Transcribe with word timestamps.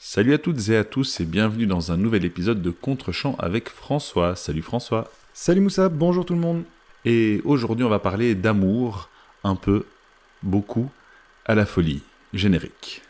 Salut 0.00 0.32
à 0.32 0.38
toutes 0.38 0.68
et 0.68 0.76
à 0.76 0.84
tous 0.84 1.18
et 1.18 1.24
bienvenue 1.24 1.66
dans 1.66 1.90
un 1.90 1.96
nouvel 1.96 2.24
épisode 2.24 2.62
de 2.62 2.70
Contre-champ 2.70 3.34
avec 3.40 3.68
François. 3.68 4.36
Salut 4.36 4.62
François. 4.62 5.10
Salut 5.34 5.60
Moussa, 5.60 5.88
bonjour 5.88 6.24
tout 6.24 6.34
le 6.34 6.40
monde. 6.40 6.62
Et 7.04 7.42
aujourd'hui 7.44 7.84
on 7.84 7.88
va 7.88 7.98
parler 7.98 8.36
d'amour, 8.36 9.10
un 9.42 9.56
peu, 9.56 9.86
beaucoup, 10.44 10.88
à 11.46 11.56
la 11.56 11.66
folie. 11.66 12.02
Générique. 12.32 13.02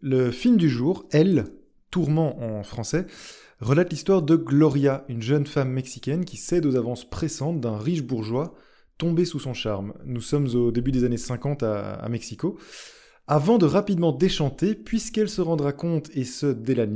Le 0.00 0.30
film 0.30 0.56
du 0.56 0.70
jour, 0.70 1.04
Elle, 1.10 1.46
Tourment 1.96 2.36
en 2.42 2.62
français, 2.62 3.06
relate 3.58 3.88
l'histoire 3.88 4.20
de 4.20 4.36
Gloria, 4.36 5.06
une 5.08 5.22
jeune 5.22 5.46
femme 5.46 5.70
mexicaine 5.70 6.26
qui 6.26 6.36
cède 6.36 6.66
aux 6.66 6.76
avances 6.76 7.08
pressantes 7.08 7.58
d'un 7.58 7.78
riche 7.78 8.02
bourgeois 8.02 8.54
tombé 8.98 9.24
sous 9.24 9.38
son 9.38 9.54
charme. 9.54 9.94
Nous 10.04 10.20
sommes 10.20 10.46
au 10.54 10.72
début 10.72 10.92
des 10.92 11.04
années 11.04 11.16
50 11.16 11.62
à, 11.62 12.06
Mexico. 12.10 12.58
Avant 13.26 13.56
de 13.56 13.64
rapidement 13.64 14.12
déchanter, 14.12 14.74
puisqu'elle 14.74 15.30
se 15.30 15.40
rendra 15.40 15.72
compte, 15.72 16.10
et 16.14 16.24
ce 16.24 16.44
dès 16.44 16.74
la 16.74 16.86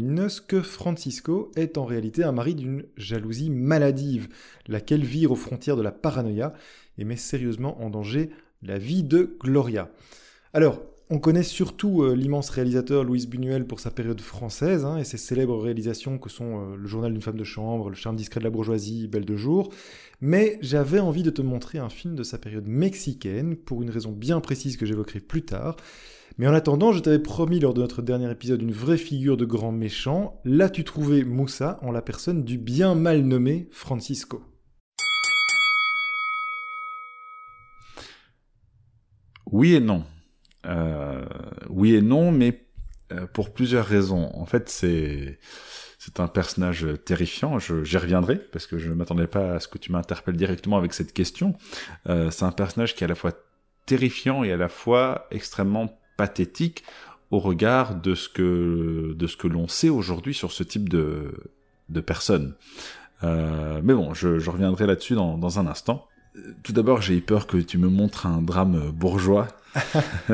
que 0.47 0.61
Francisco 0.61 1.51
est 1.57 1.79
en 1.79 1.87
réalité 1.87 2.23
un 2.23 2.33
mari 2.33 2.55
d'une 2.55 2.85
jalousie 2.99 3.49
maladive, 3.49 4.29
laquelle 4.69 5.03
vire 5.03 5.33
aux 5.33 5.37
frontières 5.37 5.79
de 5.79 5.83
la 5.83 5.93
paranoïa 5.93 6.53
et 6.99 7.05
met 7.05 7.17
sérieusement 7.17 7.83
en 7.83 7.89
danger 7.89 8.29
la 8.61 8.77
vie 8.77 9.03
de 9.03 9.35
Gloria. 9.41 9.91
Alors, 10.53 10.83
on 11.11 11.19
connaît 11.19 11.43
surtout 11.43 12.03
euh, 12.03 12.15
l'immense 12.15 12.51
réalisateur 12.51 13.03
Louis 13.03 13.27
Buñuel 13.27 13.67
pour 13.67 13.81
sa 13.81 13.91
période 13.91 14.21
française 14.21 14.85
hein, 14.85 14.97
et 14.97 15.05
ses 15.05 15.17
célèbres 15.17 15.61
réalisations 15.61 16.19
que 16.19 16.31
sont 16.31 16.61
euh, 16.61 16.77
Le 16.77 16.87
journal 16.87 17.13
d'une 17.13 17.21
femme 17.21 17.37
de 17.37 17.45
chambre, 17.45 17.91
Le 17.91 17.97
charme 17.97 18.15
discret 18.15 18.39
de 18.39 18.45
la 18.45 18.51
bourgeoisie, 18.51 19.09
Belle 19.09 19.25
de 19.25 19.37
jour. 19.37 19.73
Mais 20.21 20.57
j'avais 20.63 21.01
envie 21.01 21.25
de 21.25 21.31
te 21.31 21.43
montrer 21.43 21.79
un 21.79 21.89
film 21.89 22.15
de 22.15 22.23
sa 22.23 22.39
période 22.39 22.69
mexicaine 22.69 23.57
pour 23.57 23.83
une 23.83 23.91
raison 23.91 24.13
bien 24.13 24.41
précise 24.41 24.77
que 24.77 24.87
j'évoquerai 24.87 25.19
plus 25.19 25.43
tard. 25.43 25.77
Mais 26.39 26.47
en 26.47 26.55
attendant, 26.55 26.93
je 26.93 27.01
t'avais 27.01 27.19
promis 27.19 27.59
lors 27.59 27.75
de 27.75 27.81
notre 27.81 28.03
dernier 28.03 28.31
épisode 28.31 28.63
une 28.63 28.71
vraie 28.71 28.97
figure 28.97 29.37
de 29.37 29.45
grand 29.45 29.73
méchant. 29.73 30.41
Là, 30.45 30.71
tu 30.71 30.85
trouvais 30.85 31.25
Moussa 31.25 31.81
en 31.83 31.91
la 31.91 32.03
personne 32.03 32.45
du 32.45 32.57
bien 32.57 32.95
mal 32.95 33.23
nommé 33.23 33.69
Francisco? 33.73 34.43
Oui 39.51 39.75
et 39.75 39.81
non. 39.81 40.05
Euh, 40.67 41.25
oui 41.69 41.95
et 41.95 42.03
non, 42.03 42.33
mais 42.33 42.65
euh, 43.13 43.27
pour 43.27 43.53
plusieurs 43.53 43.87
raisons. 43.87 44.31
En 44.35 44.47
fait, 44.47 44.69
c'est 44.69 45.39
c'est 45.99 46.19
un 46.19 46.29
personnage 46.29 46.87
terrifiant. 47.05 47.59
J'y 47.59 47.99
reviendrai 47.99 48.37
parce 48.37 48.67
que 48.67 48.79
je 48.79 48.89
ne 48.89 48.95
m'attendais 48.95 49.27
pas 49.27 49.55
à 49.55 49.61
ce 49.61 49.69
que 49.69 49.77
tu 49.77 49.93
m'interpelles 49.93 50.37
directement 50.37 50.79
avec 50.79 50.95
cette 50.95 51.13
question. 51.13 51.57
Euh, 52.09 52.31
c'est 52.31 52.47
un 52.47 52.53
personnage 52.53 52.95
qui 52.95 53.05
est 53.05 53.07
à 53.07 53.09
la 53.09 53.15
fois 53.15 53.33
terrifiant 53.85 54.43
et 54.43 54.53
à 54.53 54.57
la 54.57 54.69
fois 54.69 55.27
extrêmement 55.31 56.01
pathétique 56.17 56.85
au 57.31 57.39
regard 57.39 57.97
de 57.97 58.15
ce 58.15 58.29
que 58.29 59.13
de 59.15 59.27
ce 59.27 59.37
que 59.37 59.47
l'on 59.47 59.69
sait 59.69 59.91
aujourd'hui 59.91 60.33
sur 60.33 60.53
ce 60.53 60.63
type 60.63 60.89
de 60.89 61.35
de 61.91 62.01
personnes. 62.01 62.55
Euh, 63.23 63.81
mais 63.83 63.95
bon, 63.95 64.15
je, 64.15 64.39
je 64.39 64.51
reviendrai 64.51 64.87
là-dessus 64.87 65.15
dans, 65.15 65.37
dans 65.37 65.59
un 65.59 65.67
instant. 65.67 66.07
Tout 66.63 66.73
d'abord, 66.73 67.03
j'ai 67.03 67.17
eu 67.17 67.21
peur 67.21 67.47
que 67.47 67.57
tu 67.57 67.79
me 67.79 67.89
montres 67.89 68.27
un 68.27 68.41
drame 68.43 68.91
bourgeois 68.93 69.49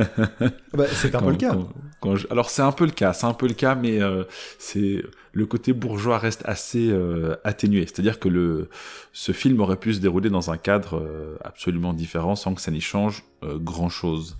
bah, 0.72 0.86
c'est 0.90 1.14
un 1.14 1.20
peu 1.20 1.30
le 1.30 1.36
cas. 1.36 1.52
Quand, 1.52 1.68
quand 2.00 2.16
je... 2.16 2.26
Alors 2.30 2.48
c'est 2.48 2.62
un 2.62 2.72
peu 2.72 2.84
le 2.84 2.90
cas, 2.90 3.12
c'est 3.12 3.26
un 3.26 3.34
peu 3.34 3.46
le 3.46 3.54
cas, 3.54 3.74
mais 3.74 4.00
euh, 4.00 4.24
c'est 4.58 5.02
le 5.32 5.46
côté 5.46 5.72
bourgeois 5.72 6.18
reste 6.18 6.42
assez 6.46 6.88
euh, 6.90 7.36
atténué. 7.44 7.82
C'est-à-dire 7.82 8.18
que 8.18 8.28
le 8.28 8.70
ce 9.12 9.32
film 9.32 9.60
aurait 9.60 9.76
pu 9.76 9.92
se 9.92 10.00
dérouler 10.00 10.30
dans 10.30 10.50
un 10.50 10.56
cadre 10.56 10.98
euh, 10.98 11.36
absolument 11.44 11.92
différent 11.92 12.36
sans 12.36 12.54
que 12.54 12.60
ça 12.60 12.70
n'y 12.70 12.80
change 12.80 13.24
euh, 13.42 13.58
grand 13.58 13.90
chose. 13.90 14.38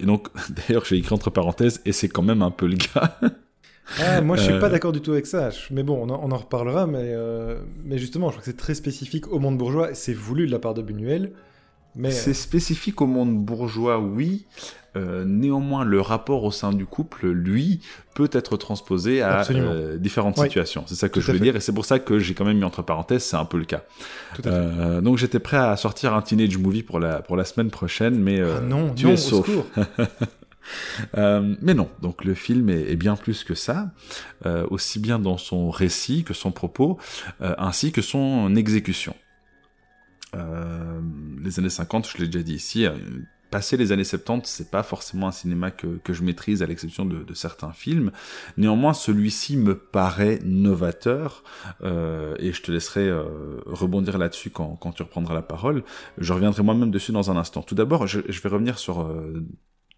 Et 0.00 0.06
donc 0.06 0.28
d'ailleurs 0.50 0.84
j'ai 0.84 0.96
écrit 0.96 1.14
entre 1.14 1.30
parenthèses 1.30 1.80
et 1.84 1.92
c'est 1.92 2.08
quand 2.08 2.22
même 2.22 2.42
un 2.42 2.50
peu 2.50 2.66
le 2.66 2.76
cas. 2.76 3.18
Ah, 4.00 4.20
moi, 4.22 4.36
je 4.36 4.42
suis 4.42 4.58
pas 4.58 4.68
d'accord 4.68 4.92
du 4.92 5.00
tout 5.00 5.12
avec 5.12 5.26
ça. 5.26 5.50
Mais 5.70 5.82
bon, 5.82 5.98
on 6.02 6.10
en, 6.10 6.20
on 6.22 6.30
en 6.32 6.36
reparlera. 6.36 6.86
Mais, 6.86 6.98
euh, 7.02 7.58
mais 7.84 7.98
justement, 7.98 8.28
je 8.28 8.32
crois 8.32 8.40
que 8.44 8.50
c'est 8.50 8.56
très 8.56 8.74
spécifique 8.74 9.30
au 9.30 9.38
monde 9.38 9.58
bourgeois. 9.58 9.90
C'est 9.94 10.14
voulu 10.14 10.46
de 10.46 10.52
la 10.52 10.58
part 10.58 10.74
de 10.74 10.82
Buñuel. 10.82 11.32
Mais 11.96 12.10
c'est 12.10 12.34
spécifique 12.34 13.00
au 13.02 13.06
monde 13.06 13.36
bourgeois, 13.36 14.00
oui. 14.00 14.46
Euh, 14.96 15.24
néanmoins, 15.24 15.84
le 15.84 16.00
rapport 16.00 16.42
au 16.44 16.50
sein 16.50 16.72
du 16.72 16.86
couple, 16.86 17.28
lui, 17.28 17.80
peut 18.14 18.28
être 18.32 18.56
transposé 18.56 19.22
à 19.22 19.42
euh, 19.50 19.96
différentes 19.96 20.36
Oui. 20.38 20.44
situations. 20.46 20.84
C'est 20.86 20.94
ça 20.96 21.08
que 21.08 21.14
Tout 21.14 21.20
je 21.20 21.32
veux 21.32 21.38
fait. 21.38 21.44
dire, 21.44 21.56
et 21.56 21.60
c'est 21.60 21.72
pour 21.72 21.84
ça 21.84 21.98
que 22.00 22.18
j'ai 22.18 22.34
quand 22.34 22.44
même 22.44 22.58
mis 22.58 22.64
entre 22.64 22.82
parenthèses, 22.82 23.22
c'est 23.24 23.36
un 23.36 23.44
peu 23.44 23.58
le 23.58 23.64
cas. 23.64 23.82
Tout 24.34 24.42
à 24.44 24.50
fait. 24.50 24.50
Euh, 24.52 25.00
donc 25.00 25.18
j'étais 25.18 25.38
prêt 25.40 25.56
à 25.56 25.76
sortir 25.76 26.14
un 26.14 26.22
teenage 26.22 26.56
movie 26.58 26.82
pour 26.84 26.98
la 27.00 27.22
pour 27.22 27.36
la 27.36 27.44
semaine 27.44 27.70
prochaine, 27.70 28.16
mais 28.18 28.40
euh, 28.40 28.56
Ah 28.58 28.60
non, 28.60 28.92
tu 28.94 29.04
non, 29.06 29.10
es 29.10 29.14
au 29.14 29.16
sauf. 29.16 29.46
secours. 29.46 29.66
Euh, 31.16 31.54
mais 31.60 31.74
non, 31.74 31.90
donc 32.00 32.24
le 32.24 32.34
film 32.34 32.68
est, 32.68 32.96
bien 32.96 33.16
plus 33.16 33.44
que 33.44 33.54
ça, 33.54 33.92
euh, 34.46 34.66
aussi 34.70 34.98
bien 34.98 35.18
dans 35.18 35.38
son 35.38 35.70
récit 35.70 36.24
que 36.24 36.34
son 36.34 36.52
propos, 36.52 36.98
euh, 37.40 37.54
ainsi 37.58 37.92
que 37.92 38.02
son 38.02 38.54
exécution. 38.56 39.14
Les 41.44 41.60
années 41.60 41.70
50, 41.70 42.08
je 42.08 42.18
l'ai 42.18 42.26
déjà 42.26 42.42
dit 42.42 42.54
ici, 42.54 42.86
passé 43.52 43.76
les 43.76 43.92
années 43.92 44.02
70, 44.02 44.50
c'est 44.50 44.68
pas 44.68 44.82
forcément 44.82 45.28
un 45.28 45.32
cinéma 45.32 45.70
que, 45.70 46.00
je 46.08 46.22
maîtrise 46.24 46.60
à 46.60 46.66
l'exception 46.66 47.04
de, 47.04 47.34
certains 47.34 47.70
films. 47.70 48.10
Néanmoins, 48.56 48.94
celui-ci 48.94 49.56
me 49.56 49.78
paraît 49.78 50.40
novateur, 50.42 51.44
et 51.84 52.52
je 52.52 52.62
te 52.62 52.72
laisserai 52.72 53.12
rebondir 53.66 54.18
là-dessus 54.18 54.50
quand, 54.50 54.92
tu 54.92 55.04
reprendras 55.04 55.34
la 55.34 55.42
parole. 55.42 55.84
Je 56.18 56.32
reviendrai 56.32 56.64
moi-même 56.64 56.90
dessus 56.90 57.12
dans 57.12 57.30
un 57.30 57.36
instant. 57.36 57.62
Tout 57.62 57.76
d'abord, 57.76 58.08
je, 58.08 58.18
vais 58.18 58.48
revenir 58.48 58.80
sur 58.80 59.08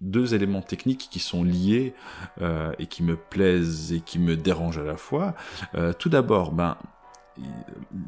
deux 0.01 0.35
éléments 0.35 0.63
techniques 0.63 1.09
qui 1.11 1.19
sont 1.19 1.43
liés 1.43 1.95
euh, 2.41 2.73
et 2.79 2.87
qui 2.87 3.03
me 3.03 3.17
plaisent 3.17 3.93
et 3.93 4.01
qui 4.01 4.19
me 4.19 4.37
dérangent 4.37 4.79
à 4.79 4.85
la 4.85 4.97
fois. 4.97 5.35
Euh, 5.75 5.93
tout 5.93 6.09
d'abord, 6.09 6.53
ben 6.53 6.77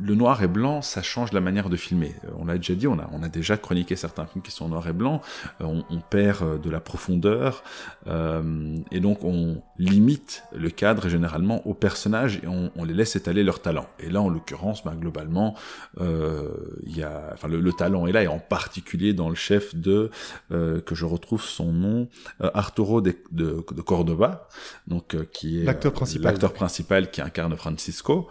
le 0.01 0.15
noir 0.15 0.43
et 0.43 0.49
blanc, 0.49 0.83
ça 0.83 1.03
change 1.03 1.33
la 1.33 1.41
manière 1.41 1.69
de 1.69 1.77
filmer. 1.77 2.15
Euh, 2.25 2.29
On 2.39 2.45
l'a 2.47 2.57
déjà 2.57 2.75
dit, 2.75 2.87
on 2.87 2.99
a, 2.99 3.09
on 3.13 3.23
a 3.23 3.29
déjà 3.29 3.57
chroniqué 3.57 3.97
certains 3.97 4.27
films 4.27 4.43
qui 4.43 4.51
sont 4.51 4.65
en 4.67 4.69
noir 4.69 4.87
et 4.89 4.93
blanc. 4.93 5.21
Euh, 5.61 5.65
on, 5.65 5.85
on 5.91 6.01
perd 6.01 6.43
euh, 6.43 6.59
de 6.59 6.71
la 6.71 6.81
profondeur 6.81 7.63
euh, 8.07 8.77
et 8.91 9.01
donc 9.01 9.25
on 9.25 9.63
limite 9.79 10.43
le 10.55 10.71
cadre 10.71 11.09
généralement 11.09 11.67
aux 11.67 11.75
personnages 11.75 12.41
et 12.43 12.47
on, 12.47 12.71
on 12.77 12.85
les 12.85 12.95
laisse 12.95 13.17
étaler 13.17 13.45
leur 13.45 13.61
talent. 13.61 13.87
Et 14.01 14.11
là, 14.11 14.21
en 14.23 14.29
l'occurrence, 14.29 14.85
ben, 14.85 14.95
globalement, 14.95 15.55
euh, 16.01 16.49
y 16.87 17.03
a, 17.03 17.31
enfin, 17.35 17.49
le, 17.49 17.61
le 17.61 17.73
talent 17.73 18.07
est 18.07 18.13
là 18.13 18.23
et 18.23 18.29
en 18.29 18.39
particulier 18.39 19.13
dans 19.15 19.29
le 19.29 19.35
chef 19.35 19.75
de 19.75 20.11
euh, 20.53 20.81
que 20.81 20.95
je 20.95 21.05
retrouve 21.05 21.43
son 21.43 21.73
nom, 21.73 22.09
Arturo 22.55 23.01
de, 23.01 23.15
de, 23.31 23.65
de 23.73 23.83
Cordoba, 23.83 24.49
donc 24.87 25.15
euh, 25.15 25.25
qui 25.33 25.61
est 25.61 25.65
L'acteur 25.65 25.93
principal. 25.93 26.25
l'acteur 26.33 26.53
principal 26.53 27.11
qui 27.11 27.21
incarne 27.21 27.55
Francisco. 27.57 28.29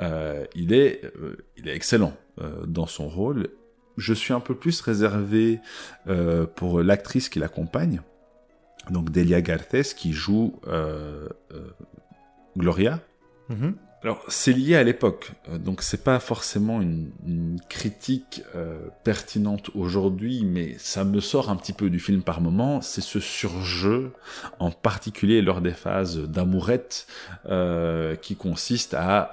Euh, 0.00 0.46
il 0.54 0.72
est, 0.72 1.04
euh, 1.04 1.36
il 1.56 1.68
est 1.68 1.74
excellent 1.74 2.14
euh, 2.40 2.64
dans 2.66 2.86
son 2.86 3.08
rôle. 3.08 3.48
Je 3.96 4.14
suis 4.14 4.32
un 4.32 4.40
peu 4.40 4.54
plus 4.54 4.80
réservé 4.80 5.60
pour 6.56 6.80
l'actrice 6.80 7.28
qui 7.28 7.38
l'accompagne, 7.38 8.00
donc 8.88 9.10
Delia 9.10 9.42
Garces, 9.42 9.92
qui 9.92 10.12
joue 10.12 10.58
Gloria. 12.56 13.00
Alors, 14.02 14.24
c'est 14.28 14.54
lié 14.54 14.76
à 14.76 14.82
l'époque, 14.82 15.32
euh, 15.50 15.58
donc 15.58 15.82
c'est 15.82 16.02
pas 16.02 16.20
forcément 16.20 16.80
une, 16.80 17.10
critique 17.68 18.42
euh, 18.56 18.88
pertinente 19.04 19.70
aujourd'hui, 19.74 20.42
mais 20.44 20.74
ça 20.78 21.04
me 21.04 21.20
sort 21.20 21.50
un 21.50 21.56
petit 21.56 21.74
peu 21.74 21.90
du 21.90 22.00
film 22.00 22.22
par 22.22 22.40
moment. 22.40 22.80
C'est 22.80 23.02
ce 23.02 23.20
surjeu, 23.20 24.12
en 24.58 24.70
particulier 24.70 25.42
lors 25.42 25.60
des 25.60 25.72
phases 25.72 26.18
d'amourette, 26.18 27.06
euh, 27.46 28.16
qui 28.16 28.36
consiste 28.36 28.94
à 28.94 29.30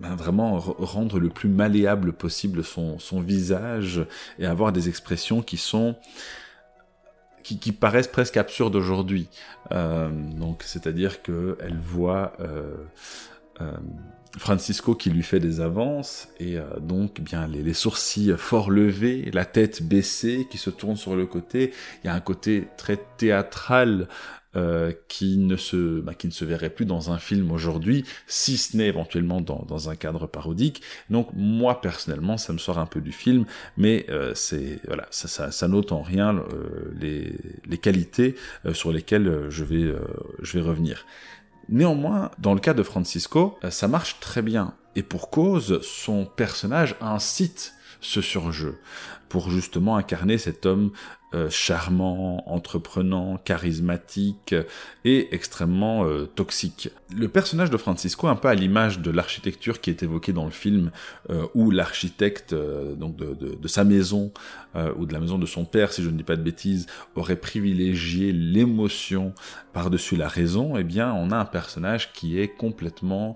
ben, 0.00 0.14
vraiment 0.14 0.58
rendre 0.58 1.18
le 1.18 1.28
plus 1.28 1.48
malléable 1.50 2.14
possible 2.14 2.64
son, 2.64 2.96
visage 3.20 4.00
et 4.38 4.46
avoir 4.46 4.72
des 4.72 4.88
expressions 4.88 5.42
qui 5.42 5.58
sont 5.58 5.96
qui, 7.42 7.72
paraissent 7.72 8.08
presque 8.08 8.36
absurdes 8.36 8.76
aujourd'hui. 8.76 9.28
Donc, 9.70 10.62
c'est-à-dire 10.64 11.22
que 11.22 11.56
elle 11.60 11.78
voit 11.78 12.32
Francisco 14.36 14.94
qui 14.94 15.10
lui 15.10 15.22
fait 15.22 15.40
des 15.40 15.60
avances 15.60 16.28
et 16.38 16.58
euh, 16.58 16.64
donc 16.80 17.20
bien 17.20 17.46
les, 17.46 17.74
sourcils 17.74 18.34
fort 18.36 18.70
levés, 18.70 19.30
la 19.32 19.44
tête 19.44 19.82
baissée 19.82 20.46
qui 20.50 20.58
se 20.58 20.70
tourne 20.70 20.96
sur 20.96 21.16
le 21.16 21.26
côté. 21.26 21.72
Il 22.02 22.06
y 22.06 22.10
a 22.10 22.14
un 22.14 22.20
côté 22.20 22.68
très 22.76 22.98
théâtral 23.16 24.08
euh, 24.56 24.92
qui 25.08 25.36
ne 25.36 25.56
se 25.56 26.00
bah, 26.00 26.14
qui 26.14 26.26
ne 26.26 26.32
se 26.32 26.44
verrait 26.44 26.70
plus 26.70 26.86
dans 26.86 27.10
un 27.10 27.18
film 27.18 27.52
aujourd'hui, 27.52 28.04
si 28.26 28.56
ce 28.56 28.76
n'est 28.76 28.86
éventuellement 28.86 29.40
dans, 29.40 29.90
un 29.90 29.94
cadre 29.94 30.26
parodique. 30.26 30.82
Donc 31.10 31.28
moi 31.34 31.80
personnellement, 31.80 32.38
ça 32.38 32.52
me 32.52 32.58
sort 32.58 32.78
un 32.78 32.86
peu 32.86 33.00
du 33.00 33.12
film, 33.12 33.44
mais 33.76 34.06
euh, 34.08 34.32
c'est 34.34 34.80
voilà, 34.86 35.06
ça, 35.10 35.50
ça, 35.50 35.68
n'ôte 35.68 35.92
en 35.92 36.02
rien 36.02 36.34
euh, 36.34 36.92
les, 36.98 37.34
les 37.66 37.78
qualités 37.78 38.36
euh, 38.64 38.72
sur 38.72 38.90
lesquelles 38.90 39.28
euh, 39.28 39.50
je 39.50 39.64
vais 39.64 39.84
euh, 39.84 40.00
je 40.40 40.58
vais 40.58 40.64
revenir. 40.64 41.04
Néanmoins, 41.68 42.30
dans 42.38 42.54
le 42.54 42.60
cas 42.60 42.74
de 42.74 42.82
Francisco, 42.82 43.58
ça 43.70 43.88
marche 43.88 44.20
très 44.20 44.42
bien. 44.42 44.74
Et 44.96 45.02
pour 45.02 45.30
cause, 45.30 45.80
son 45.82 46.24
personnage 46.24 46.96
incite 47.00 47.74
ce 48.00 48.20
surjeu 48.20 48.78
pour 49.28 49.50
justement 49.50 49.96
incarner 49.96 50.38
cet 50.38 50.66
homme 50.66 50.90
euh, 51.34 51.50
charmant, 51.50 52.42
entreprenant, 52.50 53.36
charismatique 53.36 54.54
et 55.04 55.28
extrêmement 55.34 56.06
euh, 56.06 56.24
toxique. 56.24 56.88
Le 57.14 57.28
personnage 57.28 57.68
de 57.68 57.76
Francisco, 57.76 58.28
un 58.28 58.34
peu 58.34 58.48
à 58.48 58.54
l'image 58.54 59.00
de 59.00 59.10
l'architecture 59.10 59.82
qui 59.82 59.90
est 59.90 60.02
évoquée 60.02 60.32
dans 60.32 60.46
le 60.46 60.50
film, 60.50 60.90
euh, 61.28 61.46
où 61.52 61.70
l'architecte 61.70 62.54
donc 62.54 63.16
de, 63.16 63.34
de, 63.34 63.68
sa 63.68 63.84
maison 63.84 64.32
ou 64.96 65.04
de 65.04 65.12
la 65.12 65.20
maison 65.20 65.38
de 65.38 65.44
son 65.44 65.66
père, 65.66 65.92
si 65.92 66.02
je 66.02 66.08
ne 66.08 66.16
dis 66.16 66.22
pas 66.22 66.36
de 66.36 66.42
bêtises, 66.42 66.86
aurait 67.14 67.36
privilégié 67.36 68.32
l'émotion 68.32 69.34
par-dessus 69.74 70.16
la 70.16 70.28
raison, 70.28 70.78
eh 70.78 70.84
bien, 70.84 71.12
on 71.12 71.30
a 71.30 71.36
un 71.36 71.44
personnage 71.44 72.12
qui 72.12 72.38
est 72.38 72.48
complètement 72.48 73.34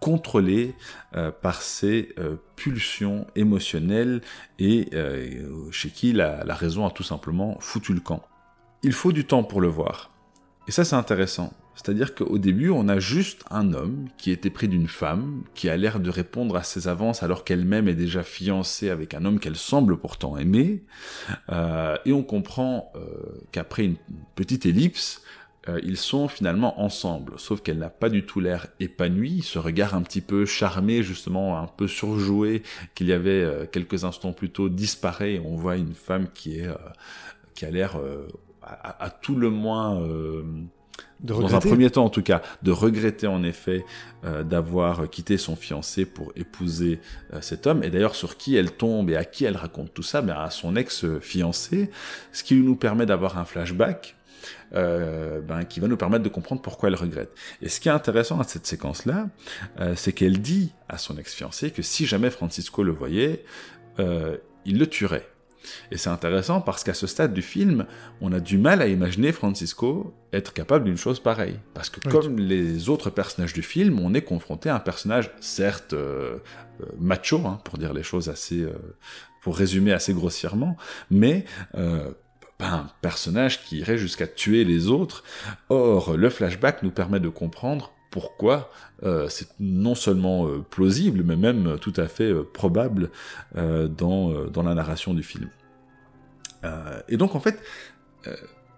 contrôlé 0.00 0.74
euh, 1.14 1.30
par 1.30 1.62
ses 1.62 2.08
euh, 2.18 2.36
pulsions 2.56 3.26
émotionnelles 3.36 4.22
et 4.58 4.88
euh, 4.94 5.70
chez 5.70 5.90
qui 5.90 6.12
la, 6.12 6.42
raison 6.48 6.86
a 6.86 6.90
tout 6.90 7.02
simplement 7.02 7.58
foutu 7.60 7.92
le 7.92 8.00
camp. 8.00 8.22
Il 8.82 8.92
faut 8.92 9.12
du 9.12 9.26
temps 9.26 9.44
pour 9.44 9.60
le 9.60 9.68
voir. 9.68 10.10
Et 10.66 10.72
ça 10.72 10.84
c'est 10.84 10.96
intéressant. 10.96 11.52
C'est-à-dire 11.74 12.14
qu'au 12.14 12.36
début, 12.36 12.68
on 12.68 12.88
a 12.88 12.98
juste 12.98 13.44
un 13.50 13.72
homme 13.72 14.08
qui 14.18 14.32
était 14.32 14.50
pris 14.50 14.68
d'une 14.68 14.88
femme, 14.88 15.44
qui 15.54 15.70
a 15.70 15.76
l'air 15.78 15.98
de 15.98 16.10
répondre 16.10 16.56
à 16.56 16.62
ses 16.62 16.88
avances 16.88 17.22
alors 17.22 17.42
qu'elle-même 17.42 17.88
est 17.88 17.94
déjà 17.94 18.22
fiancée 18.22 18.90
avec 18.90 19.14
un 19.14 19.24
homme 19.24 19.38
qu'elle 19.38 19.56
semble 19.56 19.96
pourtant 19.96 20.36
aimer. 20.36 20.82
et 21.50 22.12
on 22.12 22.22
comprend 22.22 22.92
qu'après 23.50 23.84
une 23.84 23.96
petite 24.34 24.66
ellipse, 24.66 25.22
euh, 25.70 25.80
ils 25.82 25.96
sont 25.96 26.28
finalement 26.28 26.80
ensemble, 26.80 27.34
sauf 27.36 27.60
qu'elle 27.60 27.78
n'a 27.78 27.90
pas 27.90 28.08
du 28.08 28.24
tout 28.24 28.40
l'air 28.40 28.66
épanouie, 28.80 29.42
ce 29.42 29.58
regard 29.58 29.94
un 29.94 30.02
petit 30.02 30.20
peu 30.20 30.44
charmé, 30.44 31.02
justement 31.02 31.58
un 31.58 31.66
peu 31.66 31.86
surjoué 31.86 32.62
qu'il 32.94 33.08
y 33.08 33.12
avait 33.12 33.30
euh, 33.30 33.66
quelques 33.66 34.04
instants 34.04 34.32
plus 34.32 34.50
tôt 34.50 34.68
disparaît, 34.68 35.34
et 35.34 35.40
on 35.40 35.56
voit 35.56 35.76
une 35.76 35.94
femme 35.94 36.28
qui 36.32 36.58
est 36.58 36.66
euh, 36.66 36.74
qui 37.54 37.66
a 37.66 37.70
l'air 37.70 37.98
à, 38.62 39.10
tout 39.10 39.34
le 39.34 39.50
moins 39.50 40.00
dans 41.20 41.54
un 41.54 41.58
premier 41.58 41.90
temps 41.90 42.06
en 42.06 42.08
tout 42.08 42.22
cas, 42.22 42.40
de 42.62 42.70
regretter 42.70 43.26
en 43.26 43.42
effet 43.42 43.84
d'avoir 44.22 45.10
quitté 45.10 45.36
son 45.36 45.56
fiancé 45.56 46.06
pour 46.06 46.32
épouser 46.36 47.00
cet 47.42 47.66
homme, 47.66 47.82
et 47.82 47.90
d'ailleurs 47.90 48.14
sur 48.14 48.38
qui 48.38 48.56
elle 48.56 48.72
tombe 48.72 49.10
et 49.10 49.16
à 49.16 49.26
qui 49.26 49.44
elle 49.44 49.56
raconte 49.58 49.92
tout 49.92 50.02
ça, 50.02 50.22
ben 50.22 50.36
à 50.38 50.48
son 50.48 50.74
ex-fiancé, 50.74 51.90
ce 52.32 52.42
qui 52.44 52.54
nous 52.54 52.76
permet 52.76 53.04
d'avoir 53.04 53.36
un 53.36 53.44
flashback 53.44 54.16
euh, 54.74 55.40
ben, 55.40 55.64
qui 55.64 55.80
va 55.80 55.88
nous 55.88 55.96
permettre 55.96 56.22
de 56.22 56.28
comprendre 56.28 56.62
pourquoi 56.62 56.88
elle 56.88 56.94
regrette. 56.94 57.32
Et 57.62 57.68
ce 57.68 57.80
qui 57.80 57.88
est 57.88 57.92
intéressant 57.92 58.40
à 58.40 58.44
cette 58.44 58.66
séquence-là, 58.66 59.28
euh, 59.80 59.94
c'est 59.96 60.12
qu'elle 60.12 60.40
dit 60.40 60.72
à 60.88 60.98
son 60.98 61.18
ex-fiancé 61.18 61.70
que 61.70 61.82
si 61.82 62.06
jamais 62.06 62.30
Francisco 62.30 62.82
le 62.82 62.92
voyait, 62.92 63.44
euh, 63.98 64.36
il 64.64 64.78
le 64.78 64.86
tuerait. 64.86 65.28
Et 65.90 65.98
c'est 65.98 66.08
intéressant 66.08 66.62
parce 66.62 66.84
qu'à 66.84 66.94
ce 66.94 67.06
stade 67.06 67.34
du 67.34 67.42
film, 67.42 67.84
on 68.22 68.32
a 68.32 68.40
du 68.40 68.56
mal 68.56 68.80
à 68.80 68.86
imaginer 68.86 69.30
Francisco 69.32 70.14
être 70.32 70.54
capable 70.54 70.84
d'une 70.86 70.96
chose 70.96 71.20
pareille. 71.20 71.58
Parce 71.74 71.90
que 71.90 72.08
comme 72.08 72.38
les 72.38 72.88
autres 72.88 73.10
personnages 73.10 73.52
du 73.52 73.62
film, 73.62 74.00
on 74.00 74.14
est 74.14 74.22
confronté 74.22 74.70
à 74.70 74.76
un 74.76 74.80
personnage, 74.80 75.30
certes 75.40 75.94
macho, 76.98 77.44
hein, 77.44 77.60
pour 77.64 77.76
dire 77.76 77.92
les 77.92 78.02
choses 78.02 78.30
assez, 78.30 78.66
pour 79.42 79.58
résumer 79.58 79.92
assez 79.92 80.14
grossièrement, 80.14 80.78
mais 81.10 81.44
un 82.60 82.86
personnage 83.00 83.64
qui 83.64 83.78
irait 83.78 83.98
jusqu'à 83.98 84.26
tuer 84.26 84.64
les 84.64 84.88
autres. 84.88 85.24
Or, 85.68 86.16
le 86.16 86.30
flashback 86.30 86.82
nous 86.82 86.90
permet 86.90 87.20
de 87.20 87.28
comprendre 87.28 87.92
pourquoi 88.10 88.70
euh, 89.02 89.28
c'est 89.28 89.48
non 89.60 89.94
seulement 89.94 90.46
euh, 90.46 90.64
plausible, 90.68 91.22
mais 91.24 91.36
même 91.36 91.78
tout 91.80 91.92
à 91.96 92.08
fait 92.08 92.30
euh, 92.30 92.42
probable 92.42 93.10
dans, 93.54 94.62
la 94.62 94.74
narration 94.74 95.14
du 95.14 95.22
film. 95.22 95.48
et 97.08 97.16
donc 97.16 97.34
en 97.34 97.40
fait, 97.40 97.62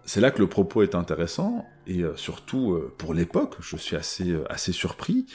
c'est 0.05 0.21
là 0.21 0.31
que 0.31 0.39
le 0.39 0.49
propos 0.49 0.83
est 0.83 0.95
intéressant, 0.95 1.67
et 1.87 2.03
surtout 2.17 2.81
pour 2.99 3.15
l'époque, 3.15 3.57
je 3.61 3.77
suis 3.77 3.97
assez 3.97 4.73
surpris, 4.73 5.27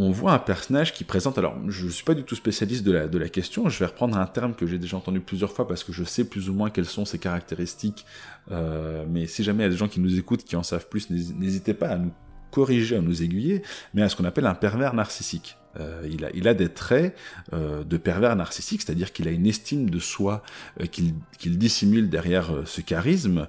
on 0.00 0.10
voit 0.10 0.32
un 0.32 0.38
personnage 0.38 0.94
qui 0.94 1.04
présente, 1.04 1.36
alors 1.36 1.56
je 1.68 1.84
ne 1.84 1.90
suis 1.90 2.04
pas 2.04 2.14
du 2.14 2.24
tout 2.24 2.34
spécialiste 2.34 2.84
de 2.84 2.92
la, 2.92 3.06
de 3.06 3.18
la 3.18 3.28
question, 3.28 3.68
je 3.68 3.78
vais 3.78 3.86
reprendre 3.86 4.16
un 4.16 4.26
terme 4.26 4.54
que 4.54 4.66
j'ai 4.66 4.78
déjà 4.78 4.96
entendu 4.96 5.20
plusieurs 5.20 5.52
fois 5.52 5.68
parce 5.68 5.84
que 5.84 5.92
je 5.92 6.04
sais 6.04 6.24
plus 6.24 6.48
ou 6.48 6.54
moins 6.54 6.70
quelles 6.70 6.86
sont 6.86 7.04
ses 7.04 7.18
caractéristiques, 7.18 8.06
euh, 8.50 9.04
mais 9.08 9.26
si 9.26 9.44
jamais 9.44 9.64
il 9.64 9.66
y 9.66 9.68
a 9.68 9.70
des 9.70 9.76
gens 9.76 9.88
qui 9.88 10.00
nous 10.00 10.18
écoutent, 10.18 10.44
qui 10.44 10.56
en 10.56 10.62
savent 10.62 10.88
plus, 10.88 11.10
n'hésitez 11.10 11.74
pas 11.74 11.88
à 11.88 11.98
nous 11.98 12.12
corriger, 12.50 12.96
à 12.96 13.00
nous 13.00 13.22
aiguiller, 13.22 13.62
mais 13.92 14.02
à 14.02 14.08
ce 14.08 14.16
qu'on 14.16 14.24
appelle 14.24 14.46
un 14.46 14.54
pervers 14.54 14.94
narcissique. 14.94 15.56
Euh, 15.78 16.02
il, 16.10 16.24
a, 16.24 16.30
il, 16.34 16.48
a, 16.48 16.54
des 16.54 16.68
traits 16.68 17.14
euh, 17.52 17.84
de 17.84 17.96
pervers 17.96 18.34
narcissique, 18.34 18.82
c'est-à-dire 18.82 19.12
qu'il 19.12 19.28
a 19.28 19.30
une 19.30 19.46
estime 19.46 19.88
de 19.88 20.00
soi 20.00 20.42
qu'il 20.90 21.14
dissimule 21.58 22.08
derrière 22.08 22.50
ce 22.64 22.80
charisme, 22.80 23.46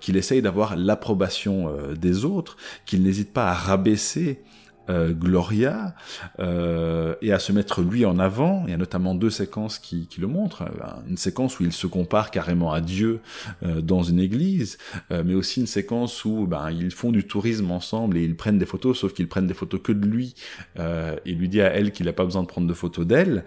qu'il 0.00 0.16
essaye 0.16 0.42
d'avoir 0.42 0.76
l'approbation 0.76 1.72
des 1.94 2.24
autres, 2.24 2.56
qu'il 2.84 3.04
n'hésite 3.04 3.32
pas 3.32 3.48
à 3.50 3.54
rabaisser 3.54 4.42
euh, 4.88 5.12
Gloria 5.12 5.94
euh, 6.38 7.14
et 7.22 7.32
à 7.32 7.38
se 7.38 7.52
mettre 7.52 7.82
lui 7.82 8.04
en 8.04 8.18
avant. 8.18 8.64
Il 8.66 8.70
y 8.70 8.74
a 8.74 8.76
notamment 8.76 9.14
deux 9.14 9.30
séquences 9.30 9.78
qui, 9.78 10.06
qui 10.06 10.20
le 10.20 10.26
montrent. 10.26 10.62
Euh, 10.62 10.86
une 11.08 11.16
séquence 11.16 11.58
où 11.60 11.64
il 11.64 11.72
se 11.72 11.86
compare 11.86 12.30
carrément 12.30 12.72
à 12.72 12.80
Dieu 12.80 13.20
dans 13.62 14.02
une 14.02 14.20
église, 14.20 14.78
mais 15.10 15.34
aussi 15.34 15.60
une 15.60 15.66
séquence 15.66 16.24
où 16.24 16.46
ben, 16.46 16.70
ils 16.70 16.90
font 16.90 17.10
du 17.10 17.26
tourisme 17.26 17.70
ensemble 17.70 18.16
et 18.16 18.24
ils 18.24 18.36
prennent 18.36 18.58
des 18.58 18.66
photos, 18.66 18.98
sauf 18.98 19.12
qu'ils 19.12 19.28
prennent 19.28 19.46
des 19.46 19.54
photos 19.54 19.80
que 19.82 19.92
de 19.92 20.06
lui. 20.06 20.34
il 20.78 21.38
lui 21.38 21.48
dit 21.48 21.60
à 21.60 21.66
elle 21.66 21.92
qu'il 21.92 22.06
n'a 22.06 22.12
pas 22.12 22.24
besoin 22.24 22.42
de 22.42 22.48
prendre 22.48 22.66
de 22.66 22.74
photos 22.74 23.06
d'elle. 23.06 23.44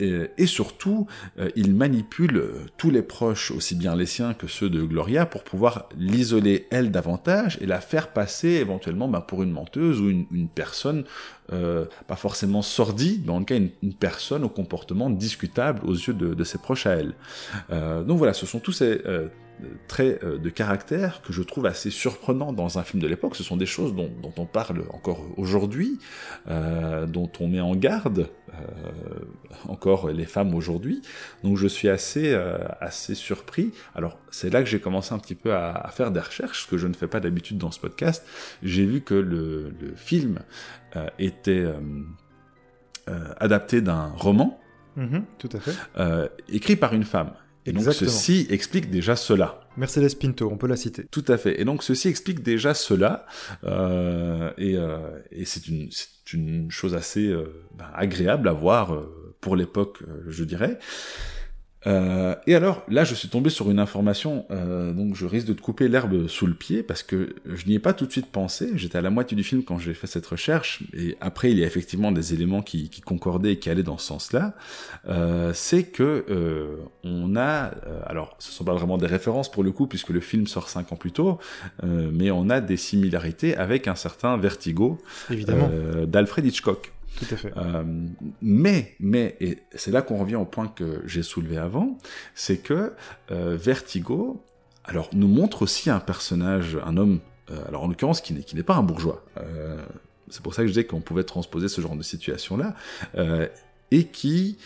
Euh, 0.00 0.28
et, 0.38 0.46
surtout, 0.46 1.06
euh, 1.38 1.50
il 1.56 1.74
manipule 1.74 2.36
euh, 2.36 2.52
tous 2.76 2.90
les 2.90 3.02
proches, 3.02 3.50
aussi 3.50 3.74
bien 3.74 3.96
les 3.96 4.06
siens 4.06 4.34
que 4.34 4.46
ceux 4.46 4.70
de 4.70 4.82
Gloria, 4.82 5.26
pour 5.26 5.44
pouvoir 5.44 5.88
l'isoler 5.96 6.66
elle 6.70 6.90
davantage 6.90 7.58
et 7.60 7.66
la 7.66 7.80
faire 7.80 8.08
passer 8.12 8.48
éventuellement 8.48 9.08
ben, 9.08 9.20
pour 9.20 9.42
une 9.42 9.50
menteuse 9.50 10.00
ou 10.00 10.08
une, 10.10 10.48
personne 10.54 11.04
pas 11.48 12.16
forcément 12.16 12.60
sordide, 12.60 13.22
mais 13.24 13.32
en 13.32 13.38
tout 13.38 13.46
cas 13.46 13.56
une, 13.56 13.94
personne 13.94 14.44
au 14.44 14.48
comportement 14.48 15.08
discutable 15.08 15.80
aux 15.84 15.94
yeux 15.94 16.12
de, 16.12 16.34
de 16.34 16.44
ses 16.44 16.58
proches 16.58 16.86
à 16.86 16.96
elle. 16.96 17.14
donc 18.06 18.18
voilà, 18.18 18.34
ce 18.34 18.44
sont 18.44 18.60
tous 18.60 18.72
ces 18.72 19.00
traits 19.86 20.22
euh, 20.22 20.38
de 20.38 20.50
caractère 20.50 21.22
que 21.22 21.32
je 21.32 21.42
trouve 21.42 21.66
assez 21.66 21.90
surprenants 21.90 22.52
dans 22.52 22.78
un 22.78 22.82
film 22.82 23.02
de 23.02 23.08
l'époque. 23.08 23.36
Ce 23.36 23.42
sont 23.42 23.56
des 23.56 23.66
choses 23.66 23.94
dont, 23.94 24.10
on 24.36 24.46
parle 24.46 24.84
encore 24.92 25.24
aujourd'hui, 25.36 25.98
euh, 26.48 27.06
dont 27.06 27.30
on 27.40 27.48
met 27.48 27.60
en 27.60 27.74
garde 27.74 28.28
euh, 28.50 28.54
encore 29.68 30.10
les 30.10 30.26
femmes 30.26 30.54
aujourd'hui. 30.54 31.02
Donc 31.44 31.56
je 31.56 31.66
suis 31.66 31.88
assez, 31.88 32.34
assez 32.80 33.14
surpris. 33.14 33.72
Alors 33.94 34.18
c'est 34.30 34.50
là 34.50 34.62
que 34.62 34.68
j'ai 34.68 34.80
commencé 34.80 35.14
un 35.14 35.18
petit 35.18 35.34
peu 35.34 35.54
à, 35.54 35.90
faire 35.92 36.10
des 36.10 36.20
recherches, 36.20 36.64
ce 36.64 36.68
que 36.68 36.78
je 36.78 36.86
ne 36.86 36.94
fais 36.94 37.08
pas 37.08 37.20
d'habitude 37.20 37.58
dans 37.58 37.70
ce 37.70 37.80
podcast. 37.80 38.24
J'ai 38.62 38.86
vu 38.86 39.00
que 39.00 39.14
le, 39.14 39.72
film 39.96 40.40
était 41.18 41.66
adapté 43.40 43.80
d'un 43.80 44.12
roman. 44.16 44.60
Mm-hmm, 44.96 45.22
tout 45.38 45.48
à 45.52 45.60
fait. 45.60 46.30
écrit 46.48 46.76
par 46.76 46.94
une 46.94 47.04
femme. 47.04 47.32
Et 47.68 47.72
donc 47.72 47.92
ceci 47.92 48.46
explique 48.50 48.90
déjà 48.90 49.16
cela. 49.16 49.60
Mercedes 49.76 50.16
Pinto, 50.18 50.48
on 50.50 50.56
peut 50.56 50.66
la 50.66 50.76
citer. 50.76 51.04
Tout 51.10 51.24
à 51.28 51.36
fait. 51.36 51.60
Et 51.60 51.64
donc 51.64 51.82
ceci 51.82 52.08
explique 52.08 52.42
déjà 52.42 52.74
cela, 52.74 53.26
euh, 53.64 54.50
et, 54.58 54.76
euh, 54.76 54.98
et 55.30 55.44
c'est 55.44 55.68
une, 55.68 55.88
une, 56.32 56.70
chose 56.70 56.94
assez 56.94 57.28
euh, 57.28 57.64
bah, 57.76 57.90
agréable 57.94 58.48
à 58.48 58.52
voir 58.52 58.94
euh, 58.94 59.34
pour 59.40 59.54
l'époque, 59.54 59.98
euh, 60.02 60.24
je 60.28 60.44
dirais. 60.44 60.78
Euh, 61.86 62.34
et 62.46 62.54
alors, 62.54 62.82
là, 62.88 63.04
je 63.04 63.14
suis 63.14 63.28
tombé 63.28 63.50
sur 63.50 63.70
une 63.70 63.78
information, 63.78 64.46
euh, 64.50 64.92
donc 64.92 65.14
je 65.14 65.26
risque 65.26 65.46
de 65.46 65.52
te 65.52 65.60
couper 65.60 65.88
l'herbe 65.88 66.26
sous 66.26 66.46
le 66.46 66.54
pied, 66.54 66.82
parce 66.82 67.02
que 67.02 67.36
je 67.46 67.66
n'y 67.66 67.74
ai 67.74 67.78
pas 67.78 67.92
tout 67.92 68.06
de 68.06 68.12
suite 68.12 68.26
pensé, 68.26 68.70
j'étais 68.74 68.98
à 68.98 69.00
la 69.00 69.10
moitié 69.10 69.36
du 69.36 69.44
film 69.44 69.62
quand 69.62 69.78
j'ai 69.78 69.94
fait 69.94 70.08
cette 70.08 70.26
recherche, 70.26 70.82
et 70.92 71.16
après, 71.20 71.50
il 71.52 71.58
y 71.58 71.62
a 71.62 71.66
effectivement 71.66 72.10
des 72.10 72.34
éléments 72.34 72.62
qui, 72.62 72.90
qui 72.90 73.00
concordaient 73.00 73.52
et 73.52 73.58
qui 73.58 73.70
allaient 73.70 73.82
dans 73.82 73.98
ce 73.98 74.06
sens-là, 74.06 74.54
euh, 75.08 75.52
c'est 75.54 75.84
que 75.84 76.24
euh, 76.28 76.76
on 77.04 77.36
a, 77.36 77.70
euh, 77.86 78.00
alors 78.06 78.34
ce 78.38 78.50
sont 78.50 78.64
pas 78.64 78.74
vraiment 78.74 78.98
des 78.98 79.06
références 79.06 79.50
pour 79.50 79.62
le 79.62 79.70
coup, 79.70 79.86
puisque 79.86 80.10
le 80.10 80.20
film 80.20 80.46
sort 80.46 80.68
cinq 80.68 80.92
ans 80.92 80.96
plus 80.96 81.12
tôt, 81.12 81.38
mais 81.82 82.30
on 82.30 82.50
a 82.50 82.60
des 82.60 82.76
similarités 82.76 83.56
avec 83.56 83.88
un 83.88 83.94
certain 83.94 84.36
Vertigo 84.36 84.98
d'Alfred 86.06 86.44
Hitchcock. 86.44 86.92
Tout 87.16 87.26
à 87.34 87.36
fait. 87.36 87.52
Euh, 87.56 87.84
mais, 88.40 88.94
mais, 89.00 89.36
et 89.40 89.58
c'est 89.74 89.90
là 89.90 90.02
qu'on 90.02 90.18
revient 90.18 90.36
au 90.36 90.44
point 90.44 90.68
que 90.68 91.02
j'ai 91.06 91.22
soulevé 91.22 91.56
avant, 91.56 91.98
c'est 92.34 92.58
que 92.58 92.92
euh, 93.30 93.56
Vertigo, 93.56 94.44
alors, 94.84 95.10
nous 95.12 95.28
montre 95.28 95.62
aussi 95.62 95.90
un 95.90 96.00
personnage, 96.00 96.78
un 96.84 96.96
homme, 96.96 97.20
euh, 97.50 97.66
alors 97.66 97.84
en 97.84 97.88
l'occurrence 97.88 98.20
qui 98.20 98.34
n'est, 98.34 98.62
pas 98.62 98.76
un 98.76 98.82
bourgeois. 98.82 99.24
C'est 100.30 100.42
pour 100.42 100.54
ça 100.54 100.62
que 100.62 100.68
je 100.68 100.72
disais 100.72 100.84
qu'on 100.84 101.00
pouvait 101.00 101.24
transposer 101.24 101.68
ce 101.68 101.80
genre 101.80 101.96
de 101.96 102.02
situation-là, 102.02 102.74
et 103.90 104.04
qui, 104.04 104.58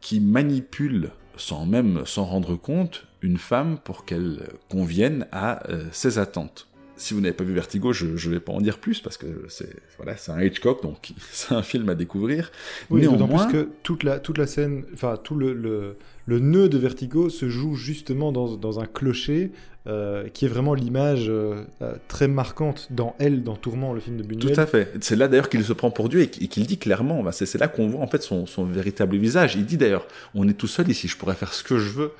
qui 0.00 0.20
manipule 0.20 1.10
sans 1.36 1.66
même 1.66 2.04
s'en 2.04 2.24
rendre 2.24 2.56
compte, 2.56 3.06
une 3.20 3.38
femme 3.38 3.78
pour 3.78 4.04
qu'elle 4.04 4.48
convienne 4.68 5.26
à 5.32 5.62
ses 5.92 6.18
attentes 6.18 6.68
si 7.02 7.14
vous 7.14 7.20
n'avez 7.20 7.34
pas 7.34 7.44
vu 7.44 7.52
Vertigo, 7.52 7.92
je 7.92 8.06
ne 8.06 8.32
vais 8.32 8.40
pas 8.40 8.52
en 8.52 8.60
dire 8.60 8.78
plus 8.78 9.00
parce 9.00 9.16
que 9.16 9.26
c'est 9.48 9.74
voilà, 9.96 10.16
c'est 10.16 10.32
un 10.32 10.40
Hitchcock, 10.42 10.82
donc 10.82 11.12
c'est 11.32 11.54
un 11.54 11.62
film 11.62 11.88
à 11.88 11.94
découvrir. 11.94 12.50
Oui, 12.90 13.02
Néanmoins, 13.02 13.46
plus 13.46 13.52
que 13.52 13.68
toute 13.82 14.04
la 14.04 14.18
toute 14.18 14.38
la 14.38 14.46
scène, 14.46 14.84
enfin 14.94 15.18
tout 15.22 15.34
le, 15.34 15.52
le, 15.52 15.96
le, 16.26 16.38
nœud 16.38 16.68
de 16.68 16.78
Vertigo 16.78 17.28
se 17.28 17.48
joue 17.48 17.74
justement 17.74 18.32
dans, 18.32 18.56
dans 18.56 18.80
un 18.80 18.86
clocher 18.86 19.50
euh, 19.88 20.28
qui 20.28 20.44
est 20.44 20.48
vraiment 20.48 20.74
l'image 20.74 21.28
euh, 21.28 21.64
euh, 21.82 21.94
très 22.06 22.28
marquante 22.28 22.86
dans 22.90 23.16
Elle, 23.18 23.42
dans 23.42 23.56
Tourment, 23.56 23.92
le 23.92 24.00
film 24.00 24.16
de 24.16 24.22
Buñuel. 24.22 24.54
Tout 24.54 24.60
à 24.60 24.66
fait. 24.66 24.92
C'est 25.00 25.16
là 25.16 25.26
d'ailleurs 25.26 25.48
qu'il 25.48 25.64
se 25.64 25.72
prend 25.72 25.90
pour 25.90 26.08
Dieu 26.08 26.20
et 26.20 26.28
qu'il 26.28 26.66
dit 26.66 26.78
clairement. 26.78 27.24
Bah, 27.24 27.32
c'est 27.32 27.58
là 27.58 27.66
qu'on 27.66 27.88
voit 27.88 28.00
en 28.00 28.06
fait 28.06 28.22
son, 28.22 28.46
son 28.46 28.64
véritable 28.64 29.16
visage. 29.16 29.56
Il 29.56 29.66
dit 29.66 29.76
d'ailleurs, 29.76 30.06
on 30.36 30.48
est 30.48 30.54
tout 30.54 30.68
seul 30.68 30.88
ici, 30.88 31.08
je 31.08 31.16
pourrais 31.16 31.34
faire 31.34 31.52
ce 31.52 31.64
que 31.64 31.78
je 31.78 31.88
veux. 31.88 32.12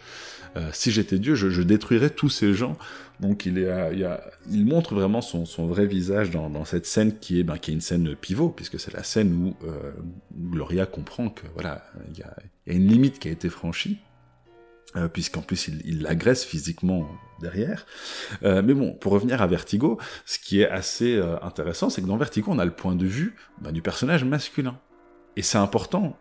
Euh, 0.56 0.68
si 0.72 0.90
j'étais 0.90 1.18
Dieu, 1.18 1.34
je, 1.34 1.50
je, 1.50 1.62
détruirais 1.62 2.10
tous 2.10 2.28
ces 2.28 2.52
gens. 2.52 2.76
Donc 3.20 3.46
il, 3.46 3.58
est, 3.58 3.94
il, 3.94 4.04
a, 4.04 4.22
il 4.50 4.66
montre 4.66 4.94
vraiment 4.94 5.20
son, 5.20 5.46
son 5.46 5.66
vrai 5.66 5.86
visage 5.86 6.30
dans, 6.30 6.50
dans, 6.50 6.64
cette 6.64 6.86
scène 6.86 7.18
qui 7.18 7.40
est, 7.40 7.42
ben, 7.42 7.56
qui 7.56 7.70
est 7.70 7.74
une 7.74 7.80
scène 7.80 8.14
pivot, 8.16 8.50
puisque 8.50 8.78
c'est 8.78 8.92
la 8.92 9.02
scène 9.02 9.32
où 9.32 9.66
euh, 9.66 9.92
Gloria 10.36 10.86
comprend 10.86 11.30
que 11.30 11.46
voilà, 11.54 11.84
il 12.10 12.18
y 12.18 12.22
a, 12.22 12.36
y 12.66 12.70
a, 12.70 12.74
une 12.74 12.88
limite 12.88 13.18
qui 13.18 13.28
a 13.28 13.30
été 13.30 13.48
franchie. 13.48 13.98
Euh, 14.94 15.08
puisqu'en 15.08 15.40
plus 15.40 15.68
il, 15.68 15.80
il 15.86 16.02
l'agresse 16.02 16.44
physiquement 16.44 17.08
derrière. 17.40 17.86
Euh, 18.42 18.60
mais 18.62 18.74
bon, 18.74 18.92
pour 18.92 19.12
revenir 19.12 19.40
à 19.40 19.46
Vertigo, 19.46 19.98
ce 20.26 20.38
qui 20.38 20.60
est 20.60 20.68
assez 20.68 21.16
euh, 21.16 21.40
intéressant, 21.42 21.88
c'est 21.88 22.02
que 22.02 22.06
dans 22.06 22.18
Vertigo, 22.18 22.50
on 22.50 22.58
a 22.58 22.64
le 22.66 22.72
point 22.72 22.94
de 22.94 23.06
vue 23.06 23.34
ben, 23.62 23.72
du 23.72 23.80
personnage 23.80 24.24
masculin. 24.24 24.78
Et 25.36 25.42
c'est 25.42 25.56
important, 25.56 26.18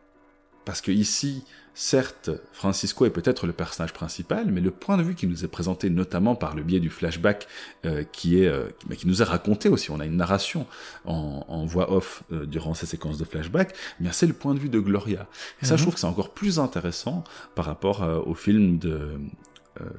parce 0.64 0.80
que 0.80 0.90
ici, 0.90 1.44
certes, 1.74 2.30
Francisco 2.51 3.06
est 3.06 3.10
peut-être 3.10 3.48
le 3.48 3.54
personnage 3.54 3.94
principal, 3.94 4.51
mais 4.51 4.62
le 4.62 4.72
point 4.72 4.98
de 4.98 5.04
vue 5.04 5.16
qui 5.16 5.28
nous 5.28 5.46
est 5.46 5.48
présenté 5.48 5.90
notamment 5.90 6.36
par 6.36 6.56
le 6.56 6.63
biais 6.63 6.80
du 6.80 6.90
flashback 6.90 7.48
euh, 7.86 8.04
qui 8.04 8.42
est 8.42 8.48
euh, 8.48 8.70
qui 8.98 9.08
nous 9.08 9.22
est 9.22 9.25
raconté 9.25 9.70
aussi, 9.70 9.92
on 9.92 10.00
a 10.00 10.06
une 10.06 10.18
narration 10.18 10.68
en, 11.06 11.46
en 11.48 11.66
voix 11.66 11.92
off 11.92 12.24
euh, 12.32 12.46
durant 12.46 12.74
ces 12.74 12.86
séquences 12.86 13.18
de 13.18 13.24
flashback, 13.24 13.74
mais 14.00 14.10
c'est 14.12 14.28
le 14.28 14.34
point 14.34 14.54
de 14.54 14.60
vue 14.60 14.70
de 14.70 14.80
Gloria. 14.80 15.28
Et 15.62 15.66
ça, 15.66 15.75
je 15.75 15.82
mhm. 15.82 15.86
trouve 15.86 15.94
que 15.96 16.00
c'est 16.00 16.08
encore 16.08 16.34
plus 16.34 16.60
intéressant 16.60 17.24
par 17.56 17.66
rapport 17.66 18.01
au 18.25 18.34
film 18.34 18.78
de, 18.78 19.20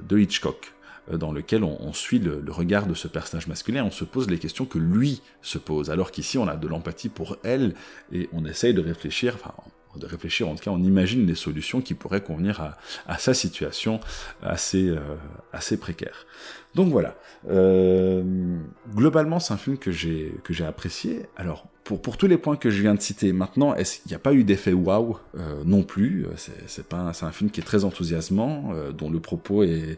de 0.01 0.19
Hitchcock 0.19 0.73
dans 1.11 1.31
lequel 1.31 1.63
on, 1.63 1.77
on 1.81 1.91
suit 1.91 2.19
le, 2.19 2.39
le, 2.39 2.51
regard 2.51 2.87
de 2.87 2.93
ce 2.93 3.07
personnage 3.07 3.47
masculin, 3.47 3.83
on 3.83 3.91
se 3.91 4.05
pose 4.05 4.29
les 4.29 4.39
questions 4.39 4.65
que 4.65 4.77
lui 4.77 5.21
se 5.41 5.57
pose, 5.57 5.89
alors 5.89 6.11
qu'ici 6.11 6.37
on 6.37 6.47
a 6.47 6.55
de 6.55 6.67
l'empathie 6.67 7.09
pour 7.09 7.37
elle 7.43 7.75
et 8.13 8.29
on 8.31 8.45
essaye 8.45 8.73
de 8.73 8.81
réfléchir, 8.81 9.35
enfin 9.35 9.53
de 9.97 10.05
réfléchir, 10.05 10.47
en 10.47 10.55
tout 10.55 10.63
cas 10.63 10.71
on 10.71 10.83
imagine 10.83 11.25
les 11.25 11.35
solutions 11.35 11.81
qui 11.81 11.93
pourraient 11.93 12.23
convenir 12.23 12.61
à, 12.61 12.77
à 13.07 13.17
sa 13.17 13.33
situation 13.33 13.99
assez, 14.41 14.87
euh, 14.89 14.99
assez 15.51 15.77
précaire. 15.77 16.25
Donc 16.75 16.91
voilà, 16.91 17.15
euh, 17.49 18.23
globalement 18.95 19.39
c'est 19.39 19.53
un 19.53 19.57
film 19.57 19.77
que 19.77 19.91
j'ai 19.91 20.33
que 20.43 20.53
j'ai 20.53 20.65
apprécié. 20.65 21.27
Alors 21.35 21.67
pour, 21.83 22.01
pour 22.01 22.17
tous 22.17 22.27
les 22.27 22.37
points 22.37 22.55
que 22.55 22.71
je 22.71 22.81
viens 22.81 22.95
de 22.95 23.01
citer 23.01 23.33
maintenant, 23.33 23.73
qu'il 23.75 24.07
n'y 24.07 24.15
a 24.15 24.19
pas 24.19 24.33
eu 24.33 24.43
d'effet 24.43 24.73
waouh 24.73 25.17
euh, 25.37 25.63
non 25.65 25.83
plus? 25.83 26.25
C'est 26.65 26.93
un 26.93 27.31
film 27.31 27.51
qui 27.51 27.59
est 27.59 27.63
très 27.63 27.83
enthousiasmant, 27.83 28.71
euh, 28.71 28.91
dont 28.91 29.11
le 29.11 29.19
propos 29.19 29.63
est, 29.63 29.97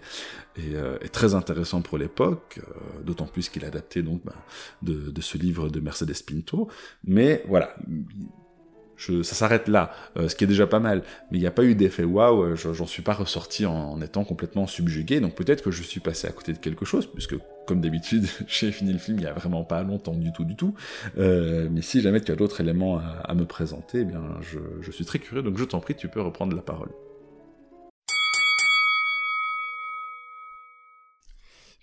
est, 0.57 0.73
euh, 0.73 0.97
est 1.01 1.13
très 1.13 1.35
intéressant 1.35 1.81
pour 1.81 1.97
l'époque, 1.97 2.59
euh, 2.59 3.03
d'autant 3.03 3.27
plus 3.27 3.49
qu'il 3.49 3.63
est 3.63 3.67
adapté 3.67 4.01
donc 4.01 4.21
bah, 4.25 4.35
de, 4.81 5.11
de 5.11 5.21
ce 5.21 5.37
livre 5.37 5.69
de 5.69 5.79
Mercedes 5.79 6.23
Pinto. 6.27 6.67
Mais 7.05 7.43
voilà 7.47 7.75
ça 8.97 9.35
s'arrête 9.35 9.67
là, 9.67 9.91
euh, 10.17 10.27
ce 10.27 10.35
qui 10.35 10.43
est 10.43 10.47
déjà 10.47 10.67
pas 10.67 10.79
mal. 10.79 11.03
Mais 11.31 11.37
il 11.37 11.41
n'y 11.41 11.47
a 11.47 11.51
pas 11.51 11.63
eu 11.63 11.75
d'effet 11.75 12.03
waouh, 12.03 12.43
euh, 12.43 12.55
j'en 12.55 12.85
suis 12.85 13.01
pas 13.01 13.13
ressorti 13.13 13.65
en, 13.65 14.01
étant 14.01 14.23
complètement 14.23 14.67
subjugué, 14.67 15.19
donc 15.19 15.35
peut-être 15.35 15.63
que 15.63 15.71
je 15.71 15.83
suis 15.83 15.99
passé 15.99 16.27
à 16.27 16.31
côté 16.31 16.53
de 16.53 16.57
quelque 16.57 16.85
chose, 16.85 17.07
puisque 17.07 17.35
comme 17.65 17.81
d'habitude, 17.81 18.25
j'ai 18.47 18.71
fini 18.71 18.93
le 18.93 18.99
film 18.99 19.19
il 19.19 19.23
y 19.23 19.27
a 19.27 19.33
vraiment 19.33 19.63
pas 19.63 19.83
longtemps 19.83 20.15
du 20.15 20.31
tout 20.31 20.45
du 20.45 20.55
tout. 20.55 20.73
Euh, 21.17 21.67
mais 21.71 21.81
si 21.81 22.01
jamais 22.01 22.21
tu 22.21 22.31
as 22.31 22.35
d'autres 22.35 22.61
éléments 22.61 22.99
à, 23.23 23.33
me 23.33 23.45
présenter, 23.45 23.99
eh 23.99 24.05
bien 24.05 24.21
je 24.41 24.91
suis 24.91 25.05
très 25.05 25.19
curieux, 25.19 25.43
donc 25.43 25.57
je 25.57 25.63
t'en 25.63 25.79
prie, 25.79 25.95
tu 25.95 26.07
peux 26.07 26.21
reprendre 26.21 26.55
la 26.55 26.61
parole. 26.61 26.89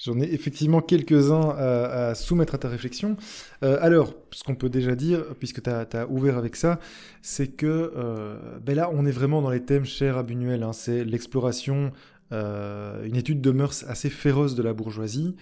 J'en 0.05 0.19
ai 0.19 0.25
effectivement 0.35 0.81
quelques-uns 0.81 1.51
à, 1.51 2.15
soumettre 2.17 2.57
à 2.57 2.59
ta 2.59 2.69
réflexion. 2.69 3.17
Euh, 3.63 3.79
alors, 3.81 4.15
ce 4.33 4.43
qu'on 4.43 4.57
peut 4.57 4.69
déjà 4.69 4.97
dire, 4.97 5.25
puisque 5.39 5.63
tu 5.63 5.71
as, 5.71 5.87
as, 5.93 6.07
ouvert 6.09 6.37
avec 6.39 6.57
ça, 6.57 6.81
c'est 7.23 7.47
que 7.47 7.93
euh, 7.97 8.37
ben 8.61 8.75
là, 8.75 8.91
on 8.93 9.07
est 9.07 9.13
vraiment 9.13 9.43
dans 9.43 9.51
les 9.51 9.63
thèmes 9.63 9.85
chers 9.85 10.19
à 10.19 10.25
Buñuel. 10.25 10.65
Hein. 10.65 10.73
C'est 10.73 11.05
l'exploration, 11.05 11.93
euh, 12.33 13.05
une 13.05 13.15
étude 13.15 13.41
de 13.41 13.51
mœurs 13.53 13.85
assez 13.87 14.11
féroce 14.11 14.57
de 14.57 14.63
la 14.65 14.73
bourgeoisie, 14.73 15.37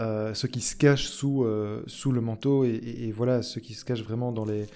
euh, 0.00 0.34
ce 0.34 0.46
qui 0.46 0.60
se 0.60 0.74
cache 0.74 1.06
sous, 1.06 1.44
euh, 1.44 1.82
sous 1.86 2.10
le 2.10 2.20
manteau, 2.20 2.64
et, 2.64 3.12
voilà, 3.14 3.42
ce 3.42 3.60
qui 3.60 3.74
se 3.74 3.84
cache 3.84 4.02
vraiment 4.02 4.32
dans 4.32 4.44
les, 4.44 4.66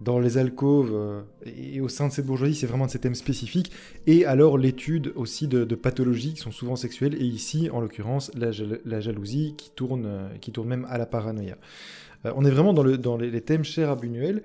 dans 0.00 0.22
alcôves 0.36 0.92
euh, 0.94 1.20
et 1.44 1.80
au 1.80 1.88
sein 1.88 2.08
de 2.08 2.12
cette 2.12 2.26
bourgeoisie, 2.26 2.54
c'est 2.54 2.66
vraiment 2.66 2.86
de 2.86 2.90
ces 2.90 2.98
thèmes 2.98 3.14
spécifiques. 3.14 3.70
Et 4.06 4.24
alors 4.24 4.56
l'étude 4.56 5.12
aussi 5.14 5.46
de, 5.48 5.64
pathologies 5.74 6.34
qui 6.34 6.40
sont 6.40 6.50
souvent 6.50 6.76
sexuelles, 6.76 7.14
et 7.14 7.24
ici, 7.24 7.68
en 7.70 7.80
l'occurrence, 7.80 8.30
la, 8.34 9.00
jalousie 9.00 9.54
qui 9.56 9.70
tourne, 9.70 10.04
euh, 10.06 10.28
qui 10.40 10.52
tourne 10.52 10.68
même 10.68 10.86
à 10.88 10.98
la 10.98 11.06
paranoïa. 11.06 11.56
On 12.24 12.44
est 12.44 12.50
vraiment 12.50 12.74
dans, 12.74 12.82
le, 12.82 12.98
dans 12.98 13.16
les, 13.16 13.40
thèmes 13.40 13.64
chers 13.64 13.90
à 13.90 13.96
Buñuel. 13.96 14.42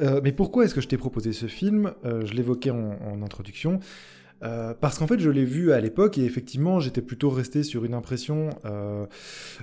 Mais 0.00 0.30
pourquoi 0.30 0.64
est-ce 0.64 0.74
que 0.76 0.80
je 0.80 0.86
t'ai 0.86 0.96
proposé 0.96 1.32
ce 1.32 1.46
film? 1.46 1.92
Je 2.04 2.32
l'évoquais 2.32 2.70
en, 2.70 3.20
introduction. 3.24 3.80
Euh, 4.42 4.74
parce 4.78 4.98
qu'en 4.98 5.06
fait, 5.06 5.18
je 5.18 5.30
l'ai 5.30 5.44
vu 5.44 5.72
à 5.72 5.80
l'époque 5.80 6.18
et 6.18 6.24
effectivement, 6.24 6.80
j'étais 6.80 7.02
plutôt 7.02 7.30
resté 7.30 7.62
sur 7.62 7.84
une 7.84 7.94
impression 7.94 8.50
euh, 8.64 9.06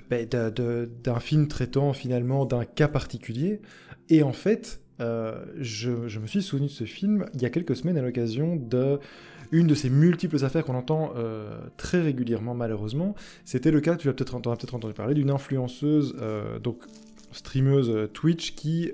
ben, 0.10 0.28
d'un 0.28 1.20
film 1.20 1.48
traitant 1.48 1.94
finalement 1.94 2.46
d'un 2.46 2.66
cas 2.66 2.88
particulier. 2.88 3.62
Et 4.10 4.24
en 4.24 4.34
fait, 4.34 4.82
euh, 5.02 5.46
je, 5.60 6.20
me 6.20 6.28
suis 6.28 6.42
souvenu 6.42 6.68
de 6.68 6.72
ce 6.72 6.86
film 6.86 7.26
il 7.34 7.42
y 7.42 7.46
a 7.46 7.50
quelques 7.50 7.76
semaines 7.76 7.98
à 7.98 8.02
l'occasion 8.02 8.56
de 8.56 9.00
une 9.52 9.68
de 9.68 9.76
ces 9.76 9.90
multiples 9.90 10.44
affaires 10.44 10.66
qu'on 10.66 10.76
entend 10.76 11.14
très 11.78 12.02
régulièrement 12.02 12.56
malheureusement. 12.56 13.14
C'était 13.46 13.70
le 13.70 13.80
cas, 13.80 13.96
tu 13.96 14.10
as 14.10 14.14
peut-être 14.14 14.40
peut 14.42 14.50
entendu 14.50 14.94
parler, 14.94 15.14
d'une 15.14 15.30
influenceuse, 15.30 16.16
donc 16.64 16.84
streameuse 17.32 18.10
Twitch, 18.12 18.56
qui 18.56 18.92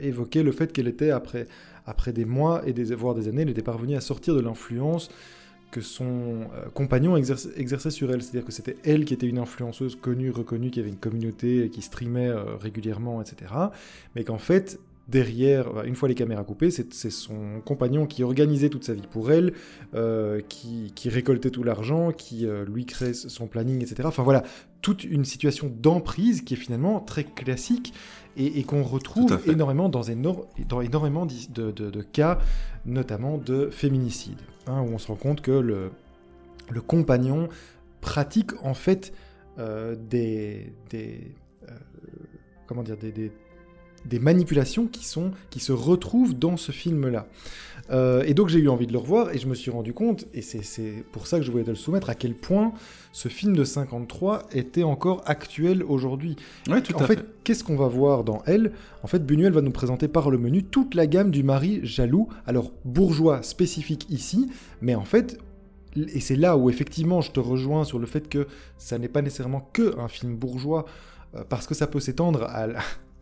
évoquait 0.00 0.42
le 0.42 0.50
fait 0.50 0.72
qu'elle 0.72 0.88
était, 0.88 1.10
après, 1.10 1.46
après 1.86 2.12
des 2.12 2.24
mois 2.24 2.62
et 2.66 2.72
des, 2.72 2.94
voire 2.94 3.14
des 3.14 3.28
années, 3.28 3.42
elle 3.42 3.50
était 3.50 3.62
parvenue 3.62 3.96
à 3.96 4.00
sortir 4.00 4.34
de 4.34 4.40
l'influence 4.40 5.10
que 5.72 5.80
son 5.80 6.42
euh, 6.54 6.68
compagnon 6.72 7.16
exerçait 7.16 7.90
sur 7.90 8.12
elle. 8.12 8.22
C'est-à-dire 8.22 8.44
que 8.44 8.52
c'était 8.52 8.76
elle 8.84 9.04
qui 9.04 9.14
était 9.14 9.26
une 9.26 9.38
influenceuse 9.38 9.96
connue, 9.96 10.30
reconnue, 10.30 10.70
qui 10.70 10.78
avait 10.78 10.90
une 10.90 10.96
communauté, 10.96 11.70
qui 11.70 11.82
streamait 11.82 12.28
euh, 12.28 12.56
régulièrement, 12.60 13.20
etc. 13.20 13.52
Mais 14.14 14.22
qu'en 14.22 14.38
fait, 14.38 14.78
derrière, 15.08 15.82
une 15.84 15.96
fois 15.96 16.08
les 16.08 16.14
caméras 16.14 16.44
coupées, 16.44 16.70
c'est 16.70 17.10
son 17.10 17.60
compagnon 17.64 18.06
qui 18.06 18.22
organisait 18.22 18.68
toute 18.68 18.84
sa 18.84 18.92
vie 18.92 19.06
pour 19.10 19.32
elle, 19.32 19.54
euh, 19.94 20.40
qui, 20.48 20.92
récoltait 21.06 21.50
tout 21.50 21.64
l'argent, 21.64 22.12
qui 22.12 22.46
lui 22.68 22.84
créait 22.84 23.14
son 23.14 23.46
planning, 23.46 23.82
etc. 23.82 24.02
Enfin 24.04 24.22
voilà, 24.22 24.44
toute 24.80 25.04
une 25.04 25.24
situation 25.24 25.72
d'emprise 25.74 26.42
qui 26.42 26.54
est 26.54 26.58
finalement 26.58 27.00
très 27.00 27.24
classique 27.24 27.94
et, 28.36 28.58
et 28.58 28.64
qu'on 28.64 28.82
retrouve 28.82 29.38
énormément 29.46 29.88
dans, 29.88 30.02
éno 30.02 30.46
dans 30.68 30.80
énormément 30.80 31.26
de, 31.26 31.70
de, 31.70 31.90
de, 31.90 32.02
cas, 32.02 32.38
notamment 32.86 33.38
de 33.38 33.68
féminicide, 33.70 34.40
hein, 34.66 34.80
où 34.82 34.94
on 34.94 34.98
se 34.98 35.08
rend 35.08 35.16
compte 35.16 35.40
que 35.40 35.50
le, 35.50 35.90
le 36.70 36.80
compagnon 36.80 37.48
pratique 38.00 38.50
en 38.62 38.74
fait 38.74 39.12
euh, 39.58 39.96
des, 39.96 40.72
des 40.90 41.34
euh, 41.68 41.72
comment 42.66 42.82
dire 42.82 42.96
des, 42.96 43.12
des 43.12 43.32
des 44.04 44.18
manipulations 44.18 44.86
qui 44.88 45.04
sont 45.04 45.30
qui 45.50 45.60
se 45.60 45.72
retrouvent 45.72 46.34
dans 46.34 46.56
ce 46.56 46.72
film 46.72 47.08
là 47.08 47.26
euh, 47.92 48.22
et 48.26 48.34
donc 48.34 48.48
j'ai 48.48 48.58
eu 48.58 48.68
envie 48.68 48.86
de 48.86 48.92
le 48.92 48.98
revoir 48.98 49.34
et 49.34 49.38
je 49.38 49.46
me 49.46 49.54
suis 49.54 49.70
rendu 49.70 49.92
compte 49.92 50.26
et 50.32 50.40
c'est 50.42 51.04
pour 51.12 51.26
ça 51.26 51.38
que 51.38 51.44
je 51.44 51.50
voulais 51.50 51.64
te 51.64 51.70
le 51.70 51.76
soumettre 51.76 52.08
à 52.10 52.14
quel 52.14 52.34
point 52.34 52.72
ce 53.12 53.28
film 53.28 53.54
de 53.54 53.64
53 53.64 54.48
était 54.52 54.82
encore 54.82 55.22
actuel 55.26 55.82
aujourd'hui 55.82 56.36
ouais, 56.68 56.80
tout 56.80 56.94
en 56.96 57.00
à 57.00 57.06
fait, 57.06 57.16
fait. 57.16 57.26
qu'est-ce 57.44 57.64
qu'on 57.64 57.76
va 57.76 57.88
voir 57.88 58.24
dans 58.24 58.42
elle? 58.46 58.72
En 59.02 59.06
fait 59.06 59.24
Buñuel 59.24 59.52
va 59.52 59.60
nous 59.60 59.70
présenter 59.70 60.08
par 60.08 60.30
le 60.30 60.38
menu 60.38 60.62
toute 60.62 60.94
la 60.94 61.06
gamme 61.06 61.30
du 61.30 61.42
mari 61.42 61.80
jaloux 61.82 62.28
alors 62.46 62.72
bourgeois 62.84 63.42
spécifique 63.42 64.06
ici 64.08 64.50
mais 64.80 64.94
en 64.94 65.04
fait 65.04 65.38
et 65.96 66.20
c'est 66.20 66.36
là 66.36 66.56
où 66.56 66.70
effectivement 66.70 67.20
je 67.20 67.30
te 67.32 67.40
rejoins 67.40 67.84
sur 67.84 67.98
le 67.98 68.06
fait 68.06 68.28
que 68.28 68.46
ça 68.78 68.98
n'est 68.98 69.08
pas 69.08 69.20
nécessairement 69.20 69.68
que 69.72 69.98
un 69.98 70.08
film 70.08 70.34
bourgeois 70.36 70.86
euh, 71.34 71.44
parce 71.48 71.66
que 71.66 71.74
ça 71.74 71.86
peut 71.86 72.00
s'étendre 72.00 72.44
à, 72.44 72.68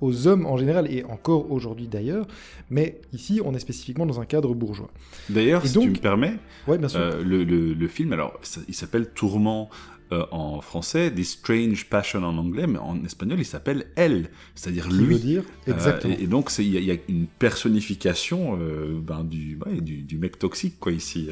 aux 0.01 0.27
hommes 0.27 0.47
en 0.47 0.57
général, 0.57 0.91
et 0.91 1.05
encore 1.05 1.51
aujourd'hui 1.53 1.87
d'ailleurs, 1.89 2.27
mais 2.71 3.01
ici 3.13 3.41
on 3.45 3.55
est 3.55 3.59
spécifiquement 3.59 4.07
dans 4.07 4.21
un 4.21 4.25
cadre 4.27 4.55
bourgeois. 4.55 4.91
D'ailleurs, 5.29 5.67
si 5.67 5.75
donc, 5.75 5.85
tu 5.85 5.91
me 5.91 5.97
permets, 5.97 6.35
ouais, 6.67 6.79
bien 6.79 6.89
sûr. 6.89 7.01
Euh, 7.01 7.23
le, 7.23 7.45
le, 7.45 7.75
le, 7.75 7.89
film, 7.89 8.13
alors 8.13 8.39
ça, 8.43 8.61
il 8.69 8.75
s'appelle 8.75 9.11
Tourment 9.11 9.69
euh, 10.13 10.25
en 10.33 10.61
français, 10.61 11.13
This 11.13 11.33
Strange 11.35 11.87
Passion 11.89 12.25
en 12.25 12.37
anglais, 12.37 12.67
mais 12.67 12.79
en 12.81 13.05
espagnol, 13.05 13.39
il 13.39 13.45
s'appelle 13.45 13.87
elle, 13.95 14.31
c'est-à-dire 14.57 14.91
lui. 14.91 15.07
veut 15.15 15.19
dire 15.21 15.45
Euh, 15.69 15.73
exactement. 15.73 16.17
et, 16.19 16.25
et 16.25 16.27
donc, 16.27 16.51
il 16.59 16.67
y, 16.69 16.77
a- 16.77 16.81
il 16.81 16.87
y 16.87 16.91
a 16.91 16.97
une 17.09 17.27
personnification 17.75 18.59
ben, 19.07 19.23
du, 19.25 19.57
ouais, 19.65 19.81
du, 19.81 20.03
du 20.03 20.19
mec 20.19 20.39
toxique, 20.39 20.77
quoi, 20.81 20.93
ici. 20.93 21.29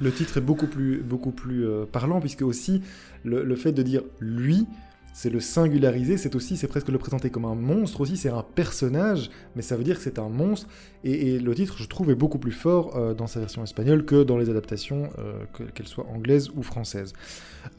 Le 0.00 0.12
titre 0.12 0.38
est 0.38 0.40
beaucoup 0.42 0.66
plus, 0.68 0.98
beaucoup 0.98 1.32
plus 1.32 1.64
parlant, 1.90 2.20
puisque 2.20 2.42
aussi 2.42 2.80
le, 3.24 3.42
le 3.42 3.56
fait 3.56 3.72
de 3.72 3.82
dire 3.82 4.02
lui, 4.20 4.66
c'est 5.16 5.30
le 5.30 5.40
singulariser, 5.40 6.18
c'est 6.18 6.34
aussi, 6.36 6.58
c'est 6.58 6.66
presque 6.66 6.88
le 6.90 6.98
présenter 6.98 7.30
comme 7.30 7.46
un 7.46 7.54
monstre 7.54 8.02
aussi, 8.02 8.18
c'est 8.18 8.28
un 8.28 8.42
personnage, 8.54 9.30
mais 9.54 9.62
ça 9.62 9.74
veut 9.74 9.82
dire 9.82 9.96
que 9.96 10.02
c'est 10.02 10.18
un 10.18 10.28
monstre. 10.28 10.68
Et, 11.04 11.38
le 11.38 11.54
titre, 11.54 11.76
je 11.78 11.86
trouve, 11.88 12.10
est 12.10 12.14
beaucoup 12.14 12.36
plus 12.38 12.52
fort 12.52 12.94
euh, 12.98 13.14
dans 13.14 13.26
sa 13.26 13.40
version 13.40 13.64
espagnole 13.64 14.04
que 14.04 14.24
dans 14.24 14.36
les 14.36 14.50
adaptations, 14.50 15.08
euh, 15.18 15.42
que- 15.54 15.62
qu'elles 15.62 15.88
soient 15.88 16.04
anglaises 16.14 16.50
ou 16.54 16.62
françaises. 16.62 17.14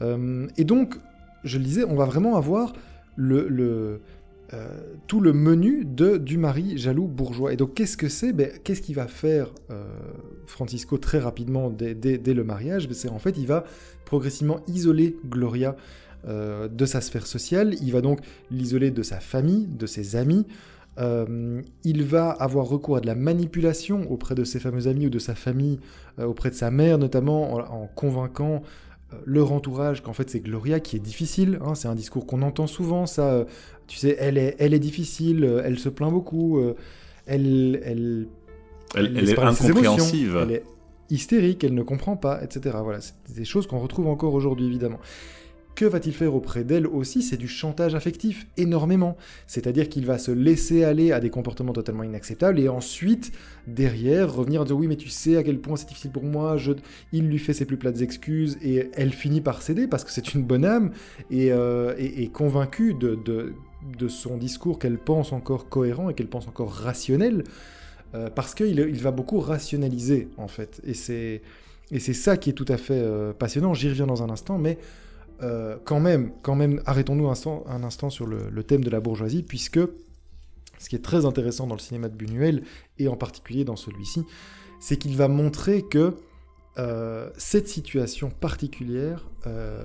Euh, 0.02 0.48
et 0.56 0.64
donc, 0.64 0.96
je 1.44 1.58
le 1.58 1.64
disais, 1.64 1.84
on 1.84 1.94
va 1.94 2.06
vraiment 2.06 2.34
avoir 2.34 2.72
le, 3.14 4.00
tout 5.06 5.20
le 5.20 5.32
menu 5.32 5.84
de, 5.84 6.16
du 6.16 6.38
mari 6.38 6.76
jaloux 6.76 7.06
bourgeois. 7.06 7.52
Et 7.52 7.56
donc, 7.56 7.74
qu'est-ce 7.74 7.96
que 7.96 8.08
c'est? 8.08 8.32
Ben, 8.32 8.50
Qu'est-ce 8.64 8.82
qu'il 8.82 8.96
va 8.96 9.06
faire 9.06 9.52
Francisco 10.46 10.98
très 10.98 11.20
rapidement 11.20 11.70
dès 11.70 12.34
le 12.34 12.42
mariage? 12.42 12.88
Ben, 12.88 12.94
C'est 12.94 13.10
en 13.10 13.20
fait, 13.20 13.38
il 13.38 13.46
va 13.46 13.62
progressivement 14.06 14.58
isoler 14.66 15.16
Gloria 15.24 15.76
euh, 16.26 16.68
de 16.68 16.84
sa 16.86 17.00
sphère 17.00 17.26
sociale. 17.26 17.74
Il 17.80 17.92
va 17.92 18.00
donc 18.00 18.20
l'isoler 18.50 18.90
de 18.90 19.02
sa 19.02 19.20
famille, 19.20 19.66
de 19.66 19.86
ses 19.86 20.16
amis. 20.16 20.46
Euh, 20.98 21.62
il 21.84 22.02
va 22.02 22.30
avoir 22.30 22.66
recours 22.66 22.96
à 22.96 23.00
de 23.00 23.06
la 23.06 23.14
manipulation 23.14 24.10
auprès 24.10 24.34
de 24.34 24.42
ses 24.42 24.58
fameux 24.58 24.88
amis 24.88 25.06
ou 25.06 25.10
de 25.10 25.20
sa 25.20 25.34
famille, 25.36 25.78
euh, 26.18 26.24
auprès 26.24 26.50
de 26.50 26.56
sa 26.56 26.70
mère 26.72 26.98
notamment, 26.98 27.54
en, 27.54 27.82
en 27.82 27.86
convainquant 27.86 28.62
leur 29.24 29.52
entourage 29.52 30.02
qu'en 30.02 30.12
fait 30.12 30.28
c'est 30.28 30.40
Gloria 30.40 30.80
qui 30.80 30.96
est 30.96 31.00
difficile. 31.00 31.60
hein. 31.64 31.74
c'est 31.74 31.88
un 31.88 31.94
discours 31.94 32.26
qu'on 32.26 32.42
entend 32.42 32.66
souvent, 32.66 33.06
ça. 33.06 33.46
tu 33.86 33.96
sais, 33.96 34.16
elle 34.18 34.36
est, 34.36 34.56
elle 34.58 34.74
est 34.74 34.78
difficile, 34.78 35.62
elle 35.64 35.78
se 35.78 35.88
plaint 35.88 36.10
beaucoup, 36.10 36.60
elle, 37.26 37.80
elle, 37.84 38.26
Elle, 38.94 39.16
est 39.18 39.34
émotions. 39.64 40.04
Elle 40.42 40.50
est 40.52 40.64
hystérique, 41.10 41.64
elle 41.64 41.74
ne 41.74 41.82
comprend 41.82 42.16
pas, 42.16 42.42
etc. 42.42 42.76
Voilà, 42.82 43.00
c'est 43.00 43.14
des 43.34 43.44
choses 43.44 43.66
qu'on 43.66 43.78
retrouve 43.78 44.08
encore 44.08 44.34
aujourd'hui, 44.34 44.66
évidemment. 44.66 44.98
Que 45.78 45.84
va-t-il 45.84 46.12
faire 46.12 46.34
auprès 46.34 46.64
d'elle 46.64 46.88
aussi? 46.88 47.22
C'est 47.22 47.36
du 47.36 47.46
chantage 47.46 47.94
affectif, 47.94 48.48
énormément. 48.56 49.16
C'est-à-dire 49.46 49.88
qu'il 49.88 50.06
va 50.06 50.18
se 50.18 50.32
laisser 50.32 50.82
aller 50.82 51.12
à 51.12 51.20
des 51.20 51.30
comportements 51.30 51.72
totalement 51.72 52.02
inacceptables 52.02 52.58
et 52.58 52.68
ensuite, 52.68 53.30
derrière, 53.68 54.34
revenir 54.34 54.62
en 54.62 54.64
disant 54.64 54.74
oui, 54.74 54.88
mais 54.88 54.96
tu 54.96 55.08
sais 55.08 55.36
à 55.36 55.44
quel 55.44 55.60
point 55.60 55.76
c'est 55.76 55.86
difficile 55.86 56.10
pour 56.10 56.24
moi. 56.24 56.56
Il 57.12 57.28
lui 57.28 57.38
fait 57.38 57.52
ses 57.52 57.64
plus 57.64 57.76
plates 57.76 58.00
excuses 58.00 58.58
et 58.60 58.90
elle 58.94 59.12
finit 59.12 59.40
par 59.40 59.62
céder 59.62 59.86
parce 59.86 60.02
que 60.02 60.10
c'est 60.10 60.34
une 60.34 60.42
bonne 60.42 60.64
âme 60.64 60.90
et, 61.30 61.52
euh, 61.52 61.94
convaincue 62.32 62.94
de, 62.94 63.54
son 64.08 64.36
discours 64.36 64.80
qu'elle 64.80 64.98
pense 64.98 65.32
encore 65.32 65.68
cohérent 65.68 66.10
et 66.10 66.14
qu'elle 66.14 66.26
pense 66.26 66.48
encore 66.48 66.72
rationnel. 66.72 67.44
Euh, 68.16 68.30
parce 68.30 68.56
qu'il 68.56 68.80
il 68.80 69.00
va 69.00 69.12
beaucoup 69.12 69.38
rationaliser, 69.38 70.26
en 70.38 70.48
fait. 70.48 70.80
Et 70.84 70.94
c'est, 70.94 71.40
et 71.92 72.00
c'est 72.00 72.14
ça 72.14 72.36
qui 72.36 72.50
est 72.50 72.54
tout 72.54 72.66
à 72.66 72.78
fait 72.78 73.00
euh, 73.00 73.32
passionnant. 73.32 73.74
J'y 73.74 73.88
reviens 73.88 74.08
dans 74.08 74.24
un 74.24 74.30
instant, 74.30 74.58
mais 74.58 74.76
euh, 75.42 75.76
quand 75.84 76.00
même, 76.00 76.32
arrêtons-nous 76.86 77.28
un 77.28 77.82
instant, 77.82 78.10
sur 78.10 78.26
le, 78.26 78.62
thème 78.62 78.84
de 78.84 78.90
la 78.90 79.00
bourgeoisie, 79.00 79.42
puisque 79.42 79.80
ce 80.78 80.88
qui 80.88 80.96
est 80.96 81.04
très 81.04 81.26
intéressant 81.26 81.66
dans 81.66 81.74
le 81.74 81.80
cinéma 81.80 82.08
de 82.08 82.14
Buñuel, 82.14 82.62
et 82.98 83.08
en 83.08 83.16
particulier 83.16 83.64
dans 83.64 83.76
celui-ci, 83.76 84.24
c'est 84.80 84.96
qu'il 84.96 85.16
va 85.16 85.28
montrer 85.28 85.82
que 85.82 86.14
euh, 86.78 87.30
cette 87.36 87.68
situation 87.68 88.30
particulière 88.30 89.26
euh, 89.46 89.82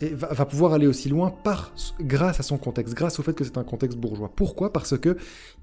va, 0.00 0.46
pouvoir 0.46 0.72
aller 0.72 0.86
aussi 0.86 1.08
loin 1.08 1.34
grâce 2.00 2.40
à 2.40 2.42
son 2.42 2.58
contexte, 2.58 2.94
grâce 2.94 3.18
au 3.18 3.22
fait 3.22 3.34
que 3.34 3.44
c'est 3.44 3.58
un 3.58 3.64
contexte 3.64 3.98
bourgeois. 3.98 4.30
Pourquoi? 4.34 4.72
Parce 4.72 4.96
que 4.96 5.16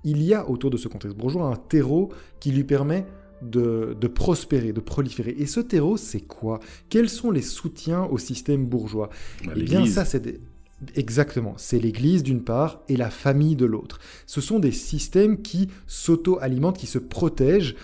il 0.04 0.22
y 0.22 0.34
a 0.34 0.48
autour 0.50 0.70
de 0.70 0.78
ce 0.78 0.88
contexte 0.88 1.18
bourgeois 1.18 1.48
un 1.48 1.56
terreau 1.56 2.10
qui 2.40 2.52
lui 2.52 2.64
permet 2.64 3.06
de, 3.44 3.96
de 4.00 4.08
prospérer, 4.08 4.74
de 4.74 4.80
proliférer. 4.80 5.36
Et 5.38 5.46
ce 5.46 5.60
terreau, 5.60 5.98
c'est 5.98 6.22
quoi? 6.22 6.60
Quels 6.90 7.10
sont 7.10 7.32
les 7.32 7.42
soutiens 7.42 8.04
au 8.06 8.18
système 8.18 8.66
bourgeois? 8.66 9.10
Bah, 9.46 9.54
Eh 9.56 9.64
bien, 9.64 9.86
ça, 9.86 10.06
c'est 10.06 10.20
des... 10.20 10.40
Exactement, 10.96 11.54
c'est 11.58 11.80
l'Église 11.80 12.24
d'une 12.24 12.44
part 12.44 12.82
et 12.90 12.98
la 12.98 13.10
famille 13.10 13.56
de 13.56 13.66
l'autre. 13.66 14.00
Ce 14.26 14.42
sont 14.42 14.60
des 14.60 14.74
systèmes 14.74 15.42
qui 15.42 15.70
s'auto-alimentent, 15.88 16.78
qui 16.78 16.88
se 16.88 17.00
protègent, 17.00 17.76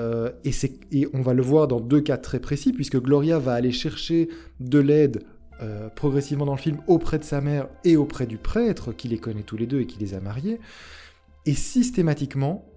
euh, 0.00 0.30
et 0.90 1.06
on 1.12 1.22
va 1.22 1.34
le 1.34 1.42
voir 1.42 1.68
dans 1.68 1.80
deux 1.80 2.00
cas 2.00 2.16
très 2.16 2.40
précis, 2.40 2.72
puisque 2.72 3.00
Gloria 3.00 3.38
va 3.38 3.52
aller 3.52 3.70
chercher 3.70 4.28
de 4.58 4.80
l'aide 4.80 5.22
euh, 5.60 5.88
progressivement 5.88 6.46
dans 6.46 6.54
le 6.54 6.60
film 6.60 6.78
auprès 6.88 7.18
de 7.20 7.24
sa 7.24 7.40
mère 7.40 7.68
et 7.84 7.96
auprès 7.96 8.26
du 8.26 8.38
prêtre, 8.38 8.92
qui 8.92 9.06
les 9.06 9.18
connaît 9.18 9.42
tous 9.42 9.56
les 9.56 9.66
deux 9.66 9.80
et 9.80 9.86
qui 9.86 9.98
les 10.00 10.14
a 10.14 10.20
mariés, 10.20 10.58
et 11.46 11.54
systématiquement, 11.54 12.68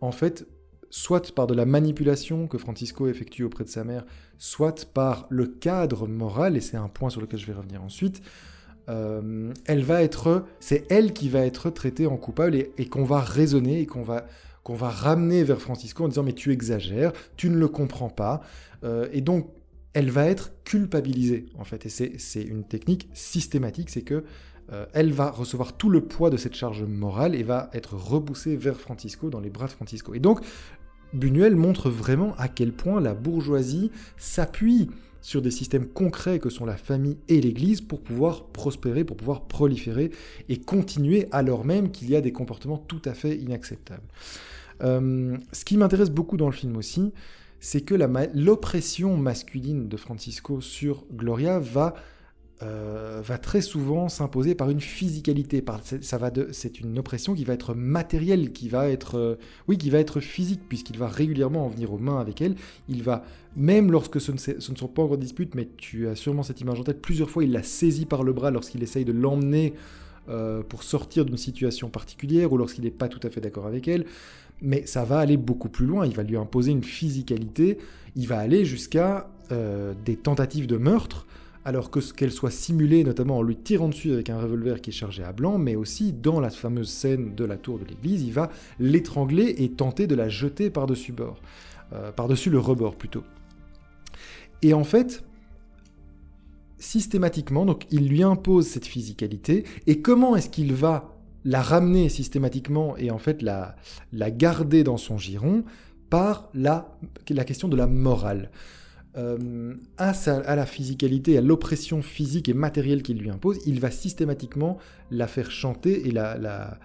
en 0.00 0.12
fait, 0.12 0.48
soit 0.90 1.34
par 1.34 1.46
de 1.46 1.54
la 1.54 1.66
manipulation 1.66 2.46
que 2.46 2.58
Francisco 2.58 3.08
effectue 3.08 3.44
auprès 3.44 3.64
de 3.64 3.68
sa 3.68 3.84
mère, 3.84 4.04
soit 4.38 4.86
par 4.92 5.26
le 5.28 5.46
cadre 5.46 6.06
moral, 6.06 6.56
et 6.56 6.60
c'est 6.60 6.76
un 6.76 6.88
point 6.88 7.10
sur 7.10 7.20
lequel 7.20 7.38
je 7.38 7.46
vais 7.46 7.52
revenir 7.52 7.82
ensuite, 7.82 8.22
euh, 8.88 9.52
elle 9.66 9.82
va 9.82 10.02
être, 10.02 10.46
c'est 10.60 10.86
elle 10.90 11.12
qui 11.12 11.28
va 11.28 11.40
être 11.40 11.70
traitée 11.70 12.06
en 12.06 12.16
coupable 12.16 12.56
et, 12.56 12.86
qu'on 12.86 13.04
va 13.04 13.20
raisonner 13.20 13.80
et 13.80 13.86
qu'on 13.86 14.02
va, 14.02 14.26
va 14.66 14.88
ramener 14.88 15.44
vers 15.44 15.60
Francisco 15.60 16.04
en 16.04 16.08
disant 16.08 16.22
mais 16.22 16.32
tu 16.32 16.52
exagères, 16.52 17.12
tu 17.36 17.50
ne 17.50 17.56
le 17.56 17.68
comprends 17.68 18.10
pas, 18.10 18.40
Euh, 18.84 19.08
et 19.12 19.22
donc 19.22 19.48
elle 19.92 20.08
va 20.08 20.26
être 20.26 20.52
culpabilisée 20.62 21.46
en 21.58 21.64
fait, 21.64 21.84
et 21.86 21.88
c'est, 21.88 22.12
c'est 22.18 22.42
une 22.42 22.62
technique 22.62 23.08
systématique, 23.12 23.90
c'est 23.90 24.02
que 24.02 24.22
euh, 24.70 24.84
elle 24.92 25.12
va 25.12 25.30
recevoir 25.30 25.76
tout 25.76 25.88
le 25.88 26.02
poids 26.02 26.28
de 26.28 26.36
cette 26.36 26.54
charge 26.54 26.82
morale 26.84 27.34
et 27.34 27.42
va 27.42 27.70
être 27.72 27.94
repoussée 27.94 28.54
vers 28.56 28.78
Francisco, 28.78 29.30
dans 29.30 29.40
les 29.40 29.48
bras 29.48 29.66
de 29.66 29.72
Francisco. 29.72 30.14
Et 30.14 30.20
donc, 30.20 30.40
Buñuel 31.12 31.56
montre 31.56 31.90
vraiment 31.90 32.34
à 32.38 32.48
quel 32.48 32.72
point 32.72 33.00
la 33.00 33.14
bourgeoisie 33.14 33.90
s'appuie 34.16 34.90
sur 35.20 35.42
des 35.42 35.50
systèmes 35.50 35.86
concrets 35.86 36.38
que 36.38 36.48
sont 36.48 36.64
la 36.64 36.76
famille 36.76 37.18
et 37.28 37.40
l'Église 37.40 37.80
pour 37.80 38.00
pouvoir 38.00 38.44
prospérer, 38.46 39.04
pour 39.04 39.16
pouvoir 39.16 39.42
proliférer 39.42 40.10
et 40.48 40.58
continuer 40.58 41.28
alors 41.32 41.64
même 41.64 41.90
qu'il 41.90 42.08
y 42.08 42.16
a 42.16 42.20
des 42.20 42.32
comportements 42.32 42.78
tout 42.78 43.02
à 43.04 43.14
fait 43.14 43.36
inacceptables. 43.36 44.06
Euh, 44.82 45.36
ce 45.52 45.64
qui 45.64 45.76
m'intéresse 45.76 46.10
beaucoup 46.10 46.36
dans 46.36 46.46
le 46.46 46.52
film 46.52 46.76
aussi, 46.76 47.12
c'est 47.60 47.80
que 47.80 47.94
l'oppression 48.34 49.16
masculine 49.16 49.88
de 49.88 49.96
Francisco 49.96 50.60
sur 50.60 51.04
Gloria 51.12 51.58
va 51.58 51.94
euh, 52.60 53.20
va 53.22 53.38
très 53.38 53.60
souvent 53.60 54.08
s'imposer 54.08 54.56
par 54.56 54.68
une 54.68 54.80
physicalité. 54.80 55.64
Ça 56.00 56.18
va 56.18 56.32
c'est 56.50 56.80
une 56.80 56.98
oppression 56.98 57.34
qui 57.34 57.44
va 57.44 57.52
être 57.54 57.72
matérielle, 57.72 58.50
qui 58.52 58.68
va 58.68 58.88
être, 58.88 59.16
euh, 59.16 59.36
oui, 59.68 59.78
qui 59.78 59.90
va 59.90 60.00
être 60.00 60.18
physique, 60.18 60.62
puisqu'il 60.68 60.98
va 60.98 61.06
régulièrement 61.06 61.66
en 61.66 61.68
venir 61.68 61.92
aux 61.92 61.98
mains 61.98 62.18
avec 62.18 62.40
elle. 62.42 62.56
Il 62.88 63.04
va, 63.04 63.22
même 63.54 63.92
lorsque 63.92 64.20
ce 64.20 64.32
ne, 64.32 64.58
sont 64.58 64.88
pas 64.88 65.02
encore 65.02 65.18
disputes, 65.18 65.54
mais 65.54 65.68
tu 65.76 66.08
as 66.08 66.16
sûrement 66.16 66.42
cette 66.42 66.60
image 66.60 66.80
en 66.80 66.82
tête, 66.82 67.00
plusieurs 67.00 67.30
fois 67.30 67.44
il 67.44 67.52
la 67.52 67.62
saisit 67.62 68.06
par 68.06 68.24
le 68.24 68.32
bras 68.32 68.50
lorsqu'il 68.50 68.82
essaye 68.82 69.04
de 69.04 69.12
l'emmener 69.12 69.74
euh, 70.28 70.64
pour 70.64 70.82
sortir 70.82 71.24
d'une 71.24 71.36
situation 71.36 71.90
particulière 71.90 72.52
ou 72.52 72.56
lorsqu'il 72.56 72.82
n'est 72.82 72.90
pas 72.90 73.08
tout 73.08 73.20
à 73.22 73.30
fait 73.30 73.40
d'accord 73.40 73.66
avec 73.66 73.86
elle. 73.86 74.04
Mais 74.62 74.84
ça 74.84 75.04
va 75.04 75.20
aller 75.20 75.36
beaucoup 75.36 75.68
plus 75.68 75.86
loin. 75.86 76.06
Il 76.06 76.14
va 76.16 76.24
lui 76.24 76.36
imposer 76.36 76.72
une 76.72 76.82
physicalité. 76.82 77.78
Il 78.16 78.26
va 78.26 78.40
aller 78.40 78.64
jusqu'à 78.64 79.30
des 80.04 80.16
tentatives 80.16 80.66
de 80.66 80.76
meurtre 80.76 81.27
alors 81.68 81.90
que 81.90 82.00
ce 82.00 82.14
qu'elle 82.14 82.32
soit 82.32 82.50
simulée, 82.50 83.04
notamment 83.04 83.36
en 83.36 83.42
lui 83.42 83.54
tirant 83.54 83.88
dessus 83.88 84.10
avec 84.10 84.30
un 84.30 84.40
revolver 84.40 84.80
qui 84.80 84.88
est 84.88 84.92
chargé 84.94 85.22
à 85.22 85.32
blanc, 85.34 85.58
mais 85.58 85.76
aussi 85.76 86.14
dans 86.14 86.40
la 86.40 86.48
fameuse 86.48 86.88
scène 86.88 87.34
de 87.34 87.44
la 87.44 87.58
tour 87.58 87.78
de 87.78 87.84
l'église, 87.84 88.22
il 88.22 88.32
va 88.32 88.50
l'étrangler 88.78 89.54
et 89.58 89.70
tenter 89.72 90.06
de 90.06 90.14
la 90.14 90.30
jeter 90.30 90.70
par-dessus 90.70 91.12
bord, 91.12 91.42
euh, 91.92 92.10
par-dessus 92.10 92.48
le 92.48 92.58
rebord 92.58 92.96
plutôt. 92.96 93.22
Et 94.62 94.72
en 94.72 94.82
fait, 94.82 95.22
systématiquement, 96.78 97.66
donc 97.66 97.84
il 97.90 98.08
lui 98.08 98.22
impose 98.22 98.66
cette 98.66 98.86
physicalité, 98.86 99.64
et 99.86 100.00
comment 100.00 100.36
est-ce 100.36 100.48
qu'il 100.48 100.72
va 100.72 101.18
la 101.44 101.60
ramener 101.60 102.08
systématiquement 102.08 102.96
et 102.96 103.10
en 103.10 103.18
fait 103.18 103.42
la, 103.42 103.76
garder 104.14 104.84
dans 104.84 104.96
son 104.96 105.18
giron 105.18 105.64
par 106.08 106.48
la 106.54 106.96
question 107.44 107.68
de 107.68 107.76
la 107.76 107.86
morale? 107.86 108.50
Euh, 109.16 109.74
à, 109.96 110.54
la 110.54 110.66
physicalité, 110.66 111.38
à 111.38 111.40
l'oppression 111.40 112.02
physique 112.02 112.48
et 112.48 112.54
matérielle 112.54 113.02
qu'il 113.02 113.18
lui 113.18 113.30
impose, 113.30 113.58
il 113.66 113.80
va 113.80 113.90
systématiquement 113.90 114.78
la 115.10 115.26
faire 115.26 115.50
chanter 115.50 116.06
et 116.06 116.10
la, 116.10 116.36
la, 116.38 116.78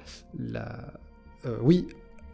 euh, 1.46 1.58
oui, 1.62 1.86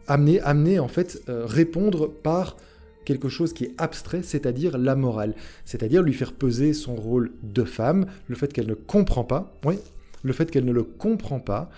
amener, 0.06 0.40
amener 0.42 0.78
en 0.78 0.86
fait, 0.86 1.22
euh, 1.28 1.44
répondre 1.44 2.08
par 2.08 2.56
quelque 3.04 3.28
chose 3.28 3.52
qui 3.52 3.64
est 3.64 3.74
abstrait, 3.78 4.22
c'est-à-dire 4.22 4.78
la 4.78 4.94
morale, 4.94 5.34
c'est-à-dire 5.64 6.02
lui 6.02 6.14
faire 6.14 6.34
peser 6.34 6.72
son 6.72 6.94
rôle 6.94 7.32
de 7.42 7.64
femme, 7.64 8.06
le 8.28 8.36
fait 8.36 8.52
qu'elle 8.52 8.68
ne 8.68 8.74
comprend 8.74 9.24
pas, 9.24 9.52
oui, 9.64 9.74
le 10.22 10.32
fait 10.32 10.50
qu'elle 10.52 10.64
ne 10.66 10.72
le 10.72 10.84
comprend 10.84 11.40
pas, 11.40 11.68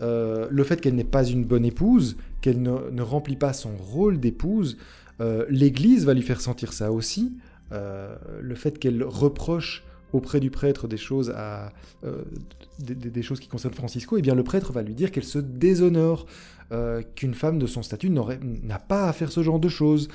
le 0.00 0.64
fait 0.64 0.80
qu'elle 0.80 0.96
n'est 0.96 1.04
pas 1.04 1.24
une 1.24 1.44
bonne 1.44 1.64
épouse, 1.64 2.16
qu'elle 2.40 2.60
ne, 2.60 3.02
remplit 3.02 3.36
pas 3.36 3.52
son 3.52 3.76
rôle 3.76 4.18
d'épouse, 4.18 4.76
l'Église 5.48 6.04
va 6.04 6.14
lui 6.14 6.22
faire 6.22 6.40
sentir 6.40 6.72
ça 6.72 6.90
aussi, 6.90 7.32
euh, 7.72 8.14
le 8.40 8.54
fait 8.54 8.78
qu'elle 8.78 9.02
reproche 9.02 9.84
auprès 10.12 10.40
du 10.40 10.50
prêtre 10.50 10.88
des 10.88 10.98
choses, 10.98 11.30
à, 11.30 11.72
des, 12.78 12.94
des, 12.94 13.22
choses 13.22 13.40
qui 13.40 13.48
concernent 13.48 13.72
Francisco, 13.72 14.18
eh 14.18 14.22
bien 14.22 14.34
le 14.34 14.44
prêtre 14.44 14.70
va 14.70 14.82
lui 14.82 14.94
dire 14.94 15.10
qu'elle 15.10 15.24
se 15.24 15.38
déshonore, 15.38 16.26
qu'une 17.14 17.32
femme 17.32 17.58
de 17.58 17.66
son 17.66 17.82
statut 17.82 18.10
n'a 18.10 18.78
pas 18.78 19.08
à 19.08 19.12
faire 19.14 19.32
ce 19.32 19.42
genre 19.42 19.58
de 19.58 19.70
choses. 19.70 20.08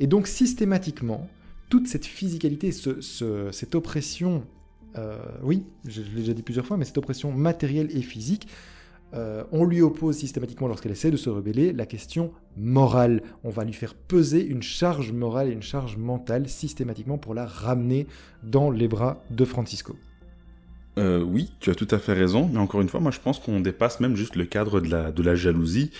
Et 0.00 0.08
donc 0.08 0.26
systématiquement, 0.26 1.28
toute 1.68 1.86
cette 1.86 2.06
physicalité, 2.06 2.72
ce, 2.72 3.00
cette 3.52 3.76
oppression, 3.76 4.42
oui, 5.44 5.62
je 5.86 6.02
l'ai 6.02 6.22
déjà 6.22 6.32
dit 6.32 6.42
plusieurs 6.42 6.66
fois, 6.66 6.76
mais 6.76 6.84
cette 6.84 6.98
oppression 6.98 7.30
matérielle 7.30 7.96
et 7.96 8.02
physique, 8.02 8.48
euh, 9.14 9.44
on 9.52 9.64
lui 9.64 9.82
oppose 9.82 10.16
systématiquement, 10.16 10.68
lorsqu'elle 10.68 10.92
essaie 10.92 11.10
de 11.10 11.16
se 11.16 11.30
rebeller, 11.30 11.72
la 11.72 11.86
question 11.86 12.32
morale. 12.56 13.22
On 13.44 13.50
va 13.50 13.64
lui 13.64 13.72
faire 13.72 13.94
peser 13.94 14.44
une 14.44 14.62
charge 14.62 15.12
morale 15.12 15.48
et 15.48 15.52
une 15.52 15.62
charge 15.62 15.96
mentale 15.96 16.48
systématiquement 16.48 17.18
pour 17.18 17.34
la 17.34 17.46
ramener 17.46 18.06
dans 18.42 18.70
les 18.70 18.88
bras 18.88 19.22
de 19.30 19.44
Francisco. 19.44 19.96
Euh, 20.98 21.22
oui, 21.22 21.52
tu 21.60 21.70
as 21.70 21.74
tout 21.74 21.88
à 21.90 21.98
fait 21.98 22.14
raison, 22.14 22.48
mais 22.52 22.58
encore 22.58 22.80
une 22.80 22.88
fois, 22.88 23.00
moi 23.00 23.10
je 23.10 23.20
pense 23.20 23.38
qu'on 23.38 23.60
dépasse 23.60 24.00
même 24.00 24.16
juste 24.16 24.34
le 24.34 24.46
cadre 24.46 24.80
de 24.80 24.90
la, 24.90 25.12
de 25.12 25.22
la 25.22 25.34
jalousie, 25.34 25.90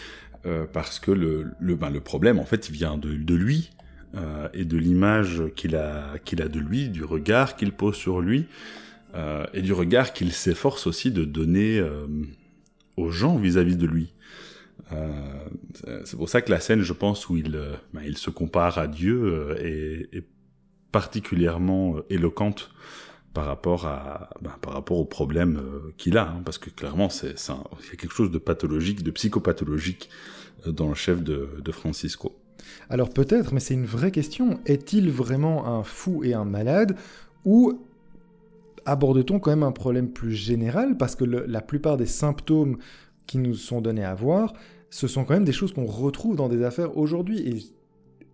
euh, 0.46 0.64
parce 0.70 0.98
que 0.98 1.10
le, 1.10 1.52
le, 1.60 1.74
ben, 1.74 1.90
le, 1.90 2.00
problème, 2.00 2.38
en 2.38 2.44
fait, 2.44 2.70
vient 2.70 2.96
de, 2.96 3.14
de 3.14 3.34
lui, 3.34 3.70
et 4.54 4.64
de 4.64 4.78
l'image 4.78 5.42
qu'il 5.56 5.76
a, 5.76 6.16
qu'il 6.24 6.40
a 6.40 6.48
de 6.48 6.58
lui, 6.58 6.88
du 6.88 7.04
regard 7.04 7.54
qu'il 7.54 7.70
pose 7.70 7.96
sur 7.96 8.22
lui, 8.22 8.46
et 9.52 9.60
du 9.60 9.74
regard 9.74 10.14
qu'il 10.14 10.32
s'efforce 10.32 10.86
aussi 10.86 11.10
de 11.10 11.26
donner 11.26 11.84
aux 12.96 13.10
gens 13.10 13.36
vis-à-vis 13.36 13.76
de 13.76 13.86
lui. 13.86 14.14
Euh, 14.92 15.48
c'est 16.04 16.16
pour 16.16 16.28
ça 16.28 16.42
que 16.42 16.50
la 16.50 16.60
scène, 16.60 16.82
je 16.82 16.92
pense, 16.92 17.28
où 17.28 17.36
il, 17.36 17.56
euh, 17.56 17.74
ben, 17.92 18.14
se 18.14 18.30
compare 18.30 18.78
à 18.78 18.86
Dieu 18.86 19.22
euh, 19.24 20.08
est, 20.12 20.24
particulièrement 20.92 21.96
éloquente 22.08 22.70
par 23.34 23.44
rapport 23.44 23.86
à 23.86 24.30
ben, 24.40 24.54
par 24.62 24.72
rapport 24.72 24.96
au 24.96 25.04
problème 25.04 25.60
qu'il 25.98 26.16
a, 26.16 26.26
hein, 26.26 26.42
parce 26.42 26.56
que 26.56 26.70
clairement, 26.70 27.10
c'est 27.10 27.34
il 27.50 27.90
y 27.90 27.92
a 27.92 27.96
quelque 27.96 28.14
chose 28.14 28.30
de 28.30 28.38
pathologique, 28.38 29.02
de 29.02 29.10
psychopathologique 29.10 30.08
dans 30.64 30.88
le 30.88 30.94
chef 30.94 31.22
de, 31.22 31.50
de 31.62 31.72
Francisco. 31.72 32.40
Alors 32.88 33.10
peut-être, 33.10 33.52
mais 33.52 33.60
c'est 33.60 33.74
une 33.74 33.84
vraie 33.84 34.10
question. 34.10 34.60
Est-il 34.64 35.10
vraiment 35.10 35.66
un 35.66 35.82
fou 35.82 36.24
et 36.24 36.32
un 36.32 36.46
malade, 36.46 36.96
ou 37.44 37.86
aborde-t-on 38.86 39.38
quand 39.38 39.50
même 39.50 39.62
un 39.62 39.72
problème 39.72 40.08
plus 40.10 40.32
général? 40.32 40.96
Parce 40.96 41.14
que 41.16 41.24
la 41.24 41.60
plupart 41.60 41.96
des 41.96 42.06
symptômes 42.06 42.78
qui 43.26 43.38
nous 43.38 43.54
sont 43.54 43.80
donnés 43.80 44.04
à 44.04 44.14
voir, 44.14 44.54
ce 44.90 45.08
sont 45.08 45.24
quand 45.24 45.34
même 45.34 45.44
des 45.44 45.52
choses 45.52 45.72
qu'on 45.74 45.86
retrouve 45.86 46.36
dans 46.36 46.48
des 46.48 46.62
affaires 46.64 46.96
aujourd'hui. 46.96 47.40
Et 47.40 47.56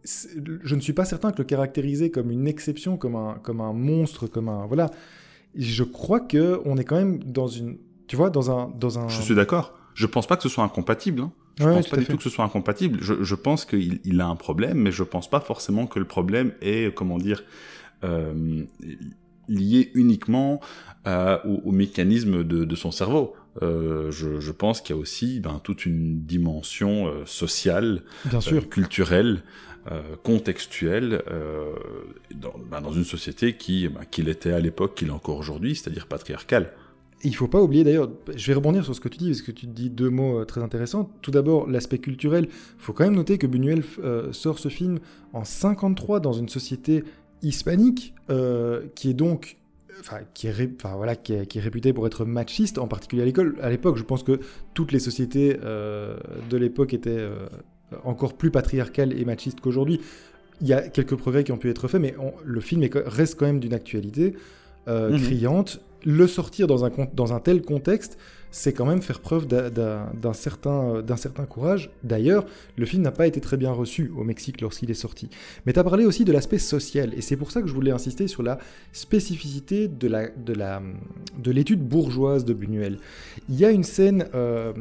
je 0.04 0.74
ne 0.74 0.80
suis 0.80 0.92
pas 0.92 1.04
certain 1.04 1.32
que 1.32 1.38
le 1.38 1.44
caractériser 1.44 2.10
comme 2.10 2.30
une 2.30 2.46
exception, 2.46 2.96
comme 2.96 3.16
un, 3.16 3.34
comme 3.42 3.60
un 3.60 3.72
monstre, 3.72 4.26
comme 4.26 4.48
un... 4.48 4.66
Voilà. 4.66 4.90
Je 5.54 5.82
crois 5.82 6.20
que 6.20 6.60
on 6.64 6.76
est 6.76 6.84
quand 6.84 6.96
même 6.96 7.22
dans 7.24 7.48
une... 7.48 7.78
Tu 8.06 8.16
vois, 8.16 8.30
dans 8.30 8.50
un... 8.50 8.70
Dans 8.78 8.98
un... 8.98 9.08
Je 9.08 9.22
suis 9.22 9.34
d'accord. 9.34 9.74
Je 9.94 10.06
pense 10.06 10.26
pas 10.26 10.36
que 10.36 10.42
ce 10.42 10.48
soit 10.48 10.64
incompatible. 10.64 11.22
Hein. 11.22 11.32
Je 11.58 11.68
ne 11.68 11.74
pense 11.74 11.88
pas 11.88 11.96
du 11.98 12.06
tout 12.06 12.16
que 12.16 12.22
ce 12.22 12.30
soit 12.30 12.44
incompatible. 12.44 12.98
Je, 13.02 13.22
je 13.22 13.34
pense 13.34 13.64
qu'il 13.64 14.00
il 14.04 14.20
a 14.20 14.26
un 14.26 14.36
problème, 14.36 14.78
mais 14.78 14.90
je 14.90 15.02
pense 15.02 15.28
pas 15.28 15.40
forcément 15.40 15.86
que 15.86 15.98
le 15.98 16.06
problème 16.06 16.52
est, 16.62 16.94
comment 16.94 17.18
dire, 17.18 17.44
euh, 18.04 18.64
lié 19.48 19.90
uniquement 19.94 20.61
euh, 21.07 21.38
au, 21.44 21.72
mécanisme 21.72 22.44
de, 22.44 22.74
son 22.76 22.90
cerveau. 22.90 23.35
Euh, 23.61 24.11
je, 24.11 24.52
pense 24.52 24.81
qu'il 24.81 24.94
y 24.94 24.98
a 24.98 25.02
aussi 25.02 25.40
ben, 25.40 25.61
toute 25.62 25.85
une 25.85 26.20
dimension 26.20 27.09
euh, 27.09 27.26
sociale, 27.26 28.02
Bien 28.24 28.40
sûr. 28.40 28.68
culturelle, 28.68 29.42
contextuelle, 30.22 31.24
dans, 32.37 32.55
ben, 32.70 32.81
dans, 32.81 32.92
une 32.92 33.05
société 33.05 33.57
qui, 33.57 33.88
ben, 33.88 34.02
qu'il 34.09 34.28
était 34.28 34.52
à 34.52 34.61
l'époque, 34.61 34.94
qu'il 34.94 35.09
est 35.09 35.12
encore 35.12 35.38
aujourd'hui, 35.38 35.74
c'est-à-dire 35.74 36.07
patriarcale. 36.07 36.70
Il 37.24 37.35
faut 37.35 37.48
pas 37.48 37.61
oublier 37.61 37.83
d'ailleurs, 37.83 38.09
je 38.35 38.46
vais 38.46 38.55
rebondir 38.55 38.85
sur 38.85 38.94
ce 38.94 39.00
que 39.00 39.09
tu 39.09 39.18
dis, 39.18 39.31
parce 39.31 39.42
que 39.42 39.50
tu 39.50 39.66
dis 39.66 39.90
deux 39.90 40.11
mots 40.11 40.44
très 40.44 40.62
intéressants. 40.62 41.11
Tout 41.20 41.33
d'abord, 41.33 41.68
l'aspect 41.68 41.98
culturel. 41.98 42.46
Il 42.48 42.83
faut 42.83 42.92
quand 42.92 43.02
même 43.02 43.16
noter 43.16 43.38
que 43.38 43.48
Buñuel 43.48 43.83
sort 44.31 44.61
ce 44.61 44.68
film 44.68 45.00
en 45.33 45.42
53 45.42 46.20
dans 46.20 46.33
une 46.33 46.48
société 46.48 47.02
hispanique, 47.42 48.14
euh, 48.31 48.83
qui 48.94 49.11
est 49.11 49.14
donc 49.14 49.57
Enfin, 50.00 50.18
qui 50.35 50.48
est, 50.48 50.70
enfin, 50.83 50.96
voilà, 50.96 51.14
qui 51.14 51.33
est, 51.33 51.46
qui 51.46 51.59
est, 51.59 51.61
réputé 51.61 51.92
pour 51.92 52.09
être 52.09 52.24
machiste, 52.24 52.78
en 52.78 52.88
particulier 52.88 53.22
à 53.22 53.24
l'école. 53.24 53.55
À 53.62 53.70
l'époque, 53.70 53.96
je 53.96 54.02
pense 54.02 54.24
que 54.24 54.40
toutes 54.74 54.90
les 54.90 54.98
sociétés 54.98 55.57
euh, 55.62 56.16
de 56.50 56.57
l'époque 56.57 56.92
étaient 56.92 57.11
euh, 57.11 57.46
encore 58.02 58.35
plus 58.35 58.50
patriarcales 58.50 59.16
et 59.16 59.24
machistes 59.24 59.61
qu'aujourd'hui. 59.61 60.00
Il 60.61 60.66
y 60.66 60.72
a 60.72 60.81
quelques 60.81 61.14
progrès 61.14 61.44
qui 61.44 61.52
ont 61.52 61.57
pu 61.57 61.70
être 61.70 61.87
faits, 61.87 62.00
mais 62.00 62.16
le 62.42 62.61
film 62.61 62.83
est, 62.83 62.90
reste 62.94 63.38
quand 63.38 63.46
même 63.46 63.61
d'une 63.61 63.74
actualité 63.74 64.35
mhm. 64.88 65.20
criante. 65.22 65.81
Le 66.05 66.26
sortir 66.26 66.66
dans 66.66 66.85
un, 66.85 66.90
dans 67.14 67.33
un 67.33 67.38
tel 67.38 67.62
contexte, 67.62 68.18
c'est 68.52 68.74
quand 68.74 68.84
même 68.84 69.02
faire 69.02 69.20
preuve 69.20 69.48
d'un 69.48 70.32
certain, 70.34 71.02
courage. 71.48 71.90
D'ailleurs, 72.04 72.44
le 72.76 72.86
film 72.86 73.02
n'a 73.02 73.10
pas 73.10 73.26
été 73.26 73.40
très 73.40 73.56
bien 73.56 73.72
reçu 73.72 74.12
au 74.16 74.22
Mexique 74.22 74.60
lorsqu'il 74.60 74.90
est 74.90 74.94
sorti. 74.94 75.28
Mais 75.66 75.72
tu 75.72 75.80
as 75.80 75.84
parlé 75.84 76.04
aussi 76.04 76.24
de 76.24 76.32
l'aspect 76.32 76.58
social, 76.58 77.14
et 77.14 77.22
c'est 77.22 77.36
pour 77.36 77.50
ça 77.50 77.62
que 77.62 77.66
je 77.66 77.72
voulais 77.72 77.90
insister 77.90 78.28
sur 78.28 78.42
la 78.42 78.58
spécificité 78.92 79.88
de 79.88 80.06
l'étude 81.50 81.80
de 81.80 81.84
de 81.84 81.88
bourgeoise 81.88 82.44
de 82.44 82.52
Buñuel. 82.52 82.98
Il 83.48 83.58
y 83.58 83.64
a 83.64 83.70
une 83.70 83.84
scène 83.84 84.26
euh, 84.34 84.72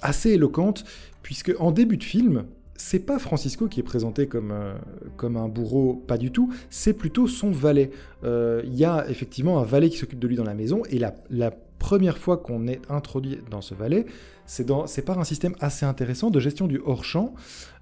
assez 0.00 0.30
éloquente, 0.30 0.84
puisque 1.22 1.52
en 1.58 1.72
début 1.72 1.98
de 1.98 2.04
film, 2.04 2.44
c'est 2.76 3.00
pas 3.00 3.18
Francisco 3.18 3.68
qui 3.68 3.80
est 3.80 3.82
présenté 3.82 4.26
comme, 4.26 4.52
euh, 4.52 4.74
un 5.22 5.48
bourreau, 5.48 6.02
pas 6.06 6.16
du 6.16 6.30
tout, 6.30 6.50
c'est 6.70 6.94
plutôt 6.94 7.26
son 7.26 7.50
valet. 7.50 7.90
Euh, 8.24 8.62
il 8.64 8.74
y 8.74 8.86
a 8.86 9.06
effectivement 9.10 9.58
un 9.58 9.64
valet 9.64 9.90
qui 9.90 9.98
s'occupe 9.98 10.18
de 10.18 10.26
lui 10.26 10.36
dans 10.36 10.44
la 10.44 10.54
maison, 10.54 10.82
et 10.88 10.98
la 10.98 11.50
première 11.78 12.18
fois 12.18 12.36
qu'on 12.36 12.66
est 12.66 12.80
introduit 12.90 13.38
dans 13.50 13.60
ce 13.60 13.74
valet, 13.74 14.06
c'est 14.46 15.04
par 15.04 15.18
un 15.18 15.24
système 15.24 15.54
assez 15.60 15.84
intéressant 15.84 16.30
de 16.30 16.38
gestion 16.40 16.66
du 16.66 16.80
hors-champ, 16.84 17.34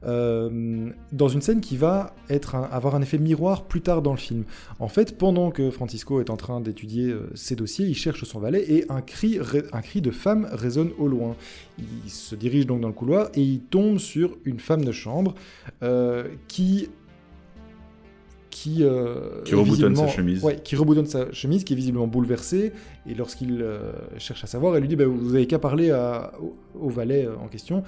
euh, 0.06 0.90
dans 1.12 1.28
une 1.28 1.40
scène 1.40 1.60
qui 1.60 1.76
va 1.76 2.14
avoir 2.72 2.94
un 2.94 3.02
effet 3.02 3.18
miroir 3.18 3.64
plus 3.64 3.82
tard 3.82 4.02
dans 4.02 4.12
le 4.12 4.18
film. 4.18 4.44
En 4.78 4.88
fait, 4.88 5.18
pendant 5.18 5.50
que 5.50 5.70
Francisco 5.70 6.20
est 6.20 6.30
en 6.30 6.36
train 6.36 6.60
d'étudier 6.60 7.10
euh, 7.10 7.30
ses 7.34 7.56
dossiers, 7.56 7.86
il 7.86 7.94
cherche 7.94 8.24
son 8.24 8.40
valet 8.40 8.64
et 8.68 8.84
un 8.90 9.00
cri, 9.00 9.38
un 9.72 9.80
cri 9.80 10.00
de 10.00 10.10
femme 10.10 10.48
résonne 10.52 10.90
au 10.98 11.08
loin. 11.08 11.36
Il 11.78 12.10
se 12.10 12.34
dirige 12.34 12.66
donc 12.66 12.80
dans 12.80 12.88
le 12.88 12.94
couloir 12.94 13.28
et 13.34 13.42
il 13.42 13.60
tombe 13.60 13.98
sur 13.98 14.36
une 14.44 14.58
femme 14.58 14.84
de 14.84 14.92
chambre 14.92 15.34
euh, 15.82 16.28
qui 16.48 16.88
qui, 18.54 18.84
euh, 18.84 19.42
qui 19.44 19.56
reboutonne 19.56 19.96
sa 19.96 20.06
chemise. 20.06 20.46
qui 20.62 20.76
reboutonne 20.76 21.06
sa 21.06 21.32
chemise, 21.32 21.64
qui 21.64 21.72
est 21.72 21.76
visiblement 21.76 22.06
bouleversée. 22.06 22.72
Et 23.04 23.14
lorsqu'il 23.14 23.60
euh, 23.60 23.92
cherche 24.16 24.44
à 24.44 24.46
savoir, 24.46 24.76
elle 24.76 24.82
lui 24.82 24.88
dit 24.88 24.94
bah, 24.94 25.06
Vous 25.06 25.32
n'avez 25.32 25.48
qu'à 25.48 25.58
parler 25.58 25.92
au, 26.80 26.88
valet 26.88 27.26
euh, 27.26 27.36
en 27.36 27.48
question. 27.48 27.82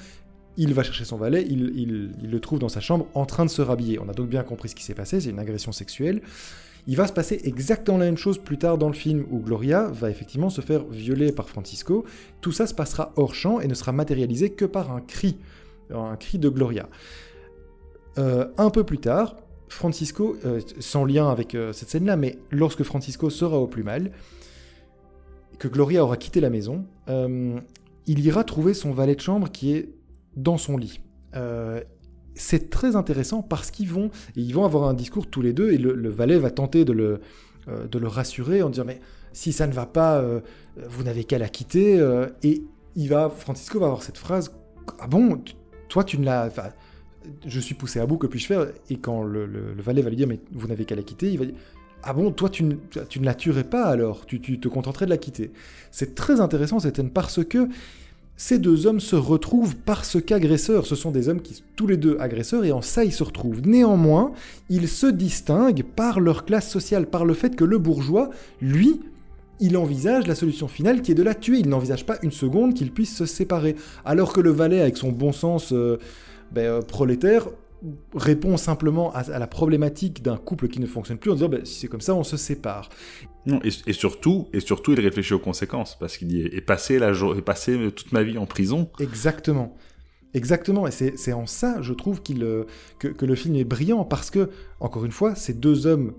Il 0.57 0.75
va 0.75 0.83
chercher 0.83 1.05
son 1.05 1.19
valet, 1.19 1.47
il, 1.49 2.11
le 2.21 2.41
trouve 2.41 2.59
dans 2.59 2.69
sa 2.69 2.81
chambre 2.81 3.07
en 3.15 3.27
train 3.27 3.45
de 3.45 3.51
se 3.51 3.63
rhabiller. 3.63 4.01
On 4.01 4.09
a 4.09 4.13
donc 4.13 4.29
bien 4.29 4.43
compris 4.43 4.71
ce 4.71 4.75
qui 4.75 4.83
s'est 4.83 4.95
passé 4.95 5.21
c'est 5.21 5.31
une 5.31 5.39
agression 5.39 5.71
sexuelle. 5.71 6.21
Il 6.89 6.97
va 6.97 7.07
se 7.07 7.13
passer 7.13 7.41
exactement 7.45 7.99
la 7.99 8.07
même 8.07 8.17
chose 8.17 8.39
plus 8.39 8.59
tard 8.59 8.79
dans 8.79 8.89
le 8.89 8.95
film 8.95 9.25
où 9.31 9.39
Gloria 9.39 9.89
va 9.93 10.11
effectivement 10.11 10.51
se 10.51 10.63
faire 10.63 10.85
violer 10.85 11.31
par 11.31 11.49
Francisco. 11.49 12.05
Tout 12.41 12.53
ça 12.53 12.67
se 12.67 12.75
passera 12.75 13.13
hors 13.17 13.35
champ 13.35 13.61
et 13.61 13.69
ne 13.69 13.75
sera 13.75 13.93
matérialisé 13.93 14.51
que 14.51 14.65
par 14.65 14.91
un 14.91 15.01
cri, 15.01 15.37
un 15.91 16.17
cri 16.17 16.39
de 16.39 16.49
Gloria. 16.49 16.89
un 18.17 18.71
peu 18.71 18.83
plus 18.83 18.99
tard, 18.99 19.37
Francisco, 19.69 20.37
euh, 20.45 20.61
sans 20.79 21.05
lien 21.05 21.29
avec 21.29 21.55
euh, 21.55 21.73
cette 21.73 21.89
scène-là, 21.89 22.17
mais 22.17 22.39
lorsque 22.51 22.83
Francisco 22.83 23.31
sera 23.31 23.59
au 23.59 23.67
plus 23.67 23.83
mal, 23.83 24.13
que 25.59 25.69
Gloria 25.69 26.05
aura 26.05 26.17
quitté 26.17 26.41
la 26.41 26.51
maison, 26.51 26.85
euh, 27.09 27.59
il 28.07 28.25
ira 28.25 28.45
trouver 28.45 28.75
son 28.75 28.93
valet 28.93 29.15
de 29.15 29.21
chambre 29.21 29.51
qui 29.51 29.73
est 29.75 29.91
dans 30.37 30.59
son 30.59 30.77
lit. 30.77 31.01
c'est 32.35 32.69
très 32.69 32.95
intéressant 32.95 33.43
parce 33.43 33.71
qu'ils 33.71 33.89
vont, 33.89 34.11
ils 34.37 34.53
vont 34.55 34.65
avoir 34.65 34.89
un 34.89 34.95
discours 34.95 35.27
tous 35.27 35.41
les 35.41 35.55
deux 35.55 35.73
et 35.73 35.79
le, 35.79 36.09
valet 36.11 36.39
va 36.39 36.51
tenter 36.51 36.85
de 36.85 36.93
le, 36.93 37.21
de 37.67 37.99
le 37.99 38.07
rassurer 38.07 38.63
en 38.63 38.69
disant 38.69 38.85
mais 38.87 39.01
si 39.33 39.53
ça 39.53 39.67
ne 39.67 39.73
va 39.73 39.87
pas, 39.87 40.23
vous 40.77 41.05
n'avez 41.05 41.25
qu'à 41.25 41.39
la 41.39 41.49
quitter. 41.49 41.99
et 42.43 42.63
il 42.97 43.09
va, 43.09 43.31
Francisco 43.31 43.81
va 43.81 43.87
avoir 43.87 44.03
cette 44.03 44.19
phrase 44.19 44.53
ah 45.01 45.07
bon, 45.07 45.43
toi 45.89 46.05
tu 46.05 46.19
ne 46.19 46.27
l'as, 46.27 46.51
je 47.47 47.61
suis 47.61 47.75
poussé 47.75 48.01
à 48.01 48.07
bout, 48.07 48.17
que 48.17 48.27
puis-je 48.27 48.47
faire 48.47 48.67
Et 48.91 48.97
quand 48.97 49.23
le, 49.23 49.49
valet 49.79 50.03
va 50.03 50.11
lui 50.11 50.17
dire, 50.17 50.29
mais 50.29 50.41
vous 50.53 50.69
n'avez 50.69 50.85
qu'à 50.85 50.97
la 50.97 51.03
quitter, 51.03 51.31
il 51.31 51.39
va 51.39 51.45
dire, 51.45 51.55
ah 52.03 52.13
bon, 52.13 52.31
toi 52.31 52.49
tu 52.49 52.65
ne, 52.65 52.75
la 53.23 53.35
tuerais 53.35 53.65
pas 53.65 53.85
alors, 53.85 54.27
tu, 54.27 54.41
te 54.41 54.69
contenterais 54.69 55.07
de 55.07 55.11
la 55.11 55.19
quitter. 55.19 55.51
C'est 55.91 56.15
très 56.15 56.41
intéressant 56.41 56.79
cette 56.79 56.97
scène 56.97 57.11
parce 57.11 57.45
que 57.45 57.69
ces 58.37 58.59
deux 58.59 58.87
hommes 58.87 59.01
se 59.01 59.17
retrouvent 59.17 59.77
parce 59.77 60.21
qu'agresseurs. 60.21 60.87
Ce 60.87 60.95
sont 60.95 61.11
des 61.11 61.29
hommes 61.29 61.41
qui 61.41 61.55
sont 61.55 61.65
tous 61.75 61.87
les 61.87 61.97
deux 61.97 62.19
agresseurs 62.21 62.65
et 62.65 62.73
en 62.73 62.83
ça 62.83 63.05
ils 63.05 63.13
se 63.13 63.25
retrouvent. 63.25 63.67
Néanmoins, 63.67 64.33
ils 64.69 64.89
se 64.89 65.07
distinguent 65.07 65.83
par 65.83 66.21
leur 66.21 66.45
classe 66.45 66.71
sociale, 66.71 67.07
par 67.07 67.25
le 67.25 67.35
fait 67.35 67.57
que 67.57 67.65
le 67.65 67.79
bourgeois, 67.79 68.31
lui, 68.61 69.01
il 69.59 69.77
envisage 69.79 70.27
la 70.27 70.35
solution 70.35 70.69
finale 70.69 71.01
qui 71.01 71.13
est 71.13 71.15
de 71.15 71.23
la 71.23 71.35
tuer. 71.35 71.59
Il 71.59 71.69
n'envisage 71.71 72.05
pas 72.05 72.19
une 72.23 72.31
seconde 72.31 72.75
qu'ils 72.75 72.93
puissent 72.93 73.17
se 73.17 73.27
séparer. 73.27 73.75
Alors 74.05 74.35
que 74.35 74.41
le 74.41 74.51
valet, 74.51 74.81
avec 74.81 74.97
son 74.97 75.11
bon 75.11 75.33
sens... 75.33 75.73
Euh, 75.73 75.99
ben, 76.53 76.63
euh, 76.63 76.81
prolétaire, 76.83 77.49
répond 78.15 78.57
simplement 78.57 79.13
à, 79.13 79.39
la 79.39 79.47
problématique 79.47 80.23
d'un 80.23 80.37
couple 80.37 80.69
qui 80.69 80.81
ne 80.81 80.87
fonctionne 80.87 81.19
plus 81.19 81.31
en 81.31 81.35
disant 81.35 81.49
bah, 81.49 81.59
si 81.65 81.81
c'est 81.81 81.89
comme 81.89 82.01
ça, 82.01 82.15
on 82.15 82.25
se 82.25 82.37
sépare. 82.37 82.89
Non, 83.45 83.61
et, 83.63 83.93
surtout, 83.93 84.49
et 84.53 84.61
surtout, 84.61 84.93
il 84.93 85.01
réfléchit 85.01 85.35
aux 85.35 85.39
conséquences 85.39 85.97
parce 85.99 86.17
qu'il 86.17 86.29
dit 86.29 86.41
est 86.41 86.61
passé 86.61 86.99
la 86.99 87.11
est 87.11 87.43
passé 87.43 87.79
toute 87.95 88.11
ma 88.13 88.25
vie 88.25 88.39
en 88.39 88.47
prison. 88.47 88.91
Exactement. 88.99 89.77
Exactement, 90.35 90.87
et 90.87 90.91
c'est 90.91 91.33
en 91.33 91.47
ça, 91.47 91.81
je 91.81 91.95
trouve, 91.95 92.21
euh, 92.43 92.65
que, 92.99 93.09
que, 93.09 93.25
le 93.25 93.35
film 93.35 93.55
est 93.57 93.65
brillant, 93.65 94.05
parce 94.05 94.31
que, 94.31 94.51
encore 94.81 95.07
une 95.07 95.13
fois, 95.13 95.35
ces 95.35 95.55
deux 95.55 95.87
hommes 95.87 96.13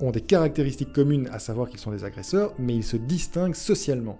ont 0.00 0.10
des 0.10 0.20
caractéristiques 0.20 0.92
communes, 0.92 1.28
à 1.32 1.38
savoir 1.38 1.68
qu'ils 1.68 1.80
sont 1.80 1.90
des 1.90 2.04
agresseurs, 2.04 2.54
mais 2.58 2.74
ils 2.74 2.84
se 2.84 2.96
distinguent 2.96 3.54
socialement. 3.54 4.18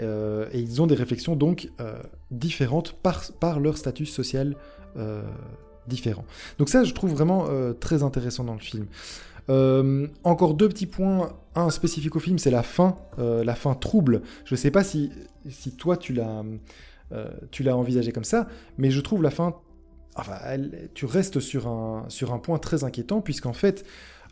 Euh, 0.00 0.48
et 0.52 0.60
ils 0.60 0.82
ont 0.82 0.86
des 0.86 0.94
réflexions 0.94 1.36
donc 1.36 1.70
euh, 1.80 2.00
différentes 2.30 2.92
par, 2.92 3.60
leur 3.60 3.76
statut 3.76 4.06
social 4.06 4.56
euh, 4.96 5.22
différent. 5.88 6.24
Donc 6.58 6.68
ça, 6.68 6.84
je 6.84 6.92
trouve 6.92 7.10
vraiment 7.12 7.46
très 7.80 8.02
intéressant 8.02 8.44
dans 8.44 8.54
le 8.54 8.60
film. 8.60 8.86
encore 10.24 10.54
deux 10.54 10.68
petits 10.68 10.86
points. 10.86 11.32
Un 11.54 11.70
spécifique 11.70 12.14
au 12.16 12.20
film, 12.20 12.38
c'est 12.38 12.50
la 12.50 12.62
fin, 12.62 12.96
la 13.18 13.54
fin 13.54 13.74
trouble. 13.74 14.22
Je 14.44 14.54
ne 14.54 14.58
sais 14.58 14.70
pas 14.70 14.84
si, 14.84 15.10
toi 15.78 15.96
tu 15.96 16.12
l'as, 16.12 16.44
tu 17.50 17.62
l'as 17.62 17.76
envisagé 17.76 18.12
comme 18.12 18.24
ça, 18.24 18.48
mais 18.78 18.90
je 18.90 19.00
trouve 19.00 19.22
la 19.22 19.30
fin. 19.30 19.56
Enfin, 20.16 20.38
tu 20.94 21.04
restes 21.04 21.40
sur 21.40 21.68
un 21.68 22.38
point 22.42 22.58
très 22.58 22.84
inquiétant, 22.84 23.20
puisqu'en 23.20 23.52
fait, 23.52 23.84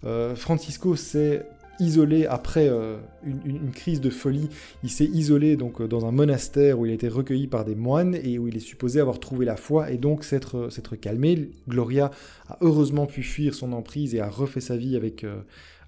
euh, 0.05 0.35
Francisco 0.35 0.97
s'est 0.97 1.47
isolé 1.81 2.25
après 2.27 2.69
euh, 2.69 2.99
une, 3.25 3.73
crise 3.73 4.01
de 4.01 4.11
folie. 4.11 4.49
Il 4.85 4.91
s'est 4.91 5.07
isolé 5.07 5.57
donc 5.57 5.81
euh, 5.81 5.89
dans 5.89 6.07
un 6.07 6.13
monastère 6.13 6.79
où 6.79 6.87
il 6.87 6.93
a 6.93 6.95
été 6.95 7.09
recueilli 7.09 7.49
par 7.49 7.65
des 7.65 7.75
moines 7.75 8.15
et 8.15 8.39
où 8.39 8.47
il 8.47 8.57
est 8.57 8.61
supposé 8.61 9.01
avoir 9.01 9.19
trouvé 9.19 9.45
la 9.45 9.57
foi 9.57 9.91
et 9.91 9.99
donc 9.99 10.25
s'être 10.25 10.97
calmé. 11.01 11.51
Gloria 11.69 12.11
a 12.49 12.59
heureusement 12.61 13.07
pu 13.07 13.23
fuir 13.23 13.55
son 13.55 13.73
emprise 13.73 14.15
et 14.15 14.21
a 14.21 14.29
refait 14.29 14.61
sa 14.61 14.77
vie 14.77 14.97
avec, 14.97 15.27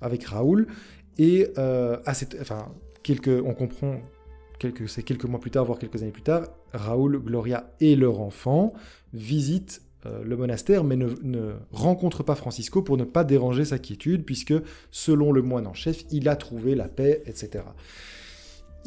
avec 0.00 0.24
Raoul. 0.24 0.66
Et 1.18 1.46
à 1.56 2.14
cette, 2.14 2.36
enfin, 2.40 2.68
quelques, 3.02 3.42
on 3.44 3.54
comprend 3.54 4.00
quelques, 4.58 4.88
c'est 4.88 5.02
quelques 5.02 5.24
mois 5.24 5.40
plus 5.40 5.50
tard, 5.50 5.64
voire 5.64 5.78
quelques 5.78 6.02
années 6.02 6.10
plus 6.10 6.22
tard, 6.22 6.44
Raoul, 6.72 7.18
Gloria 7.22 7.70
et 7.80 7.96
leur 7.96 8.20
enfant 8.20 8.72
visitent 9.12 9.82
le 10.22 10.36
monastère, 10.36 10.84
mais 10.84 10.96
ne, 10.96 11.52
rencontre 11.72 12.22
pas 12.22 12.34
Francisco 12.34 12.82
pour 12.82 12.96
ne 12.96 13.04
pas 13.04 13.24
déranger 13.24 13.64
sa 13.64 13.78
quiétude, 13.78 14.24
puisque 14.24 14.54
selon 14.90 15.32
le 15.32 15.42
moine 15.42 15.66
en 15.66 15.74
chef, 15.74 16.04
il 16.10 16.28
a 16.28 16.36
trouvé 16.36 16.74
la 16.74 16.88
paix, 16.88 17.22
etc. 17.26 17.64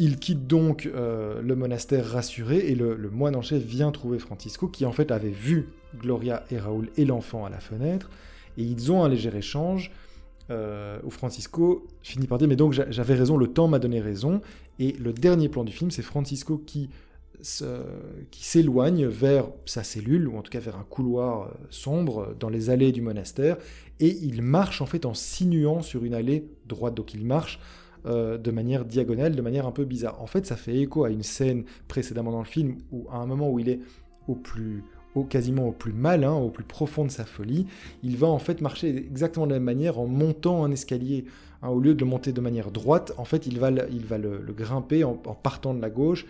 Il 0.02 0.18
quitte 0.18 0.48
donc 0.48 0.86
euh, 0.86 1.42
le 1.42 1.56
monastère 1.58 2.06
rassuré 2.06 2.60
et 2.60 2.74
le, 2.74 2.96
moine 3.12 3.36
en 3.36 3.42
chef 3.42 3.62
vient 3.62 3.92
trouver 3.92 4.18
Francisco 4.18 4.70
qui 4.70 4.86
en 4.86 4.94
fait 4.94 5.12
avait 5.12 5.30
vu 5.30 5.68
Gloria 6.00 6.46
et 6.52 6.58
Raoul 6.58 6.90
et 6.96 7.04
l'enfant 7.04 7.44
à 7.44 7.50
la 7.50 7.60
fenêtre 7.60 8.10
et 8.58 8.64
ils 8.64 8.94
ont 8.94 9.04
un 9.04 9.10
léger 9.10 9.36
échange 9.36 9.92
euh, 10.52 11.00
où 11.04 11.10
Francisco 11.10 11.86
finit 12.02 12.28
par 12.28 12.38
dire 12.38 12.48
mais 12.48 12.56
donc 12.56 12.72
j'avais 12.72 13.14
raison, 13.14 13.36
le 13.36 13.48
temps 13.48 13.68
m'a 13.68 13.78
donné 13.78 14.00
raison 14.00 14.40
et 14.80 14.94
le 14.94 15.12
dernier 15.12 15.50
plan 15.50 15.66
du 15.66 15.74
film 15.74 15.92
c'est 15.92 16.02
Francisco 16.02 16.58
qui 16.66 16.90
qui 18.32 18.46
s'éloigne 18.46 19.06
vers 19.06 19.46
sa 19.66 19.84
cellule, 19.84 20.28
ou 20.28 20.38
en 20.38 20.42
tout 20.42 20.52
cas 20.52 20.60
vers 20.60 20.78
un 20.78 20.86
couloir 20.90 21.44
euh, 21.44 21.52
sombre 21.70 22.36
dans 22.40 22.50
les 22.50 22.70
allées 22.70 22.92
du 22.92 23.02
monastère, 23.02 23.58
et 24.00 24.10
il 24.10 24.42
marche 24.42 24.82
en 24.82 24.86
fait 24.86 25.06
en 25.06 25.14
sinuant 25.14 25.82
sur 25.82 26.04
une 26.04 26.14
allée 26.14 26.50
droite, 26.68 26.96
donc 26.96 27.14
il 27.14 27.26
marche 27.26 27.60
euh, 28.06 28.38
de 28.38 28.52
manière 28.52 28.86
diagonale, 28.86 29.36
de 29.36 29.42
manière 29.42 29.66
un 29.66 29.72
peu 29.72 29.86
bizarre. 29.86 30.22
En 30.22 30.28
fait, 30.28 30.46
ça 30.46 30.56
fait 30.56 30.76
écho 30.76 31.06
à 31.06 31.10
une 31.10 31.24
scène 31.24 31.64
précédemment 31.88 32.32
dans 32.32 32.40
le 32.40 32.46
film, 32.46 32.78
où 32.92 33.08
à 33.12 33.18
un 33.18 33.26
moment 33.26 33.50
où 33.50 33.60
il 33.60 33.70
est 33.70 33.80
au 34.28 34.36
plus, 34.36 34.84
au, 35.16 35.24
quasiment 35.24 35.68
au 35.68 35.72
plus 35.72 35.94
malin, 35.94 36.34
au 36.34 36.50
plus 36.50 36.66
profond 36.66 37.06
de 37.06 37.12
sa 37.12 37.26
folie, 37.26 37.68
il 38.04 38.18
va 38.18 38.28
en 38.28 38.40
fait 38.40 38.60
marcher 38.60 38.90
exactement 38.96 39.48
de 39.48 39.54
la 39.54 39.60
même 39.60 39.66
manière 39.66 40.00
en 40.00 40.08
montant 40.08 40.64
un 40.66 40.72
escalier. 40.72 41.26
Hein, 41.62 41.70
au 41.70 41.80
lieu 41.80 41.94
de 41.94 42.00
le 42.00 42.06
monter 42.06 42.32
de 42.32 42.40
manière 42.42 42.72
droite, 42.72 43.14
en 43.18 43.26
fait, 43.26 43.48
il 43.48 43.60
va, 43.60 43.70
il 43.70 44.06
va 44.06 44.18
le, 44.18 44.40
grimper 44.56 45.04
en 45.04 45.16
partant 45.16 45.74
de 45.74 45.82
la 45.82 45.90
gauche 45.90 46.26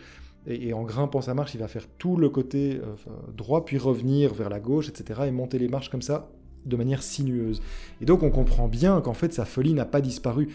et, 0.47 0.73
en 0.73 0.83
grimpant 0.83 1.21
sa 1.21 1.33
marche, 1.33 1.53
il 1.53 1.59
va 1.59 1.67
faire 1.67 1.85
tout 1.97 2.15
le 2.15 2.29
côté 2.29 2.79
euh, 2.81 2.95
droit, 3.35 3.65
puis 3.65 3.77
revenir 3.77 4.33
vers 4.33 4.49
la 4.49 4.59
gauche, 4.59 4.89
etc. 4.89 5.21
et 5.27 5.31
monter 5.31 5.59
les 5.59 5.67
marches 5.67 5.89
comme 5.89 6.01
ça, 6.01 6.29
de 6.65 6.75
manière 6.75 7.03
sinueuse. 7.03 7.61
Et 8.01 8.05
donc 8.05 8.23
on 8.23 8.29
comprend 8.29 8.67
bien 8.67 9.01
qu'en 9.01 9.13
fait 9.13 9.33
sa 9.33 9.45
folie 9.45 9.73
n'a 9.73 9.85
pas 9.85 10.01
disparu. 10.01 10.49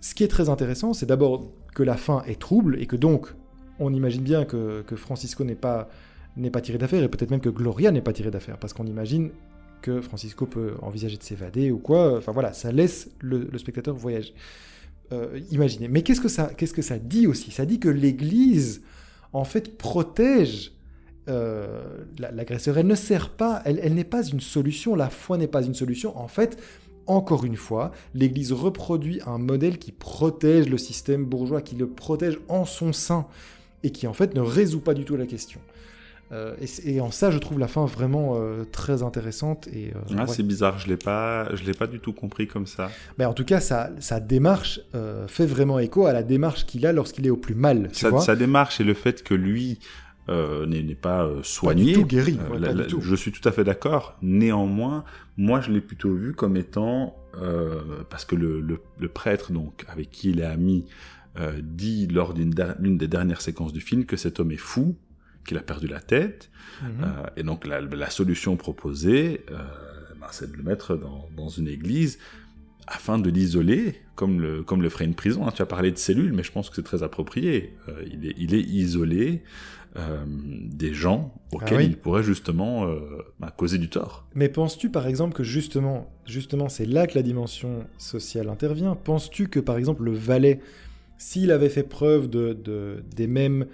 Ce 0.00 0.14
qui 0.14 0.24
est 0.24 0.28
très 0.28 0.48
intéressant, 0.48 0.92
c'est 0.92 1.06
d'abord 1.06 1.50
que 1.74 1.82
la 1.82 1.96
fin 1.96 2.22
est 2.26 2.40
trouble, 2.40 2.80
et 2.80 2.86
que 2.86 2.96
donc 2.96 3.34
on 3.78 3.92
imagine 3.92 4.22
bien 4.22 4.44
que, 4.44 4.82
Francisco 4.96 5.44
n'est 5.44 5.54
pas, 5.54 5.88
n'est 6.36 6.50
pas 6.50 6.60
tiré 6.60 6.78
d'affaire, 6.78 7.02
et 7.02 7.08
peut-être 7.08 7.30
même 7.30 7.40
que 7.40 7.48
Gloria 7.48 7.90
n'est 7.90 8.02
pas 8.02 8.12
tirée 8.12 8.30
d'affaire, 8.30 8.58
parce 8.58 8.72
qu'on 8.72 8.86
imagine 8.86 9.30
que 9.82 10.00
Francisco 10.00 10.46
peut 10.46 10.74
envisager 10.82 11.16
de 11.16 11.22
s'évader 11.22 11.70
ou 11.70 11.78
quoi. 11.78 12.16
Enfin 12.16 12.32
voilà, 12.32 12.52
ça 12.52 12.72
laisse 12.72 13.10
le, 13.20 13.56
spectateur 13.58 13.94
voyager. 13.94 14.34
Euh, 15.12 15.38
imaginer. 15.52 15.86
Mais 15.86 16.02
qu'est-ce 16.02 16.20
que 16.20 16.28
ça, 16.28 16.50
qu'est-ce 16.56 16.74
que 16.74 16.82
ça 16.82 16.98
dit 16.98 17.28
aussi? 17.28 17.52
Ça 17.52 17.64
dit 17.64 17.78
que 17.78 17.88
l'Église 17.88 18.82
en 19.32 19.44
fait, 19.44 19.76
protège 19.76 20.72
euh, 21.28 22.04
l'agresseur. 22.18 22.78
Elle 22.78 22.86
ne 22.86 22.94
sert 22.94 23.30
pas, 23.30 23.60
elle, 23.64 23.94
n'est 23.94 24.04
pas 24.04 24.24
une 24.24 24.40
solution, 24.40 24.94
la 24.94 25.10
foi 25.10 25.36
n'est 25.38 25.48
pas 25.48 25.62
une 25.62 25.74
solution. 25.74 26.16
En 26.16 26.28
fait, 26.28 26.56
encore 27.06 27.44
une 27.44 27.56
fois, 27.56 27.92
l'Église 28.14 28.52
reproduit 28.52 29.20
un 29.26 29.38
modèle 29.38 29.78
qui 29.78 29.92
protège 29.92 30.68
le 30.68 30.78
système 30.78 31.24
bourgeois, 31.24 31.62
qui 31.62 31.74
le 31.74 31.88
protège 31.88 32.38
en 32.48 32.64
son 32.64 32.92
sein, 32.92 33.26
et 33.82 33.90
qui 33.90 34.06
en 34.06 34.12
fait 34.12 34.34
ne 34.34 34.40
résout 34.40 34.80
pas 34.80 34.94
du 34.94 35.04
tout 35.04 35.16
la 35.16 35.26
question. 35.26 35.60
Euh, 36.32 36.56
et, 36.84 37.00
en 37.00 37.10
ça, 37.10 37.30
je 37.30 37.38
trouve 37.38 37.58
la 37.58 37.68
fin 37.68 37.84
vraiment 37.84 38.34
euh, 38.34 38.64
très 38.64 39.02
intéressante. 39.02 39.68
Et, 39.68 39.92
ah, 40.16 40.26
C'est 40.26 40.42
bizarre, 40.42 40.78
je 40.78 40.86
ne 40.86 40.90
l'ai 40.90 40.96
pas 40.96 41.86
du 41.86 42.00
tout 42.00 42.12
compris 42.12 42.46
comme 42.46 42.66
ça. 42.66 42.90
Mais 43.18 43.24
en 43.24 43.32
tout 43.32 43.44
cas, 43.44 43.60
sa, 43.60 43.90
sa 44.00 44.20
démarche 44.20 44.80
fait 45.28 45.46
vraiment 45.46 45.78
écho 45.78 46.06
à 46.06 46.12
la 46.12 46.22
démarche 46.22 46.66
qu'il 46.66 46.86
a 46.86 46.92
lorsqu'il 46.92 47.26
est 47.26 47.30
au 47.30 47.36
plus 47.36 47.54
mal. 47.54 47.90
sa, 47.92 48.36
démarche 48.36 48.80
et 48.80 48.84
le 48.84 48.94
fait 48.94 49.22
que 49.22 49.34
lui 49.34 49.78
n'est 50.28 50.94
pas 50.94 51.28
soigné. 51.42 51.92
Pas 51.92 51.98
du 51.98 52.02
tout 52.02 52.06
guéri. 52.06 52.38
Je 53.00 53.14
suis 53.14 53.32
tout 53.32 53.46
à 53.48 53.52
fait 53.52 53.64
d'accord. 53.64 54.16
Néanmoins, 54.22 55.04
moi, 55.36 55.60
je 55.60 55.70
l'ai 55.70 55.80
plutôt 55.80 56.12
vu 56.14 56.32
comme 56.32 56.56
étant. 56.56 57.16
parce 58.10 58.24
que 58.24 58.34
le, 58.34 58.60
le, 58.60 59.08
prêtre 59.08 59.52
donc, 59.52 59.84
avec 59.88 60.10
qui 60.10 60.30
il 60.30 60.40
est 60.40 60.44
ami 60.44 60.86
dit 61.62 62.08
lors 62.08 62.34
d'une 62.34 62.98
des 62.98 63.08
dernières 63.08 63.42
séquences 63.42 63.72
du 63.72 63.80
film 63.80 64.06
que 64.06 64.16
cet 64.16 64.40
homme 64.40 64.50
est 64.50 64.56
fou 64.56 64.96
qu'il 65.46 65.56
a 65.56 65.62
perdu 65.62 65.86
la 65.86 66.00
tête. 66.00 66.50
Mhm. 66.82 66.88
Euh, 67.02 67.26
et 67.36 67.42
donc 67.42 67.66
la, 67.66 68.10
solution 68.10 68.56
proposée, 68.56 69.44
euh, 69.50 69.56
ben, 70.20 70.26
c'est 70.30 70.50
de 70.50 70.56
le 70.56 70.62
mettre 70.62 70.96
dans, 70.96 71.48
une 71.48 71.68
église 71.68 72.18
afin 72.86 73.18
de 73.18 73.30
l'isoler, 73.30 73.96
comme 74.14 74.40
le, 74.40 74.62
comme 74.62 74.82
le 74.82 74.88
ferait 74.88 75.06
une 75.06 75.14
prison. 75.14 75.46
Hein. 75.46 75.52
Tu 75.54 75.62
as 75.62 75.66
parlé 75.66 75.90
de 75.90 75.98
cellules, 75.98 76.32
mais 76.32 76.42
je 76.42 76.52
pense 76.52 76.68
que 76.68 76.76
c'est 76.76 76.82
très 76.82 77.02
approprié. 77.02 77.74
Euh, 77.88 78.04
il, 78.06 78.26
est, 78.26 78.34
il 78.36 78.54
est 78.54 78.62
isolé 78.62 79.42
des 80.66 80.92
gens 80.92 81.32
auxquels 81.54 81.78
ah 81.78 81.82
il 81.82 81.96
pourrait 81.96 82.22
justement 82.22 82.86
ben, 83.40 83.48
causer 83.56 83.78
du 83.78 83.88
tort. 83.88 84.28
Mais 84.34 84.50
penses-tu 84.50 84.90
par 84.90 85.06
exemple 85.06 85.34
que 85.34 85.42
justement, 85.42 86.12
justement 86.26 86.68
c'est 86.68 86.84
là 86.84 87.06
que 87.06 87.14
la 87.14 87.22
dimension 87.22 87.86
sociale 87.96 88.50
intervient? 88.50 88.94
Penses-tu 88.94 89.48
que 89.48 89.58
par 89.58 89.78
exemple 89.78 90.02
le 90.02 90.12
valet, 90.12 90.60
s'il 91.16 91.50
avait 91.50 91.70
fait 91.70 91.82
preuve 91.82 92.28
de, 92.28 92.52
de 92.52 93.02
des 93.16 93.26
mêmes 93.26 93.64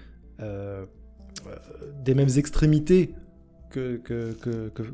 des 2.05 2.15
mêmes 2.15 2.31
extrémités 2.37 3.15
que, 3.71 4.01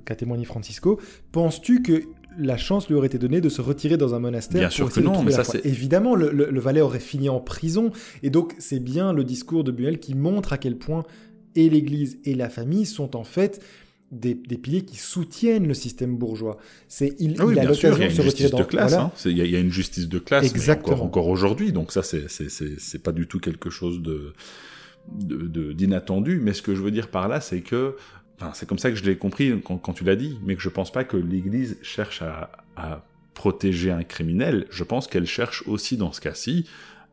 qu'a 0.05 0.15
témoigné 0.15 0.45
Francisco, 0.45 1.01
penses-tu 1.33 1.83
que 1.83 2.03
la 2.39 2.57
chance 2.57 2.89
lui 2.89 2.95
aurait 2.95 3.09
été 3.09 3.19
donnée 3.19 3.41
de 3.41 3.49
se 3.49 3.61
retirer 3.61 3.97
dans 3.97 4.15
un 4.15 4.21
monastère 4.21 4.61
Bien 4.61 4.71
sûr 4.71 4.93
que 4.93 5.01
non, 5.01 5.23
mais 5.23 5.33
ça 5.33 5.45
c'est... 5.45 5.65
Évidemment, 5.67 6.15
le, 6.15 6.61
valet 6.61 6.81
aurait 6.81 7.01
fini 7.01 7.29
en 7.29 7.41
prison, 7.41 7.91
et 8.23 8.31
donc 8.31 8.55
c'est 8.59 8.81
bien 8.81 9.13
le 9.13 9.25
discours 9.25 9.65
de 9.65 9.73
Buell 9.73 9.99
qui 9.99 10.15
montre 10.15 10.53
à 10.53 10.59
quel 10.59 10.77
point 10.77 11.05
et 11.57 11.69
l'Église 11.69 12.19
et 12.25 12.35
la 12.35 12.49
famille 12.49 12.87
sont 12.87 13.17
en 13.17 13.25
fait 13.25 13.61
des, 14.13 14.35
piliers 14.35 14.85
qui 14.85 14.97
soutiennent 14.97 15.67
le 15.67 15.75
système 15.75 16.17
bourgeois. 16.17 16.59
C'est 16.87 17.15
il, 17.19 17.37
ah 17.39 17.45
il 17.51 17.59
a 17.59 17.65
l'occasion 17.65 18.07
de 18.07 18.11
se 18.11 18.23
retirer 18.23 18.51
dans... 18.51 18.59
de 18.59 18.65
classe. 18.65 18.95
Hein. 18.95 19.11
Il 19.25 19.37
y, 19.37 19.57
a 19.57 19.59
une 19.59 19.73
justice 19.73 20.09
de 20.09 20.19
classe, 20.19 20.53
encore, 20.69 21.03
encore 21.03 21.29
aujourd'hui. 21.29 21.73
Donc 21.73 21.93
ça, 21.93 22.03
c'est, 22.03 22.29
c'est 22.29 23.03
pas 23.03 23.13
du 23.13 23.27
tout 23.27 23.41
quelque 23.41 23.71
chose 23.71 24.01
de 24.01 24.33
d'inattendu, 25.13 26.41
mais 26.43 26.53
ce 26.53 26.63
que 26.63 26.75
je 26.75 26.83
veux 26.83 26.91
dire 26.91 27.09
par 27.09 27.29
là, 27.29 27.41
c'est 27.41 27.61
que, 27.61 27.97
enfin, 28.37 28.53
c'est 28.55 28.69
comme 28.69 28.79
ça 28.79 28.91
que 28.91 28.97
je 28.97 29.05
l'ai 29.05 29.17
compris 29.17 29.61
quand, 29.63 29.93
tu 29.93 30.05
l'as 30.05 30.17
dit, 30.17 30.39
mais 30.45 30.57
que 30.57 30.63
je 30.63 30.69
pense 30.69 30.93
pas 30.93 31.05
que 31.05 31.17
l'Église 31.17 31.79
cherche 31.83 32.23
à, 32.23 33.05
protéger 33.35 33.93
un 33.93 34.03
criminel, 34.03 34.67
je 34.69 34.83
pense 34.83 35.07
qu'elle 35.07 35.27
cherche 35.27 35.63
aussi 35.69 35.97
dans 35.97 36.11
ce 36.11 36.21
cas-ci 36.21 36.67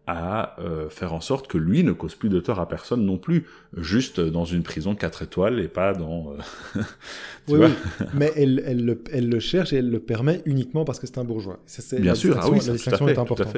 à 0.07 0.59
euh, 0.59 0.89
faire 0.89 1.13
en 1.13 1.21
sorte 1.21 1.47
que 1.47 1.57
lui 1.57 1.83
ne 1.83 1.91
cause 1.91 2.15
plus 2.15 2.29
de 2.29 2.39
tort 2.39 2.59
à 2.59 2.67
personne 2.67 3.05
non 3.05 3.17
plus, 3.17 3.45
juste 3.77 4.19
dans 4.19 4.45
une 4.45 4.63
prison 4.63 4.95
4 4.95 5.21
étoiles 5.21 5.59
et 5.59 5.67
pas 5.67 5.93
dans... 5.93 6.33
Euh, 6.33 6.81
oui, 7.47 7.59
oui, 7.61 7.69
mais 8.15 8.31
elle, 8.35 8.63
elle, 8.65 8.85
le, 8.85 9.03
elle, 9.11 9.29
le, 9.29 9.39
cherche 9.39 9.71
et 9.73 9.77
elle 9.77 9.89
le 9.89 9.99
permet 9.99 10.41
uniquement 10.45 10.83
parce 10.83 10.99
que 10.99 11.05
c'est 11.05 11.19
un 11.19 11.23
bourgeois. 11.23 11.59
Bien 11.99 12.15
sûr, 12.15 12.39
ah 12.41 12.49
oui, 12.49 12.59
la 12.65 12.73
distinction 12.73 13.07
est 13.07 13.17
importante. 13.19 13.55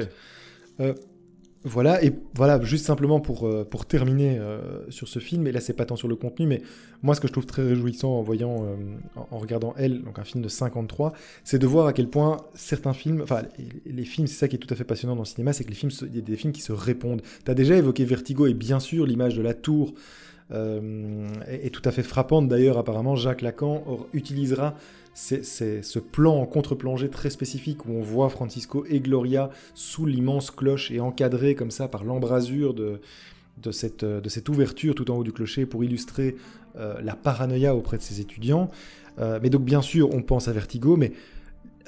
Euh, 0.80 0.92
Voilà, 1.64 2.04
et 2.04 2.12
voilà, 2.34 2.62
juste 2.62 2.86
simplement 2.86 3.18
pour, 3.18 3.46
euh, 3.46 3.66
terminer 3.88 4.38
euh, 4.38 4.88
sur 4.90 5.08
ce 5.08 5.18
film, 5.18 5.46
et 5.48 5.52
là 5.52 5.60
c'est 5.60 5.72
pas 5.72 5.84
tant 5.84 5.96
sur 5.96 6.06
le 6.06 6.14
contenu, 6.14 6.46
mais 6.46 6.62
moi 7.02 7.16
ce 7.16 7.20
que 7.20 7.26
je 7.26 7.32
trouve 7.32 7.46
très 7.46 7.62
réjouissant 7.62 8.10
en 8.10 8.22
voyant, 8.22 8.64
euh, 8.64 8.76
en, 9.32 9.38
regardant 9.38 9.74
Elle, 9.76 10.02
donc 10.04 10.20
un 10.20 10.24
film 10.24 10.42
de 10.42 10.48
53, 10.48 11.12
c'est 11.42 11.58
de 11.58 11.66
voir 11.66 11.88
à 11.88 11.92
quel 11.92 12.08
point 12.08 12.36
certains 12.54 12.92
films, 12.92 13.22
enfin 13.22 13.42
les, 13.86 14.04
films, 14.04 14.28
c'est 14.28 14.36
ça 14.38 14.46
qui 14.46 14.54
est 14.54 14.60
tout 14.60 14.72
à 14.72 14.76
fait 14.76 14.84
passionnant 14.84 15.16
dans 15.16 15.22
le 15.22 15.26
cinéma, 15.26 15.52
c'est 15.52 15.64
que 15.64 15.70
les 15.70 15.74
films, 15.74 15.90
il 16.02 16.14
y 16.14 16.18
a 16.18 16.22
des 16.22 16.36
films 16.36 16.52
qui 16.52 16.62
se 16.62 16.72
répondent. 16.72 17.22
T'as 17.44 17.54
déjà 17.54 17.74
évoqué 17.74 18.04
Vertigo, 18.04 18.46
et 18.46 18.54
bien 18.54 18.78
sûr 18.78 19.04
l'image 19.04 19.34
de 19.34 19.42
la 19.42 19.54
tour 19.54 19.94
est, 20.50 21.74
tout 21.74 21.82
à 21.84 21.90
fait 21.90 22.02
frappante. 22.02 22.48
D'ailleurs, 22.48 22.78
apparemment, 22.78 23.16
Jacques 23.16 23.42
Lacan 23.42 23.84
utilisera 24.14 24.74
c'est 25.20 25.82
ce 25.82 25.98
plan 25.98 26.36
en 26.36 26.46
contre-plongée 26.46 27.08
très 27.08 27.28
spécifique 27.30 27.86
où 27.86 27.90
on 27.92 28.02
voit 28.02 28.28
Francisco 28.28 28.84
et 28.88 29.00
Gloria 29.00 29.50
sous 29.74 30.06
l'immense 30.06 30.52
cloche 30.52 30.92
et 30.92 31.00
encadré 31.00 31.56
comme 31.56 31.72
ça 31.72 31.88
par 31.88 32.04
l'embrasure 32.04 32.72
de, 32.72 33.00
de, 33.60 33.72
cette, 33.72 34.04
euh, 34.04 34.20
de 34.20 34.28
cette 34.28 34.48
ouverture 34.48 34.94
tout 34.94 35.10
en 35.10 35.16
haut 35.16 35.24
du 35.24 35.32
clocher 35.32 35.66
pour 35.66 35.82
illustrer 35.82 36.36
euh, 36.76 37.00
la 37.02 37.16
paranoïa 37.16 37.74
auprès 37.74 37.96
de 37.96 38.02
ses 38.02 38.20
étudiants. 38.20 38.70
Euh, 39.18 39.40
mais 39.42 39.50
donc 39.50 39.64
bien 39.64 39.82
sûr, 39.82 40.14
on 40.14 40.22
pense 40.22 40.46
à 40.46 40.52
Vertigo, 40.52 40.96
mais 40.96 41.12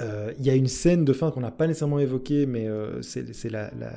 euh, 0.00 0.32
il 0.40 0.44
y 0.44 0.50
a 0.50 0.56
une 0.56 0.66
scène 0.66 1.04
de 1.04 1.12
fin 1.12 1.30
qu'on 1.30 1.40
n'a 1.42 1.52
pas 1.52 1.68
nécessairement 1.68 2.00
évoquée, 2.00 2.46
mais 2.46 2.66
c'est 3.02 3.32
c'est 3.32 3.50
la, 3.50 3.70
la, 3.78 3.92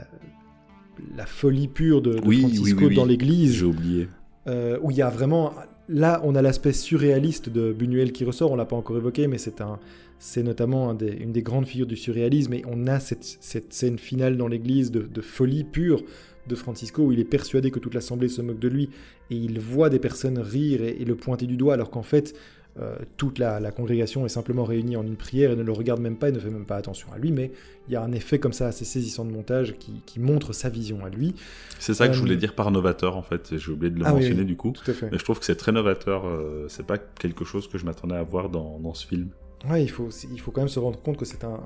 la 1.17 1.25
folie 1.25 1.67
pure 1.67 2.03
de, 2.03 2.13
de 2.13 2.19
Oui, 2.27 2.43
oui, 2.45 2.53
Francisco 2.53 2.79
oui, 2.81 2.85
oui. 2.89 2.95
dans 2.95 3.05
l'église 3.05 3.55
J'ai 3.55 3.65
oublié. 3.65 4.07
euh, 4.47 4.77
où 4.83 4.91
il 4.91 4.97
y 4.97 5.01
a 5.01 5.09
vraiment 5.09 5.53
là 5.89 6.21
on 6.23 6.35
a 6.35 6.41
l'aspect 6.41 6.73
surréaliste 6.73 7.49
de 7.49 7.73
Buñuel 7.73 8.11
qui 8.11 8.25
ressort 8.25 8.51
on 8.51 8.55
l'a 8.55 8.65
pas 8.65 8.75
encore 8.75 8.97
évoqué 8.97 9.27
mais 9.27 9.37
c'est 9.37 9.61
un 9.61 9.79
c'est 10.19 10.43
notamment 10.43 10.97
une 10.97 11.33
des 11.33 11.41
grandes 11.41 11.67
figures 11.67 11.87
du 11.87 11.97
surréalisme 11.97 12.53
et 12.53 12.63
on 12.65 12.87
a 12.87 13.01
cette, 13.01 13.73
scène 13.73 13.97
finale 13.97 14.37
dans 14.37 14.47
l'église 14.47 14.89
de, 14.89 15.21
folie 15.21 15.65
pure 15.65 16.01
de 16.47 16.55
Francisco 16.55 17.03
où 17.03 17.11
il 17.11 17.19
est 17.19 17.25
persuadé 17.25 17.71
que 17.71 17.79
toute 17.79 17.93
l'assemblée 17.93 18.29
se 18.29 18.41
moque 18.41 18.59
de 18.59 18.69
lui 18.69 18.89
et 19.29 19.35
il 19.35 19.59
voit 19.59 19.89
des 19.89 19.99
personnes 19.99 20.39
rire 20.39 20.81
et 20.81 21.03
le 21.03 21.15
pointer 21.15 21.45
du 21.45 21.57
doigt 21.57 21.73
alors 21.73 21.89
qu'en 21.89 22.03
fait 22.03 22.33
euh, 22.79 22.95
toute 23.17 23.37
la, 23.37 23.59
la 23.59 23.71
congrégation 23.71 24.25
est 24.25 24.29
simplement 24.29 24.63
réunie 24.63 24.97
en 24.97 25.03
une 25.05 25.15
prière 25.15 25.51
et 25.51 25.55
ne 25.55 25.61
le 25.61 25.71
regarde 25.71 26.01
même 26.01 26.15
pas 26.15 26.29
et 26.29 26.31
ne 26.31 26.39
fait 26.39 26.49
même 26.49 26.65
pas 26.65 26.75
attention 26.77 27.07
à 27.13 27.19
lui 27.19 27.31
mais 27.31 27.51
il 27.87 27.93
y 27.93 27.95
a 27.95 28.01
un 28.01 28.11
effet 28.13 28.39
comme 28.39 28.53
ça 28.53 28.65
assez 28.67 28.85
saisissant 28.85 29.25
de 29.25 29.31
montage 29.31 29.75
qui, 29.77 30.01
qui 30.05 30.19
montre 30.19 30.53
sa 30.53 30.69
vision 30.69 31.05
à 31.05 31.09
lui 31.09 31.35
C'est 31.79 31.93
ça 31.93 32.07
que 32.07 32.13
je 32.13 32.19
Euh, 32.19 32.21
voulais 32.21 32.37
dire 32.37 32.55
par 32.55 32.71
novateur, 32.71 33.17
en 33.17 33.21
fait. 33.21 33.57
J'ai 33.57 33.71
oublié 33.71 33.91
de 33.91 33.99
le 33.99 34.05
Ah 34.07 34.13
mentionner 34.13 34.39
oui. 34.39 34.45
du 34.45 34.55
coup. 34.55 34.71
tout 34.71 34.89
à 34.89 34.93
fait 34.93 35.09
Mais 35.11 35.17
je 35.19 35.23
trouve 35.23 35.37
que 35.39 35.45
c'est 35.45 35.57
très 35.57 35.71
novateur. 35.73 36.25
euh, 36.25 36.65
c'est 36.69 36.85
pas 36.85 36.97
quelque 36.97 37.43
chose 37.45 37.67
que 37.67 37.77
je 37.77 37.85
m'attendais 37.85 38.15
à 38.15 38.23
voir 38.23 38.49
dans, 38.49 38.79
dans 38.79 38.93
ce 38.93 39.05
film. 39.05 39.27
Ouais, 39.69 39.83
il 39.83 39.89
faut, 39.89 40.09
il 40.31 40.39
faut 40.39 40.51
quand 40.51 40.61
même 40.61 40.67
se 40.69 40.79
rendre 40.79 40.99
compte 41.01 41.17
que 41.17 41.25
c'est 41.25 41.43
un, 41.43 41.59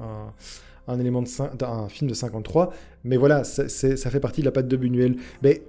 un, 0.88 0.94
un 0.94 1.00
élément 1.00 1.22
de 1.22 1.28
cin- 1.28 1.56
d'un 1.56 1.88
film 1.88 2.10
de 2.10 2.16
53, 2.16 2.74
mais 3.04 3.16
voilà, 3.18 3.44
ça 3.44 3.68
fait 3.70 4.20
partie 4.20 4.42
de 4.42 4.46
la 4.46 4.52
patte 4.52 4.68
de 4.68 4.76
Buñuel. 4.78 5.18
Mais 5.44 5.62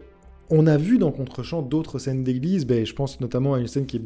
on 0.51 0.67
a 0.67 0.79
vu 0.79 0.97
dans 0.99 1.13
Contrechamp 1.13 1.63
d'autres 1.63 1.99
scènes 1.99 2.25
d'église, 2.25 2.67
ben, 2.67 2.87
je 2.87 2.95
pense 2.95 3.21
notamment 3.21 3.53
à 3.55 3.61
une 3.61 3.67
scène 3.69 3.85
qui 3.87 3.99
est, 3.99 4.03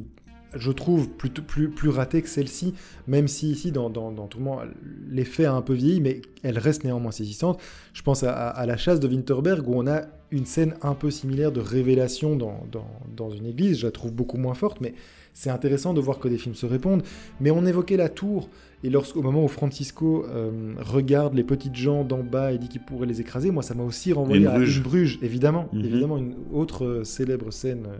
je 0.56 0.70
trouve, 0.72 1.08
plutôt 1.08 1.42
plus, 1.42 1.68
plus 1.70 1.88
ratée 1.88 2.22
que 2.22 2.28
celle-ci, 2.28 2.74
même 3.06 3.28
si 3.28 3.50
ici, 3.50 3.72
dans, 3.72 3.90
dans, 3.90 4.12
dans 4.12 4.26
Tourment, 4.26 4.60
l'effet 5.08 5.44
a 5.44 5.52
un 5.54 5.62
peu 5.62 5.72
vieilli, 5.74 6.00
mais 6.00 6.22
elle 6.42 6.58
reste 6.58 6.84
néanmoins 6.84 7.10
saisissante. 7.12 7.60
Je 7.94 8.02
pense 8.02 8.22
à, 8.22 8.32
à- 8.32 8.48
à 8.50 8.66
La 8.66 8.76
chasse 8.76 9.00
de 9.00 9.08
Winterberg, 9.08 9.66
où 9.68 9.74
on 9.74 9.86
a 9.86 10.02
une 10.30 10.46
scène 10.46 10.74
un 10.82 10.94
peu 10.94 11.10
similaire 11.10 11.52
de 11.52 11.60
révélation 11.60 12.36
dans, 12.36 13.30
une 13.30 13.46
église, 13.46 13.78
je 13.80 13.86
la 13.86 13.92
trouve 13.92 14.12
beaucoup 14.12 14.38
moins 14.38 14.54
forte, 14.54 14.80
mais 14.80 14.94
c'est 15.34 15.50
intéressant 15.50 15.94
de 15.94 16.00
voir 16.00 16.18
que 16.18 16.28
des 16.28 16.38
films 16.38 16.54
se 16.54 16.66
répondent. 16.66 17.02
Mais 17.40 17.50
on 17.50 17.64
évoquait 17.66 17.96
la 17.96 18.08
tour, 18.08 18.48
et 18.84 18.90
lorsqu'au 18.90 19.22
moment 19.22 19.44
où 19.44 19.48
Francisco 19.48 20.24
euh, 20.28 20.72
regarde 20.78 21.34
les 21.34 21.44
petites 21.44 21.76
gens 21.76 22.04
d'en 22.04 22.22
bas 22.22 22.52
et 22.52 22.58
dit 22.58 22.68
qu'il 22.68 22.80
pourrait 22.82 23.06
les 23.06 23.20
écraser, 23.20 23.50
moi 23.50 23.62
ça 23.62 23.74
m'a 23.74 23.84
aussi 23.84 24.12
renvoyé 24.12 24.42
Une 24.42 24.48
à 24.48 24.58
Bruges, 24.82 25.18
évidemment, 25.22 25.68
Mhm. 25.72 25.84
évidemment 25.84 26.18
une 26.18 26.34
autre 26.52 26.84
euh, 26.84 27.04
célèbre 27.04 27.50
scène 27.52 27.84
euh, 27.86 27.96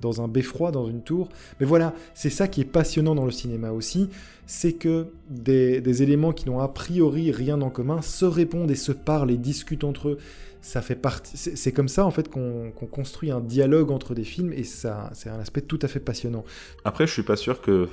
dans 0.00 0.22
un 0.22 0.28
beffroi, 0.28 0.70
dans 0.72 0.88
une 0.88 1.02
tour. 1.02 1.28
Mais 1.60 1.66
voilà, 1.66 1.94
c'est 2.14 2.30
ça 2.30 2.48
qui 2.48 2.60
est 2.60 2.64
passionnant 2.64 3.14
dans 3.14 3.24
le 3.24 3.30
cinéma 3.30 3.70
aussi, 3.70 4.08
c'est 4.46 4.72
que 4.74 5.06
des, 5.30 5.80
des 5.80 6.02
éléments 6.02 6.32
qui 6.32 6.46
n'ont 6.46 6.60
a 6.60 6.68
priori 6.68 7.32
rien 7.32 7.60
en 7.62 7.70
commun 7.70 8.02
se 8.02 8.24
répondent 8.24 8.70
et 8.70 8.76
se 8.76 8.92
parlent 8.92 9.30
et 9.30 9.36
discutent 9.36 9.84
entre 9.84 10.08
eux. 10.10 10.18
Ça 10.62 10.82
fait 10.82 10.96
partie. 10.96 11.36
C'est 11.36 11.70
comme 11.70 11.86
ça 11.86 12.04
en 12.04 12.10
fait 12.10 12.28
qu'on 12.28 12.72
construit 12.90 13.30
un 13.30 13.40
dialogue 13.40 13.92
entre 13.92 14.14
des 14.14 14.24
films 14.24 14.52
et 14.52 14.64
ça, 14.64 15.10
c'est 15.14 15.30
un 15.30 15.38
aspect 15.38 15.60
tout 15.60 15.78
à 15.82 15.86
fait 15.86 16.00
passionnant. 16.00 16.44
Après, 16.84 17.06
je 17.06 17.12
suis 17.12 17.22
pas 17.22 17.36
sûr 17.36 17.60
que, 17.60 17.88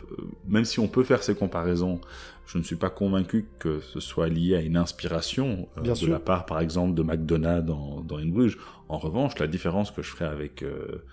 même 0.47 0.65
si 0.65 0.79
on 0.79 0.87
peut 0.87 1.03
faire 1.03 1.21
ces 1.21 1.35
comparaisons, 1.35 2.01
je 2.47 2.57
ne 2.57 2.63
suis 2.63 2.75
pas 2.75 2.89
convaincu 2.89 3.45
que 3.59 3.79
ce 3.81 3.99
soit 3.99 4.27
lié 4.27 4.55
à 4.55 4.61
une 4.61 4.75
inspiration 4.75 5.67
euh, 5.77 5.81
Bien 5.81 5.93
de 5.93 5.97
sûr. 5.97 6.09
la 6.09 6.19
part, 6.19 6.47
par 6.47 6.59
exemple, 6.61 6.95
de 6.95 7.03
McDonald's 7.03 7.67
dans, 7.67 8.01
dans 8.01 8.17
In 8.17 8.29
Bruges. 8.29 8.57
En 8.93 8.99
revanche, 8.99 9.39
la 9.39 9.47
différence 9.47 9.89
que 9.89 10.03
je 10.03 10.09
ferai 10.11 10.25
avec, 10.25 10.61
euh, 10.61 11.03